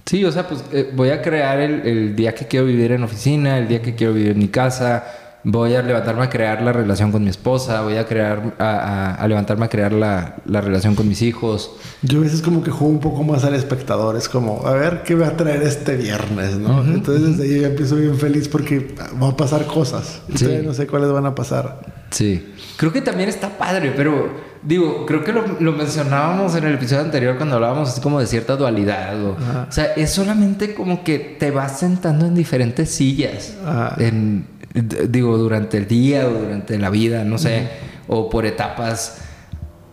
Sí, 0.03 0.25
o 0.25 0.31
sea, 0.31 0.47
pues 0.47 0.63
eh, 0.71 0.91
voy 0.95 1.09
a 1.11 1.21
crear 1.21 1.59
el, 1.59 1.81
el 1.81 2.15
día 2.15 2.33
que 2.33 2.47
quiero 2.47 2.65
vivir 2.65 2.91
en 2.91 3.03
oficina, 3.03 3.59
el 3.59 3.67
día 3.67 3.83
que 3.83 3.93
quiero 3.93 4.13
vivir 4.13 4.31
en 4.31 4.39
mi 4.39 4.47
casa, 4.47 5.03
voy 5.47 5.75
a 5.75 5.81
levantarme 5.83 6.23
a 6.23 6.29
crear 6.29 6.61
la 6.63 6.73
relación 6.73 7.11
con 7.11 7.23
mi 7.23 7.29
esposa, 7.29 7.81
voy 7.81 7.95
a 7.97 8.05
crear, 8.05 8.55
a, 8.59 8.63
a- 8.65 9.15
a 9.15 9.27
levantarme 9.27 9.65
a 9.65 9.69
crear 9.69 9.93
la, 9.93 10.35
la 10.45 10.59
relación 10.59 10.95
con 10.95 11.07
mis 11.07 11.21
hijos. 11.21 11.71
Yo 12.01 12.19
a 12.19 12.23
veces 12.23 12.41
como 12.41 12.63
que 12.63 12.71
juego 12.71 12.91
un 12.91 12.99
poco 12.99 13.23
más 13.23 13.43
al 13.45 13.53
espectador. 13.53 14.17
Es 14.17 14.27
como, 14.27 14.65
a 14.67 14.71
ver 14.73 15.03
qué 15.03 15.15
va 15.15 15.27
a 15.27 15.37
traer 15.37 15.61
este 15.61 15.95
viernes, 15.95 16.57
¿no? 16.57 16.81
Entonces 16.83 17.37
desde 17.37 17.43
ahí 17.55 17.61
ya 17.61 17.67
empiezo 17.67 17.95
bien 17.95 18.17
feliz 18.17 18.47
porque 18.49 18.95
van 19.19 19.31
a 19.31 19.37
pasar 19.37 19.65
cosas. 19.67 20.21
Sí. 20.35 20.59
no 20.65 20.73
sé 20.73 20.87
cuáles 20.87 21.11
van 21.11 21.25
a 21.27 21.35
pasar. 21.35 21.79
Sí. 22.09 22.53
Creo 22.77 22.91
que 22.91 23.01
también 23.01 23.29
está 23.29 23.57
padre, 23.57 23.93
pero 23.95 24.29
digo, 24.63 25.05
creo 25.05 25.23
que 25.23 25.31
lo, 25.31 25.43
lo 25.59 25.71
mencionábamos 25.73 26.55
en 26.55 26.63
el 26.65 26.73
episodio 26.75 27.03
anterior 27.03 27.37
cuando 27.37 27.55
hablábamos 27.55 27.89
así 27.89 28.01
como 28.01 28.19
de 28.19 28.25
cierta 28.27 28.55
dualidad. 28.55 29.23
O, 29.23 29.29
o 29.31 29.71
sea, 29.71 29.85
es 29.95 30.11
solamente 30.11 30.73
como 30.73 31.03
que 31.03 31.19
te 31.39 31.51
vas 31.51 31.79
sentando 31.79 32.25
en 32.25 32.33
diferentes 32.35 32.89
sillas. 32.89 33.55
Ajá. 33.65 33.95
En, 33.99 34.47
digo, 34.75 35.37
durante 35.37 35.77
el 35.77 35.87
día 35.87 36.27
o 36.27 36.31
durante 36.31 36.77
la 36.77 36.89
vida, 36.89 37.23
no 37.23 37.37
sé, 37.37 37.69
o 38.07 38.29
por 38.29 38.45
etapas. 38.45 39.17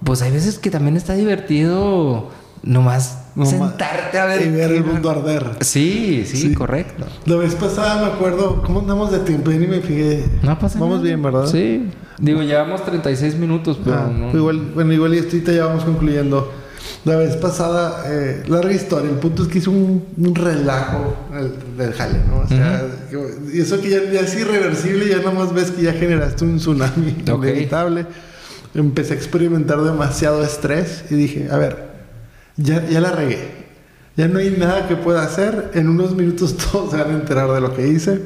Pues 0.04 0.20
hay 0.22 0.32
veces 0.32 0.58
que 0.58 0.70
también 0.70 0.96
está 0.96 1.14
divertido 1.14 2.30
nomás 2.64 3.18
No 3.34 3.46
sentarte 3.46 4.18
a 4.18 4.24
ver. 4.26 4.42
Y 4.46 4.50
ver 4.50 4.70
el 4.72 4.84
mundo 4.84 5.10
arder. 5.10 5.44
Sí, 5.60 6.24
sí, 6.26 6.36
Sí. 6.36 6.54
correcto. 6.54 7.06
La 7.26 7.36
vez 7.36 7.54
pasada 7.54 8.00
me 8.06 8.12
acuerdo, 8.12 8.62
¿cómo 8.62 8.80
andamos 8.80 9.10
de 9.10 9.20
tiempo? 9.20 9.50
Ya 9.50 9.58
ni 9.58 9.66
me 9.66 9.80
fijé. 9.80 10.24
No 10.42 10.58
pasa 10.58 10.78
Vamos 10.78 10.96
nada. 10.96 11.04
bien, 11.06 11.22
¿verdad? 11.22 11.46
Sí. 11.46 11.88
Digo, 12.18 12.42
llevamos 12.42 12.84
36 12.84 13.36
minutos, 13.36 13.78
pero 13.82 13.96
Ah, 13.96 14.10
no- 14.12 14.36
igual, 14.36 14.60
bueno, 14.74 14.92
igual 14.92 15.14
y 15.14 15.18
esto 15.18 15.50
ya 15.50 15.66
vamos 15.66 15.84
concluyendo. 15.84 16.52
La 17.04 17.16
vez 17.16 17.34
pasada, 17.36 18.04
eh, 18.06 18.44
larga 18.46 18.72
historia. 18.72 19.10
El 19.10 19.16
punto 19.16 19.42
es 19.42 19.48
que 19.48 19.58
hizo 19.58 19.72
un, 19.72 20.04
un 20.16 20.34
relajo 20.36 21.16
del, 21.32 21.76
del 21.76 21.92
jale, 21.94 22.18
¿no? 22.28 22.38
O 22.40 22.46
sea, 22.48 22.86
y 23.52 23.60
eso 23.60 23.80
que 23.80 23.90
ya, 23.90 24.04
ya 24.12 24.20
es 24.20 24.34
irreversible, 24.36 25.08
ya 25.08 25.18
nomás 25.18 25.52
ves 25.52 25.72
que 25.72 25.82
ya 25.82 25.92
generaste 25.92 26.44
un 26.44 26.58
tsunami 26.58 27.16
Ok. 27.28 27.42
inevitable. 27.44 28.06
Empecé 28.74 29.14
a 29.14 29.16
experimentar 29.16 29.82
demasiado 29.82 30.44
estrés 30.44 31.04
y 31.10 31.16
dije, 31.16 31.48
a 31.50 31.58
ver, 31.58 31.76
ya, 32.56 32.86
ya 32.88 33.00
la 33.00 33.10
regué. 33.10 33.62
Ya 34.16 34.28
no 34.28 34.38
hay 34.38 34.50
nada 34.50 34.86
que 34.86 34.94
pueda 34.94 35.24
hacer. 35.24 35.72
En 35.74 35.88
unos 35.88 36.14
minutos 36.14 36.56
todos 36.72 36.92
se 36.92 36.98
van 36.98 37.10
a 37.10 37.14
enterar 37.14 37.50
de 37.50 37.60
lo 37.60 37.74
que 37.74 37.88
hice. 37.88 38.22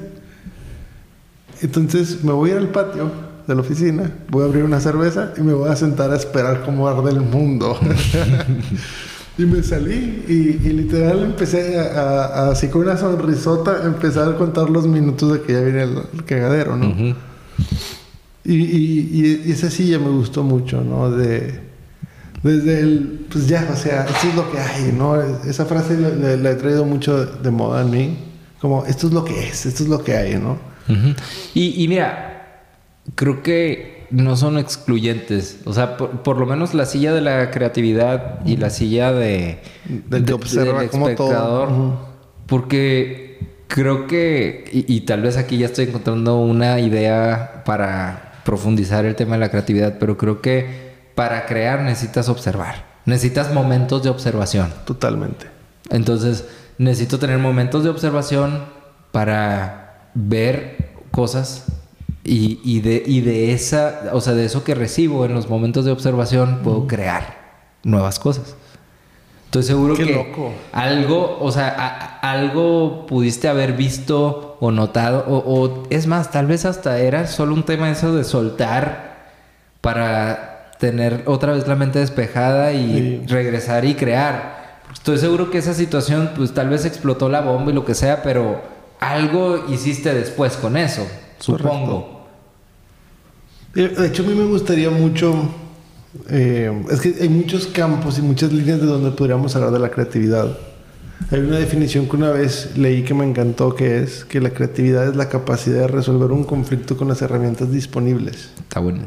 Entonces 1.63 2.23
me 2.23 2.33
voy 2.33 2.51
a 2.51 2.53
ir 2.55 2.59
al 2.59 2.69
patio 2.69 3.11
de 3.47 3.55
la 3.55 3.61
oficina, 3.61 4.11
voy 4.31 4.43
a 4.43 4.47
abrir 4.47 4.65
una 4.65 4.81
cerveza 4.81 5.33
y 5.37 5.41
me 5.43 5.53
voy 5.53 5.71
a 5.71 5.77
sentar 5.77 6.11
a 6.11 6.17
esperar 6.17 6.63
cómo 6.65 6.89
arde 6.89 7.11
el 7.11 7.21
mundo. 7.21 7.79
y 9.39 9.43
me 9.45 9.63
salí 9.63 10.25
y, 10.29 10.67
y 10.69 10.73
literal 10.73 11.23
empecé 11.23 11.79
a, 11.79 11.83
a- 12.01 12.25
a- 12.25 12.51
así 12.53 12.69
con 12.69 12.83
una 12.83 12.97
sonrisota, 12.97 13.83
empezar 13.85 14.29
a 14.33 14.37
contar 14.37 14.69
los 14.71 14.87
minutos 14.87 15.33
de 15.33 15.43
que 15.43 15.53
ya 15.53 15.61
viene 15.61 15.83
el, 15.83 15.99
el 16.15 16.25
cagadero, 16.25 16.77
¿no? 16.77 16.89
Ujú. 16.91 17.15
Y, 18.45 18.55
y, 18.55 19.43
y 19.47 19.51
esa 19.53 19.69
ya 19.69 19.99
me 19.99 20.09
gustó 20.09 20.43
mucho, 20.45 20.81
¿no? 20.83 21.11
De, 21.11 21.61
desde 22.43 22.81
el, 22.81 23.27
pues 23.31 23.49
ya, 23.49 23.69
o 23.73 23.77
sea, 23.77 24.05
esto 24.05 24.29
es 24.29 24.35
lo 24.37 24.51
que 24.53 24.59
hay, 24.59 24.93
¿no? 24.97 25.21
Esa 25.21 25.65
frase 25.67 25.99
la, 25.99 26.11
la- 26.11 26.37
la 26.37 26.51
he 26.51 26.55
traído 26.55 26.85
mucho 26.85 27.25
de 27.27 27.51
moda 27.51 27.83
en 27.83 27.91
mí, 27.91 28.19
como 28.61 28.85
esto 28.87 29.09
es 29.09 29.13
lo 29.13 29.25
que 29.25 29.49
es, 29.49 29.67
esto 29.67 29.83
es 29.83 29.89
lo 29.89 30.03
que 30.03 30.17
hay, 30.17 30.35
¿no? 30.37 30.59
Ujú. 30.89 31.15
y, 31.55 31.83
y 31.83 31.89
mira, 31.89 32.36
creo 33.15 33.43
que 33.43 34.07
no 34.11 34.37
son 34.37 34.59
excluyentes. 34.59 35.61
O 35.65 35.73
sea, 35.73 35.97
por, 35.97 36.23
por 36.23 36.39
lo 36.39 36.47
menos 36.47 36.75
la 36.75 36.87
silla 36.87 37.13
de 37.13 37.21
la 37.21 37.51
creatividad 37.51 38.45
y 38.45 38.57
la 38.57 38.71
silla 38.71 39.13
de, 39.13 39.61
Del 40.09 40.25
de- 40.25 40.33
observa 40.33 40.81
del 40.81 40.91
como 40.91 41.09
todo. 41.15 42.17
Porque 42.47 43.39
creo 43.69 44.07
que, 44.07 44.65
y, 44.73 44.93
y 44.95 45.01
tal 45.03 45.23
vez 45.23 45.37
aquí 45.37 45.59
ya 45.59 45.67
estoy 45.67 45.87
encontrando 45.87 46.39
una 46.41 46.79
idea 46.81 47.63
para 47.65 48.41
profundizar 48.45 49.05
el 49.05 49.17
tema 49.17 49.35
de 49.35 49.41
la 49.41 49.51
creatividad, 49.51 49.97
pero 49.99 50.17
creo 50.17 50.41
que 50.41 50.87
para 51.17 51.47
crear 51.47 51.81
necesitas 51.83 52.29
observar. 52.29 52.85
Necesitas 53.07 53.53
momentos 53.53 54.03
de 54.05 54.11
observación. 54.11 54.73
Totalmente. 54.85 55.47
Entonces, 55.91 56.45
necesito 56.79 57.19
tener 57.19 57.39
momentos 57.39 57.83
de 57.85 57.91
observación 57.91 58.65
para 59.13 60.11
ver 60.15 60.95
cosas 61.11 61.65
y, 62.27 62.61
y 62.65 62.81
de, 62.81 63.03
y 63.07 63.21
de 63.21 63.53
esa, 63.53 64.11
o 64.13 64.21
sea, 64.21 64.35
de 64.35 64.45
eso 64.45 64.65
que 64.65 64.75
recibo 64.75 65.25
en 65.25 65.33
los 65.35 65.49
momentos 65.49 65.85
de 65.85 65.93
observación, 65.93 66.61
puedo 66.65 66.87
crear 66.87 67.37
nuevas 67.85 68.19
cosas. 68.19 68.57
Estoy 69.47 69.63
seguro 69.63 69.95
Qué 69.95 70.05
que 70.07 70.13
loco. 70.15 70.51
algo, 70.73 71.39
o 71.41 71.53
sea, 71.53 71.69
a- 71.79 72.31
algo 72.33 73.07
pudiste 73.07 73.47
haber 73.49 73.75
visto 73.75 74.57
o 74.61 74.71
notado, 74.73 75.25
o, 75.29 75.37
o 75.39 75.83
es 75.89 76.07
más, 76.09 76.31
tal 76.33 76.47
vez 76.47 76.65
hasta 76.65 76.99
era 76.99 77.27
solo 77.29 77.55
un 77.55 77.63
tema 77.63 77.89
eso 77.91 78.15
de 78.15 78.25
soltar 78.25 79.15
para 79.81 80.73
tener 80.79 81.23
otra 81.27 81.53
vez 81.53 81.67
la 81.69 81.77
mente 81.77 82.01
despejada 82.01 82.73
y 82.73 83.21
Sí. 83.27 83.33
regresar 83.33 83.85
y 83.85 83.95
crear. 83.95 84.81
Estoy 84.93 85.19
seguro 85.19 85.51
que 85.51 85.59
esa 85.59 85.75
situación, 85.75 86.31
pues 86.37 86.53
tal 86.53 86.69
vez 86.69 86.85
explotó 86.85 87.29
la 87.29 87.41
bomba 87.41 87.71
y 87.71 87.75
lo 87.75 87.85
que 87.85 87.95
sea, 87.95 88.23
pero 88.23 88.61
algo 89.01 89.65
hiciste 89.69 90.13
después 90.15 90.57
con 90.57 90.77
eso, 90.77 91.07
supongo. 91.39 92.09
Eh, 92.13 92.16
De 93.77 94.07
hecho, 94.07 94.23
a 94.23 94.27
mí 94.27 94.35
me 94.35 94.45
gustaría 94.47 94.91
mucho. 94.91 95.35
eh, 96.31 96.73
es 96.91 97.01
que 97.01 97.15
hay 97.21 97.29
muchos 97.29 97.67
campos 97.67 98.19
y 98.19 98.23
muchas 98.23 98.53
líneas 98.53 98.81
de 98.81 98.87
donde 98.87 99.11
podríamos 99.11 99.55
hablar 99.55 99.71
de 99.71 99.79
la 99.79 99.91
creatividad. 99.91 100.57
Hay 101.31 101.41
una 101.41 101.59
definición 101.59 102.09
que 102.09 102.17
una 102.17 102.31
vez 102.31 102.71
leí 102.77 103.03
que 103.03 103.15
me 103.15 103.25
encantó, 103.25 103.75
que 103.75 104.03
es 104.03 104.25
que 104.25 104.41
la 104.41 104.51
creatividad 104.51 105.09
es 105.09 105.17
la 105.17 105.29
capacidad 105.29 105.81
de 105.81 105.89
resolver 105.89 106.31
un 106.33 106.45
conflicto 106.45 106.97
con 106.97 107.09
las 107.09 107.21
herramientas 107.23 107.71
disponibles. 107.71 108.51
Está 108.59 108.81
bueno. 108.81 109.01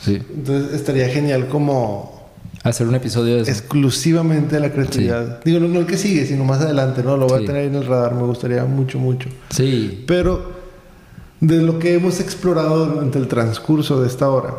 Sí. 0.00 0.20
Entonces 0.34 0.74
estaría 0.74 1.08
genial 1.08 1.48
como 1.48 2.14
Hacer 2.62 2.88
un 2.88 2.94
episodio 2.96 3.36
de 3.36 3.42
eso. 3.42 3.50
exclusivamente 3.50 4.56
de 4.56 4.60
la 4.60 4.72
creatividad. 4.72 5.42
Digo, 5.44 5.60
no, 5.60 5.68
no 5.68 5.80
el 5.80 5.86
que 5.86 5.96
sigue, 5.96 6.26
sino 6.26 6.44
más 6.44 6.60
adelante, 6.60 7.02
¿no? 7.04 7.16
Lo 7.16 7.26
voy 7.28 7.38
Sí. 7.38 7.44
a 7.44 7.46
tener 7.46 7.62
ahí 7.62 7.68
en 7.68 7.76
el 7.76 7.86
radar, 7.86 8.14
me 8.14 8.22
gustaría 8.22 8.64
mucho, 8.64 8.98
mucho. 8.98 9.28
Sí. 9.50 10.04
Pero 10.06 10.55
de 11.40 11.62
lo 11.62 11.78
que 11.78 11.94
hemos 11.94 12.20
explorado 12.20 12.86
durante 12.86 13.18
el 13.18 13.28
transcurso 13.28 14.00
de 14.00 14.06
esta 14.08 14.28
hora, 14.30 14.54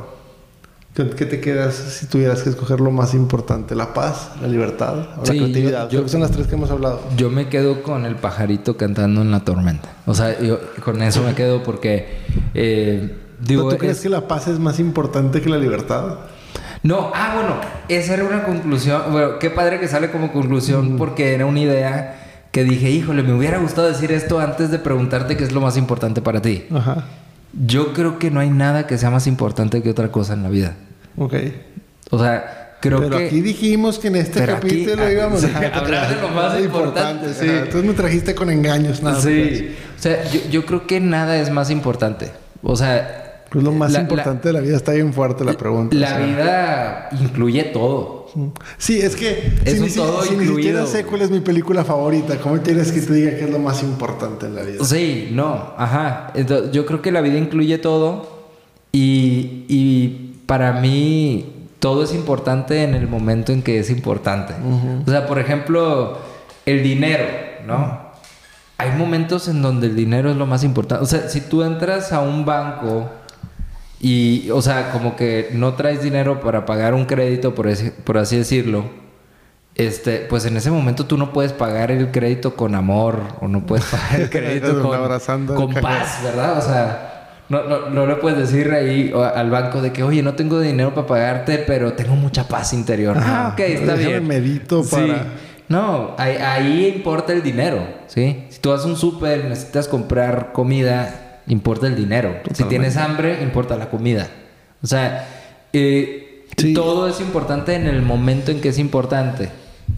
¿qué 0.94 1.26
te 1.26 1.40
quedas 1.40 1.76
si 1.76 2.08
tuvieras 2.08 2.42
que 2.44 2.50
escoger 2.50 2.80
lo 2.80 2.90
más 2.92 3.14
importante? 3.14 3.76
¿La 3.76 3.94
paz, 3.94 4.32
la 4.42 4.48
libertad 4.48 4.96
o 5.22 5.26
Sí, 5.26 5.34
la 5.34 5.44
creatividad? 5.46 5.84
yo- 5.84 5.90
Creo 5.90 6.04
que 6.04 6.10
son 6.10 6.22
las 6.22 6.32
tres 6.32 6.48
que 6.48 6.56
hemos 6.56 6.72
hablado. 6.72 7.02
Yo 7.16 7.30
me 7.30 7.50
quedo 7.50 7.84
con 7.84 8.06
el 8.06 8.16
pajarito 8.16 8.78
cantando 8.78 9.22
en 9.22 9.30
la 9.32 9.42
tormenta. 9.42 9.90
O 10.06 10.14
sea, 10.16 10.40
yo 10.42 10.60
con 10.84 11.02
eso 11.04 11.22
me 11.24 11.34
quedo 11.36 11.62
porque 11.64 12.08
eh, 12.54 13.16
digo. 13.40 13.70
¿Tú 13.70 13.78
crees 13.78 13.98
es- 13.98 14.04
que 14.04 14.10
la 14.10 14.28
paz 14.28 14.48
es 14.48 14.60
más 14.60 14.80
importante 14.80 15.42
que 15.42 15.50
la 15.50 15.58
libertad? 15.58 16.16
No, 16.84 17.12
ah, 17.14 17.34
bueno, 17.36 17.56
esa 17.90 18.14
era 18.14 18.24
una 18.24 18.44
conclusión. 18.44 19.02
Bueno, 19.12 19.40
qué 19.40 19.50
padre 19.50 19.80
que 19.80 19.88
sale 19.88 20.10
como 20.12 20.32
conclusión 20.32 20.96
porque 20.98 21.34
era 21.34 21.46
una 21.46 21.60
idea 21.60 22.17
que 22.58 22.64
dije, 22.64 22.90
híjole, 22.90 23.22
me 23.22 23.34
hubiera 23.36 23.60
gustado 23.60 23.88
decir 23.88 24.12
esto 24.12 24.40
antes 24.40 24.72
de 24.72 24.80
preguntarte 24.80 25.38
qué 25.38 25.44
es 25.44 25.52
lo 25.52 25.62
más 25.62 25.78
importante 25.78 26.24
para 26.24 26.42
ti. 26.42 26.66
Ajá. 26.74 27.06
Yo 27.68 27.94
creo 27.94 28.18
que 28.18 28.32
no 28.32 28.40
hay 28.40 28.50
nada 28.50 28.88
que 28.88 28.98
sea 28.98 29.12
más 29.12 29.28
importante 29.28 29.84
que 29.84 29.92
otra 29.92 30.12
cosa 30.12 30.34
en 30.34 30.42
la 30.42 30.50
vida. 30.50 30.74
Ok. 31.20 31.36
O 32.10 32.18
sea, 32.18 32.78
creo 32.82 32.98
Pero 33.00 33.20
que... 33.20 33.28
aquí 33.28 33.42
dijimos 33.42 34.00
que 34.00 34.08
en 34.08 34.16
este 34.16 34.40
Pero 34.40 34.56
aquí- 34.56 34.70
capítulo 34.70 35.04
ah, 35.04 35.12
íbamos 35.12 35.42
sí, 35.42 35.52
a 35.54 35.78
hablar 35.78 36.16
de 36.16 36.20
lo 36.20 36.30
más 36.30 36.60
importante, 36.60 37.32
sí. 37.36 37.46
Ajá, 37.48 37.58
Entonces 37.60 37.84
me 37.84 37.94
trajiste 37.94 38.34
con 38.34 38.50
engaños, 38.50 39.04
nada. 39.04 39.22
Sí. 39.22 39.76
O 39.96 40.02
sea, 40.02 40.24
yo, 40.32 40.40
yo 40.50 40.66
creo 40.66 40.88
que 40.88 41.00
nada 41.00 41.38
es 41.38 41.52
más 41.52 41.70
importante. 41.70 42.32
O 42.64 42.76
sea... 42.76 43.44
Pues 43.52 43.64
lo 43.64 43.72
más 43.72 43.92
la- 43.94 44.02
importante 44.02 44.48
de 44.50 44.54
la 44.54 44.62
vida 44.62 44.76
está 44.78 44.94
bien 44.94 45.14
fuerte 45.14 45.46
la 45.46 45.54
pregunta. 45.54 45.96
La 45.96 46.08
o 46.08 46.10
sea. 46.18 46.26
vida 46.26 47.10
incluye 47.22 47.64
todo. 47.66 48.27
Sí, 48.78 49.00
es 49.00 49.16
que 49.16 49.54
Es 49.66 49.74
si, 49.74 49.78
un 49.80 49.84
ni, 49.86 49.90
si- 49.90 49.96
todo 50.00 50.22
si 50.24 50.30
ni 50.36 50.44
incluido. 50.44 50.56
siquiera 50.58 50.86
sé 50.86 51.06
cuál 51.06 51.22
es 51.22 51.32
mi 51.32 51.40
película 51.40 51.84
favorita, 51.84 52.38
¿cómo 52.40 52.58
quieres 52.62 52.92
que 52.92 53.02
te 53.02 53.14
diga 53.14 53.32
qué 53.38 53.46
es 53.46 53.50
lo 53.50 53.60
más 53.60 53.82
importante 53.84 54.46
en 54.46 54.56
la 54.56 54.64
vida? 54.64 54.84
Sí, 54.86 55.30
no, 55.32 55.74
ajá. 55.78 56.32
Entonces, 56.36 56.72
yo 56.72 56.86
creo 56.86 57.02
que 57.02 57.12
la 57.12 57.22
vida 57.22 57.38
incluye 57.38 57.78
todo 57.78 58.48
y, 58.92 59.66
y 59.68 60.40
para 60.46 60.74
mí 60.74 61.54
todo 61.80 62.04
es 62.04 62.14
importante 62.14 62.84
en 62.84 62.96
el 62.96 63.08
momento 63.08 63.52
en 63.52 63.62
que 63.62 63.80
es 63.80 63.90
importante. 63.90 64.54
O 65.06 65.10
sea, 65.10 65.28
por 65.28 65.40
ejemplo, 65.40 66.18
el 66.66 66.82
dinero, 66.84 67.26
¿no? 67.68 68.08
Hay 68.80 68.92
momentos 68.92 69.48
en 69.48 69.62
donde 69.62 69.88
el 69.88 69.96
dinero 69.96 70.30
es 70.32 70.38
lo 70.38 70.46
más 70.46 70.64
importante. 70.64 71.04
O 71.04 71.08
sea, 71.08 71.30
si 71.30 71.42
tú 71.42 71.64
entras 71.64 72.12
a 72.14 72.20
un 72.22 72.46
banco 72.46 73.10
y, 74.00 74.50
o 74.52 74.62
sea, 74.62 74.92
como 74.92 75.16
que 75.16 75.50
no 75.54 75.74
traes 75.74 76.02
dinero 76.04 76.40
para 76.42 76.66
pagar 76.66 76.94
un 76.94 77.06
crédito, 77.06 77.56
por, 77.56 77.68
ese- 77.68 77.92
por 77.92 78.18
así 78.18 78.38
decirlo, 78.38 78.86
este, 79.76 80.18
pues 80.30 80.46
en 80.46 80.58
ese 80.58 80.72
momento 80.72 81.06
tú 81.06 81.18
no 81.18 81.32
puedes 81.34 81.54
pagar 81.54 81.92
el 81.92 82.10
crédito 82.12 82.56
con 82.56 82.74
amor 82.76 83.22
o 83.42 83.48
no 83.48 83.66
puedes 83.66 83.86
pagar 83.92 84.22
el 84.22 84.30
crédito 84.30 84.82
con, 84.82 85.56
con 85.56 85.74
paz, 85.76 86.20
¿verdad? 86.24 86.58
O 86.58 86.62
sea, 86.62 87.14
no, 87.50 87.64
no, 87.64 87.90
no 87.90 88.06
le 88.06 88.16
puedes 88.16 88.38
decir 88.40 88.72
ahí 88.72 89.14
al 89.36 89.50
banco 89.50 89.82
de 89.82 89.94
que, 89.94 90.04
oye, 90.04 90.22
no 90.22 90.34
tengo 90.34 90.60
dinero 90.60 90.94
para 90.94 91.08
pagarte, 91.08 91.60
pero 91.60 91.94
tengo 91.94 92.16
mucha 92.16 92.48
paz 92.48 92.74
interior. 92.74 93.16
Ah, 93.20 93.52
ok, 93.54 93.60
está 93.60 93.94
bien. 93.96 94.28
medito 94.28 94.84
Sí. 94.84 94.96
para- 94.96 95.26
No, 95.70 96.16
ahí, 96.18 96.36
ahí 96.38 96.94
importa 96.96 97.34
el 97.34 97.44
dinero, 97.44 97.80
¿sí? 98.08 98.46
Si 98.50 98.60
tú 98.60 98.70
vas 98.72 98.84
a 98.84 98.88
un 98.88 98.96
súper, 98.96 99.46
necesitas 99.46 99.88
comprar 99.88 100.52
comida, 100.54 101.27
importa 101.48 101.88
el 101.88 101.96
dinero. 101.96 102.36
Si 102.54 102.64
tienes 102.66 102.98
hambre, 102.98 103.42
importa 103.42 103.76
la 103.78 103.90
comida. 103.90 104.30
O 104.84 104.88
sea, 104.88 105.28
eh, 105.74 106.46
Sí. 106.58 106.74
todo 106.74 107.08
es 107.08 107.20
importante 107.22 107.76
en 107.76 107.86
el 107.88 108.02
momento 108.02 108.52
en 108.52 108.62
que 108.62 108.70
es 108.70 108.80
importante. 108.80 109.50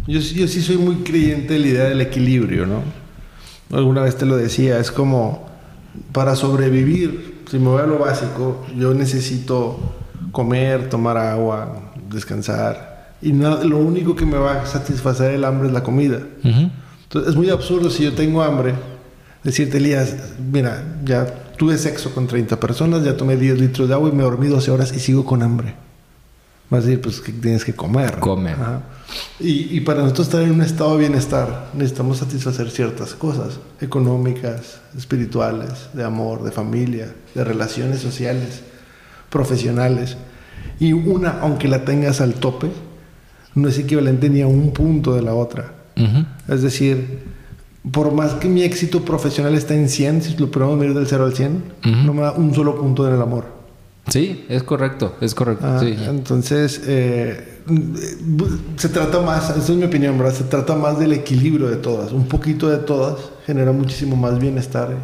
Yo, 0.08 0.22
sí- 0.22 0.36
yo 0.36 0.48
sí 0.48 0.62
soy 0.62 0.78
muy 0.78 0.96
creyente 0.98 1.54
de 1.54 1.60
la 1.60 1.68
idea 1.68 1.84
del 1.86 2.02
equilibrio, 2.02 2.66
¿no? 2.66 2.82
Alguna 3.76 4.02
vez 4.02 4.16
te 4.18 4.26
lo 4.26 4.36
decía, 4.36 4.80
es 4.80 4.92
como 4.92 5.48
para 6.12 6.36
sobrevivir, 6.36 7.44
si 7.50 7.60
me 7.60 7.70
voy 7.70 7.82
a 7.82 7.86
lo 7.86 7.98
básico, 8.00 8.66
yo 8.78 8.94
necesito 8.94 9.80
comer, 10.32 10.90
tomar 10.90 11.18
agua, 11.18 11.94
descansar. 12.10 13.14
Y 13.22 13.32
na- 13.32 13.64
lo 13.64 13.78
único 13.78 14.16
que 14.16 14.26
me 14.26 14.38
va 14.38 14.62
a 14.64 14.66
satisfacer 14.66 15.32
el 15.34 15.44
hambre 15.46 15.68
es 15.68 15.74
la 15.74 15.84
comida. 15.84 16.20
Entonces 16.44 17.32
es 17.32 17.36
muy 17.36 17.50
absurdo 17.50 17.90
si 17.90 18.04
yo 18.04 18.14
tengo 18.14 18.42
hambre 18.44 18.74
decirte, 19.44 19.78
Elías, 19.78 20.16
mira, 20.52 20.84
ya 21.04 21.26
tuve 21.58 21.78
sexo 21.78 22.14
con 22.14 22.28
30 22.28 22.60
personas, 22.60 23.04
ya 23.04 23.16
tomé 23.18 23.38
10 23.38 23.60
litros 23.60 23.88
de 23.88 23.94
agua 23.94 24.10
y 24.10 24.14
me 24.14 24.24
dormí 24.24 24.48
12 24.48 24.72
horas 24.72 24.94
y 24.94 25.00
sigo 25.00 25.26
con 25.26 25.44
hambre. 25.44 25.76
Vas 26.70 26.84
a 26.84 26.88
decir, 26.88 27.02
pues 27.02 27.20
que 27.20 27.32
tienes 27.32 27.66
que 27.66 27.74
comer. 27.74 28.20
Come. 28.20 28.52
Ajá. 28.52 28.84
Y, 29.40 29.76
y 29.76 29.80
para 29.82 30.02
nosotros 30.02 30.28
estar 30.28 30.42
en 30.44 30.52
un 30.52 30.62
estado 30.62 30.94
de 30.94 31.00
bienestar, 31.00 31.70
necesitamos 31.74 32.20
satisfacer 32.20 32.70
ciertas 32.70 33.16
cosas 33.16 33.60
económicas, 33.82 34.80
espirituales, 34.96 35.90
de 35.94 36.04
amor, 36.04 36.44
de 36.44 36.52
familia, 36.52 37.14
de 37.34 37.44
relaciones 37.44 38.02
sociales, 38.02 38.62
profesionales. 39.32 40.18
Y 40.80 40.94
una, 40.94 41.40
aunque 41.42 41.68
la 41.68 41.86
tengas 41.86 42.22
al 42.22 42.36
tope, 42.36 42.70
no 43.56 43.68
es 43.68 43.80
equivalente 43.80 44.30
ni 44.30 44.42
a 44.42 44.48
un 44.48 44.72
punto 44.72 45.16
de 45.16 45.22
la 45.22 45.34
otra. 45.34 45.74
Es 46.48 46.62
decir, 46.62 47.24
por 47.92 48.12
más 48.14 48.34
que 48.36 48.48
mi 48.50 48.64
éxito 48.64 49.04
profesional 49.06 49.56
está 49.56 49.74
en 49.74 49.90
100, 49.90 50.22
si 50.22 50.38
lo 50.38 50.52
podemos 50.52 50.78
medir 50.78 50.94
del 50.94 51.08
0 51.08 51.26
al 51.26 51.34
100, 51.34 51.64
Ujú. 51.86 51.96
no 52.06 52.14
me 52.14 52.22
da 52.22 52.32
un 52.34 52.54
solo 52.54 52.76
punto 52.76 53.08
en 53.08 53.16
el 53.16 53.22
amor. 53.22 53.46
Sí, 54.08 54.46
es 54.50 54.64
correcto, 54.64 55.16
es 55.22 55.36
correcto. 55.36 55.66
Ah, 55.68 55.80
sí. 55.80 55.96
Entonces, 56.08 56.82
eh, 56.88 57.60
se 58.78 58.90
trata 58.90 59.20
más, 59.22 59.50
esa 59.52 59.72
es 59.72 59.78
mi 59.78 59.84
opinión, 59.84 60.18
¿verdad? 60.18 60.34
Se 60.34 60.46
trata 60.46 60.76
más 60.76 60.98
del 61.00 61.14
equilibrio 61.14 61.68
de 61.70 61.76
todas. 61.78 62.12
Un 62.12 62.28
poquito 62.28 62.70
de 62.70 62.78
todas 62.80 63.18
genera 63.46 63.72
muchísimo 63.72 64.16
más 64.16 64.40
bienestar 64.40 64.96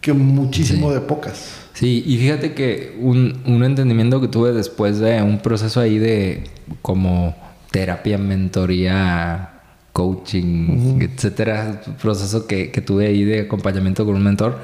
que 0.00 0.12
muchísimo 0.12 0.92
de 0.92 1.00
pocas. 1.00 1.50
Sí, 1.74 2.02
y 2.06 2.16
fíjate 2.18 2.54
que 2.54 2.96
un, 3.00 3.42
un 3.46 3.64
entendimiento 3.64 4.20
que 4.20 4.28
tuve 4.28 4.52
después 4.52 4.98
de 4.98 5.20
un 5.22 5.40
proceso 5.40 5.80
ahí 5.80 5.98
de 5.98 6.44
como 6.82 7.34
terapia, 7.70 8.16
mentoría, 8.16 9.53
coaching, 9.94 11.00
etcétera, 11.00 11.80
un 11.86 11.94
proceso 11.94 12.48
que, 12.48 12.72
que 12.72 12.82
tuve 12.82 13.06
ahí 13.06 13.24
de 13.24 13.42
acompañamiento 13.42 14.04
con 14.04 14.16
un 14.16 14.24
mentor, 14.24 14.58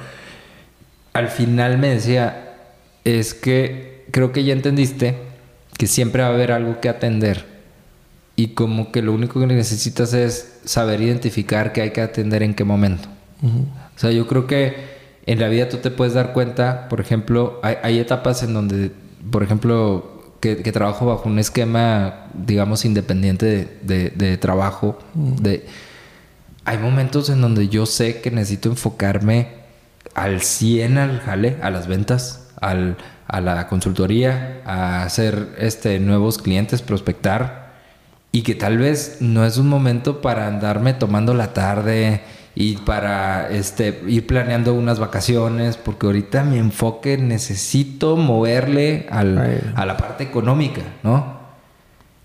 al 1.12 1.28
final 1.28 1.78
me 1.78 1.88
decía, 1.88 2.56
es 3.04 3.32
que 3.32 4.04
creo 4.10 4.32
que 4.32 4.42
ya 4.42 4.52
entendiste 4.52 5.14
que 5.78 5.86
siempre 5.86 6.22
va 6.22 6.28
a 6.28 6.34
haber 6.34 6.50
algo 6.50 6.80
que 6.80 6.88
atender 6.88 7.46
y 8.34 8.48
como 8.48 8.90
que 8.90 9.02
lo 9.02 9.12
único 9.12 9.38
que 9.38 9.46
necesitas 9.46 10.12
es 10.14 10.60
saber 10.64 11.00
identificar 11.00 11.72
qué 11.72 11.82
hay 11.82 11.90
que 11.90 12.00
atender 12.00 12.42
en 12.42 12.54
qué 12.54 12.64
momento. 12.64 13.08
O 13.42 13.98
sea, 13.98 14.10
yo 14.10 14.26
creo 14.26 14.48
que 14.48 14.74
en 15.26 15.38
la 15.38 15.48
vida 15.48 15.68
tú 15.68 15.76
te 15.76 15.92
puedes 15.92 16.14
dar 16.14 16.32
cuenta, 16.32 16.88
por 16.88 17.00
ejemplo, 17.00 17.60
hay, 17.62 17.76
hay 17.84 17.98
etapas 18.00 18.42
en 18.42 18.52
donde, 18.52 18.90
por 19.30 19.44
ejemplo, 19.44 20.19
que, 20.40 20.58
que 20.58 20.72
trabajo 20.72 21.06
bajo 21.06 21.28
un 21.28 21.38
esquema, 21.38 22.26
digamos, 22.34 22.84
independiente 22.84 23.46
de, 23.46 23.78
de- 23.82 24.10
de 24.10 24.36
trabajo. 24.38 24.98
De, 25.14 25.66
hay 26.64 26.78
momentos 26.78 27.30
en 27.30 27.40
donde 27.40 27.68
yo 27.68 27.86
sé 27.86 28.20
que 28.20 28.30
necesito 28.30 28.68
enfocarme 28.68 29.48
al 30.14 30.40
100 30.42 30.98
al 30.98 31.20
jale, 31.20 31.56
a 31.62 31.70
las 31.70 31.86
ventas, 31.86 32.48
al, 32.60 32.96
a 33.26 33.40
la 33.40 33.66
consultoría, 33.68 34.60
a 34.64 35.02
hacer 35.02 35.48
este, 35.58 35.98
nuevos 36.00 36.38
clientes, 36.38 36.82
prospectar 36.82 37.70
y 38.32 38.42
que 38.42 38.54
tal 38.54 38.78
vez 38.78 39.16
no 39.20 39.44
es 39.44 39.56
un 39.56 39.68
momento 39.68 40.20
para 40.20 40.46
andarme 40.46 40.94
tomando 40.94 41.34
la 41.34 41.52
tarde 41.52 42.22
y 42.54 42.76
para 42.78 43.48
este 43.50 44.02
ir 44.08 44.26
planeando 44.26 44.74
unas 44.74 44.98
vacaciones 44.98 45.76
porque 45.76 46.06
ahorita 46.06 46.42
mi 46.44 46.58
enfoque 46.58 47.16
necesito 47.16 48.16
moverle 48.16 49.06
al- 49.10 49.72
a 49.76 49.86
la 49.86 49.96
parte 49.96 50.24
económica, 50.24 50.82
¿no? 51.02 51.38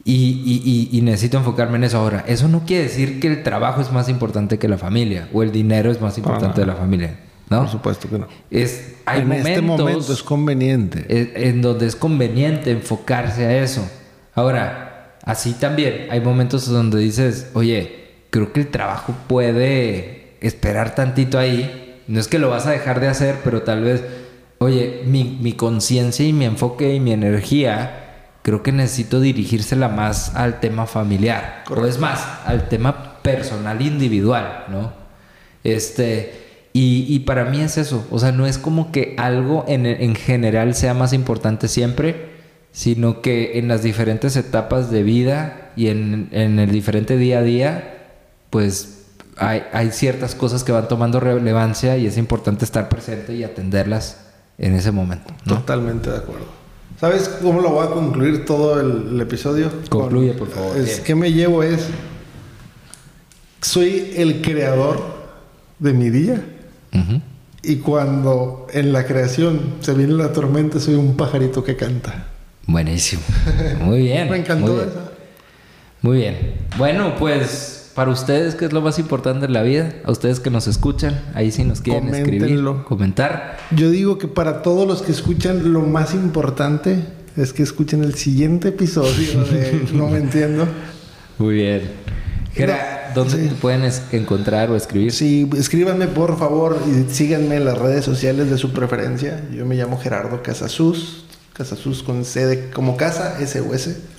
Y, 0.03 0.13
y- 0.13 0.61
y- 0.93 0.97
y 0.97 1.01
necesito 1.01 1.37
enfocarme 1.37 1.77
en 1.77 1.85
eso 1.85 1.97
ahora. 1.97 2.23
Eso 2.27 2.47
no 2.47 2.61
quiere 2.65 2.83
decir 2.83 3.19
que 3.19 3.27
el 3.27 3.41
trabajo 3.43 3.81
es 3.81 3.91
más 3.91 4.07
importante 4.07 4.59
que 4.59 4.67
la 4.67 4.77
familia 4.77 5.27
o 5.33 5.41
el 5.41 5.51
dinero 5.51 5.91
es 5.91 5.99
más 5.99 6.17
importante 6.19 6.61
de 6.61 6.67
la 6.67 6.75
familia, 6.75 7.19
¿no? 7.49 7.61
Por 7.61 7.69
supuesto 7.69 8.07
que 8.09 8.19
no. 8.19 8.27
Es, 8.51 8.93
hay 9.05 9.21
en 9.21 9.27
momentos 9.27 9.49
este 9.49 9.61
momento 9.61 10.13
es 10.13 10.21
conveniente. 10.23 11.05
en 11.09 11.31
en 11.55 11.61
donde 11.63 11.87
es 11.87 11.95
conveniente 11.95 12.69
enfocarse 12.71 13.45
a 13.45 13.63
eso. 13.63 13.87
Ahora, 14.35 15.15
así 15.23 15.53
también 15.53 16.07
hay 16.11 16.19
momentos 16.21 16.67
donde 16.69 16.99
dices, 16.99 17.49
oye, 17.53 18.04
creo 18.35 18.51
que 18.51 18.59
el 18.59 18.67
trabajo 18.67 19.15
puede 19.29 20.35
esperar 20.41 20.93
tantito 20.93 21.39
ahí. 21.39 22.01
No 22.09 22.19
es 22.19 22.27
que 22.27 22.37
lo 22.37 22.49
vas 22.49 22.67
a 22.67 22.71
dejar 22.71 22.99
de 22.99 23.07
hacer, 23.07 23.37
pero 23.45 23.61
tal 23.61 23.85
vez, 23.85 24.03
oye, 24.57 25.03
mi, 25.05 25.39
mi 25.41 25.53
conciencia 25.53 26.27
y 26.27 26.33
mi 26.33 26.43
enfoque 26.43 26.93
y 26.93 26.99
mi 26.99 27.13
energía, 27.13 28.33
creo 28.41 28.61
que 28.61 28.73
necesito 28.73 29.21
dirigírsela 29.21 29.87
más 29.87 30.35
al 30.35 30.59
tema 30.59 30.85
familiar. 30.85 31.63
O 31.69 31.85
es 31.85 31.97
más, 31.97 32.27
al 32.45 32.67
tema 32.67 33.21
personal 33.21 33.81
individual, 33.81 34.65
¿no? 34.67 34.91
Este, 35.63 36.67
y, 36.73 37.05
y 37.07 37.19
para 37.19 37.45
mí 37.45 37.61
es 37.61 37.77
eso, 37.77 38.05
o 38.11 38.19
sea, 38.19 38.33
no 38.33 38.45
es 38.47 38.57
como 38.57 38.91
que 38.91 39.15
algo 39.17 39.63
en, 39.69 39.85
en 39.85 40.13
general 40.13 40.75
sea 40.75 40.93
más 40.93 41.13
importante 41.13 41.69
siempre, 41.69 42.31
sino 42.73 43.21
que 43.21 43.59
en 43.59 43.69
las 43.69 43.81
diferentes 43.81 44.35
etapas 44.35 44.91
de 44.91 45.03
vida 45.03 45.71
y 45.77 45.87
en, 45.87 46.27
en 46.33 46.59
el 46.59 46.69
diferente 46.71 47.15
día 47.15 47.39
a 47.39 47.43
día, 47.43 47.94
pues 48.55 48.99
hay, 49.35 49.63
hay 49.73 49.91
ciertas 49.91 50.33
cosas 50.33 50.63
que 50.63 50.71
van 50.71 50.87
tomando 50.87 51.19
relevancia 51.19 51.97
y 51.97 52.07
es 52.07 52.17
importante 52.17 52.63
estar 52.63 52.87
presente 52.87 53.35
y 53.35 53.43
atenderlas 53.43 54.15
en 54.57 54.73
ese 54.75 54.91
momento. 54.93 55.33
¿no? 55.43 55.55
Totalmente 55.55 56.09
de 56.09 56.15
acuerdo. 56.15 56.45
¿Sabes 56.97 57.27
cómo 57.41 57.59
lo 57.59 57.71
voy 57.71 57.85
a 57.85 57.89
concluir 57.89 58.45
todo 58.45 58.79
el, 58.79 59.09
el 59.15 59.19
episodio? 59.19 59.69
Concluye, 59.89 60.29
Con- 60.37 60.47
por 60.47 60.51
favor. 60.51 60.77
Es 60.77 61.01
que 61.01 61.15
me 61.15 61.33
llevo 61.33 61.63
es 61.63 61.81
soy 63.59 64.13
el 64.15 64.41
creador 64.41 65.01
de 65.79 65.91
mi 65.91 66.09
día 66.09 66.41
y 67.61 67.75
cuando 67.79 68.67
en 68.71 68.93
la 68.93 69.05
creación 69.05 69.59
se 69.81 69.93
viene 69.95 70.13
la 70.13 70.31
tormenta 70.31 70.79
soy 70.79 70.95
un 70.95 71.17
pajarito 71.17 71.61
que 71.61 71.75
canta. 71.75 72.27
Buenísimo. 72.67 73.21
Muy 73.81 73.99
bien. 74.03 74.29
Me 74.31 74.37
encantó 74.37 74.67
muy 74.71 74.75
bien. 74.77 74.89
esa. 74.89 75.11
Muy 76.01 76.17
bien. 76.19 76.53
Bueno, 76.77 77.15
pues 77.19 77.84
para 77.95 78.11
ustedes, 78.11 78.55
¿qué 78.55 78.65
es 78.65 78.73
lo 78.73 78.81
más 78.81 78.99
importante 78.99 79.45
en 79.45 79.53
la 79.53 79.63
vida? 79.63 79.93
A 80.03 80.11
ustedes 80.11 80.41
que 80.41 80.49
nos 80.49 80.67
escuchan, 80.67 81.21
ahí 81.33 81.49
sí 81.49 81.63
nos 81.63 81.79
quieren 81.79 82.13
escribir, 82.13 82.41
Coméntenlo. 82.41 82.83
comentar. 82.83 83.57
Yo 83.71 83.89
digo 83.89 84.17
que 84.17 84.27
para 84.27 84.61
todos 84.61 84.85
los 84.85 85.01
que 85.01 85.13
escuchan 85.13 85.71
lo 85.71 85.79
más 85.81 86.13
importante 86.13 86.99
es 87.37 87.53
que 87.53 87.63
escuchen 87.63 88.03
el 88.03 88.15
siguiente 88.15 88.67
episodio 88.67 89.45
de 89.45 89.87
No 89.93 90.09
me 90.09 90.17
entiendo. 90.17 90.67
Muy 91.37 91.55
bien. 91.55 91.83
Gera, 92.53 93.11
¿dónde 93.15 93.33
sí. 93.43 93.47
te 93.47 93.55
pueden 93.55 93.89
encontrar 94.11 94.71
o 94.71 94.75
escribir? 94.75 95.13
Sí, 95.13 95.49
escríbanme 95.57 96.07
por 96.07 96.37
favor 96.37 96.77
y 96.87 97.09
síganme 97.13 97.55
en 97.55 97.65
las 97.65 97.77
redes 97.77 98.03
sociales 98.03 98.49
de 98.49 98.57
su 98.57 98.73
preferencia. 98.73 99.41
Yo 99.53 99.65
me 99.65 99.75
llamo 99.75 99.97
Gerardo 99.97 100.43
Casasus, 100.43 101.25
Casasus 101.53 102.03
con 102.03 102.25
C 102.25 102.45
de, 102.45 102.69
como 102.71 102.97
casa, 102.97 103.37
S 103.39 103.57
o 103.61 103.73
S. 103.73 104.14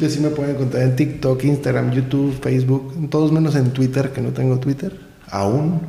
Y 0.00 0.04
así 0.04 0.20
me 0.20 0.30
pueden 0.30 0.54
encontrar 0.56 0.82
en 0.82 0.96
TikTok, 0.96 1.44
Instagram, 1.44 1.92
YouTube, 1.92 2.38
Facebook, 2.40 3.08
todos 3.10 3.32
menos 3.32 3.54
en 3.56 3.70
Twitter, 3.72 4.10
que 4.12 4.20
no 4.20 4.30
tengo 4.30 4.58
Twitter, 4.58 4.92
aún. 5.30 5.80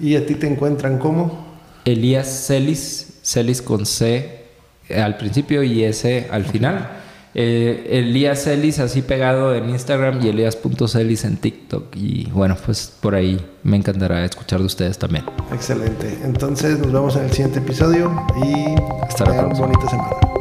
Y 0.00 0.16
a 0.16 0.26
ti 0.26 0.34
te 0.34 0.46
encuentran 0.46 0.98
como 0.98 1.46
Elías 1.84 2.46
Celis, 2.46 3.18
Celis 3.22 3.62
con 3.62 3.86
C 3.86 4.44
eh, 4.88 5.00
al 5.00 5.16
principio 5.16 5.62
y 5.62 5.84
S 5.84 6.26
al 6.30 6.44
final. 6.44 6.88
Eh, 7.36 7.88
Elías 7.90 8.44
Celis 8.44 8.78
así 8.78 9.02
pegado 9.02 9.54
en 9.56 9.68
Instagram 9.70 10.24
y 10.24 10.28
Elías.celis 10.28 11.24
en 11.24 11.36
TikTok. 11.36 11.96
Y 11.96 12.26
bueno, 12.32 12.56
pues 12.64 12.92
por 13.00 13.14
ahí 13.14 13.44
me 13.64 13.76
encantará 13.76 14.24
escuchar 14.24 14.60
de 14.60 14.66
ustedes 14.66 14.98
también. 14.98 15.24
excelente. 15.52 16.16
Entonces 16.24 16.78
nos 16.78 16.92
vemos 16.92 17.16
en 17.16 17.24
el 17.24 17.30
siguiente 17.32 17.58
episodio 17.58 18.12
y 18.44 18.74
Hasta 19.02 19.24
la 19.26 19.40
próxima. 19.40 19.66
bonita 19.66 19.90
semana. 19.90 20.33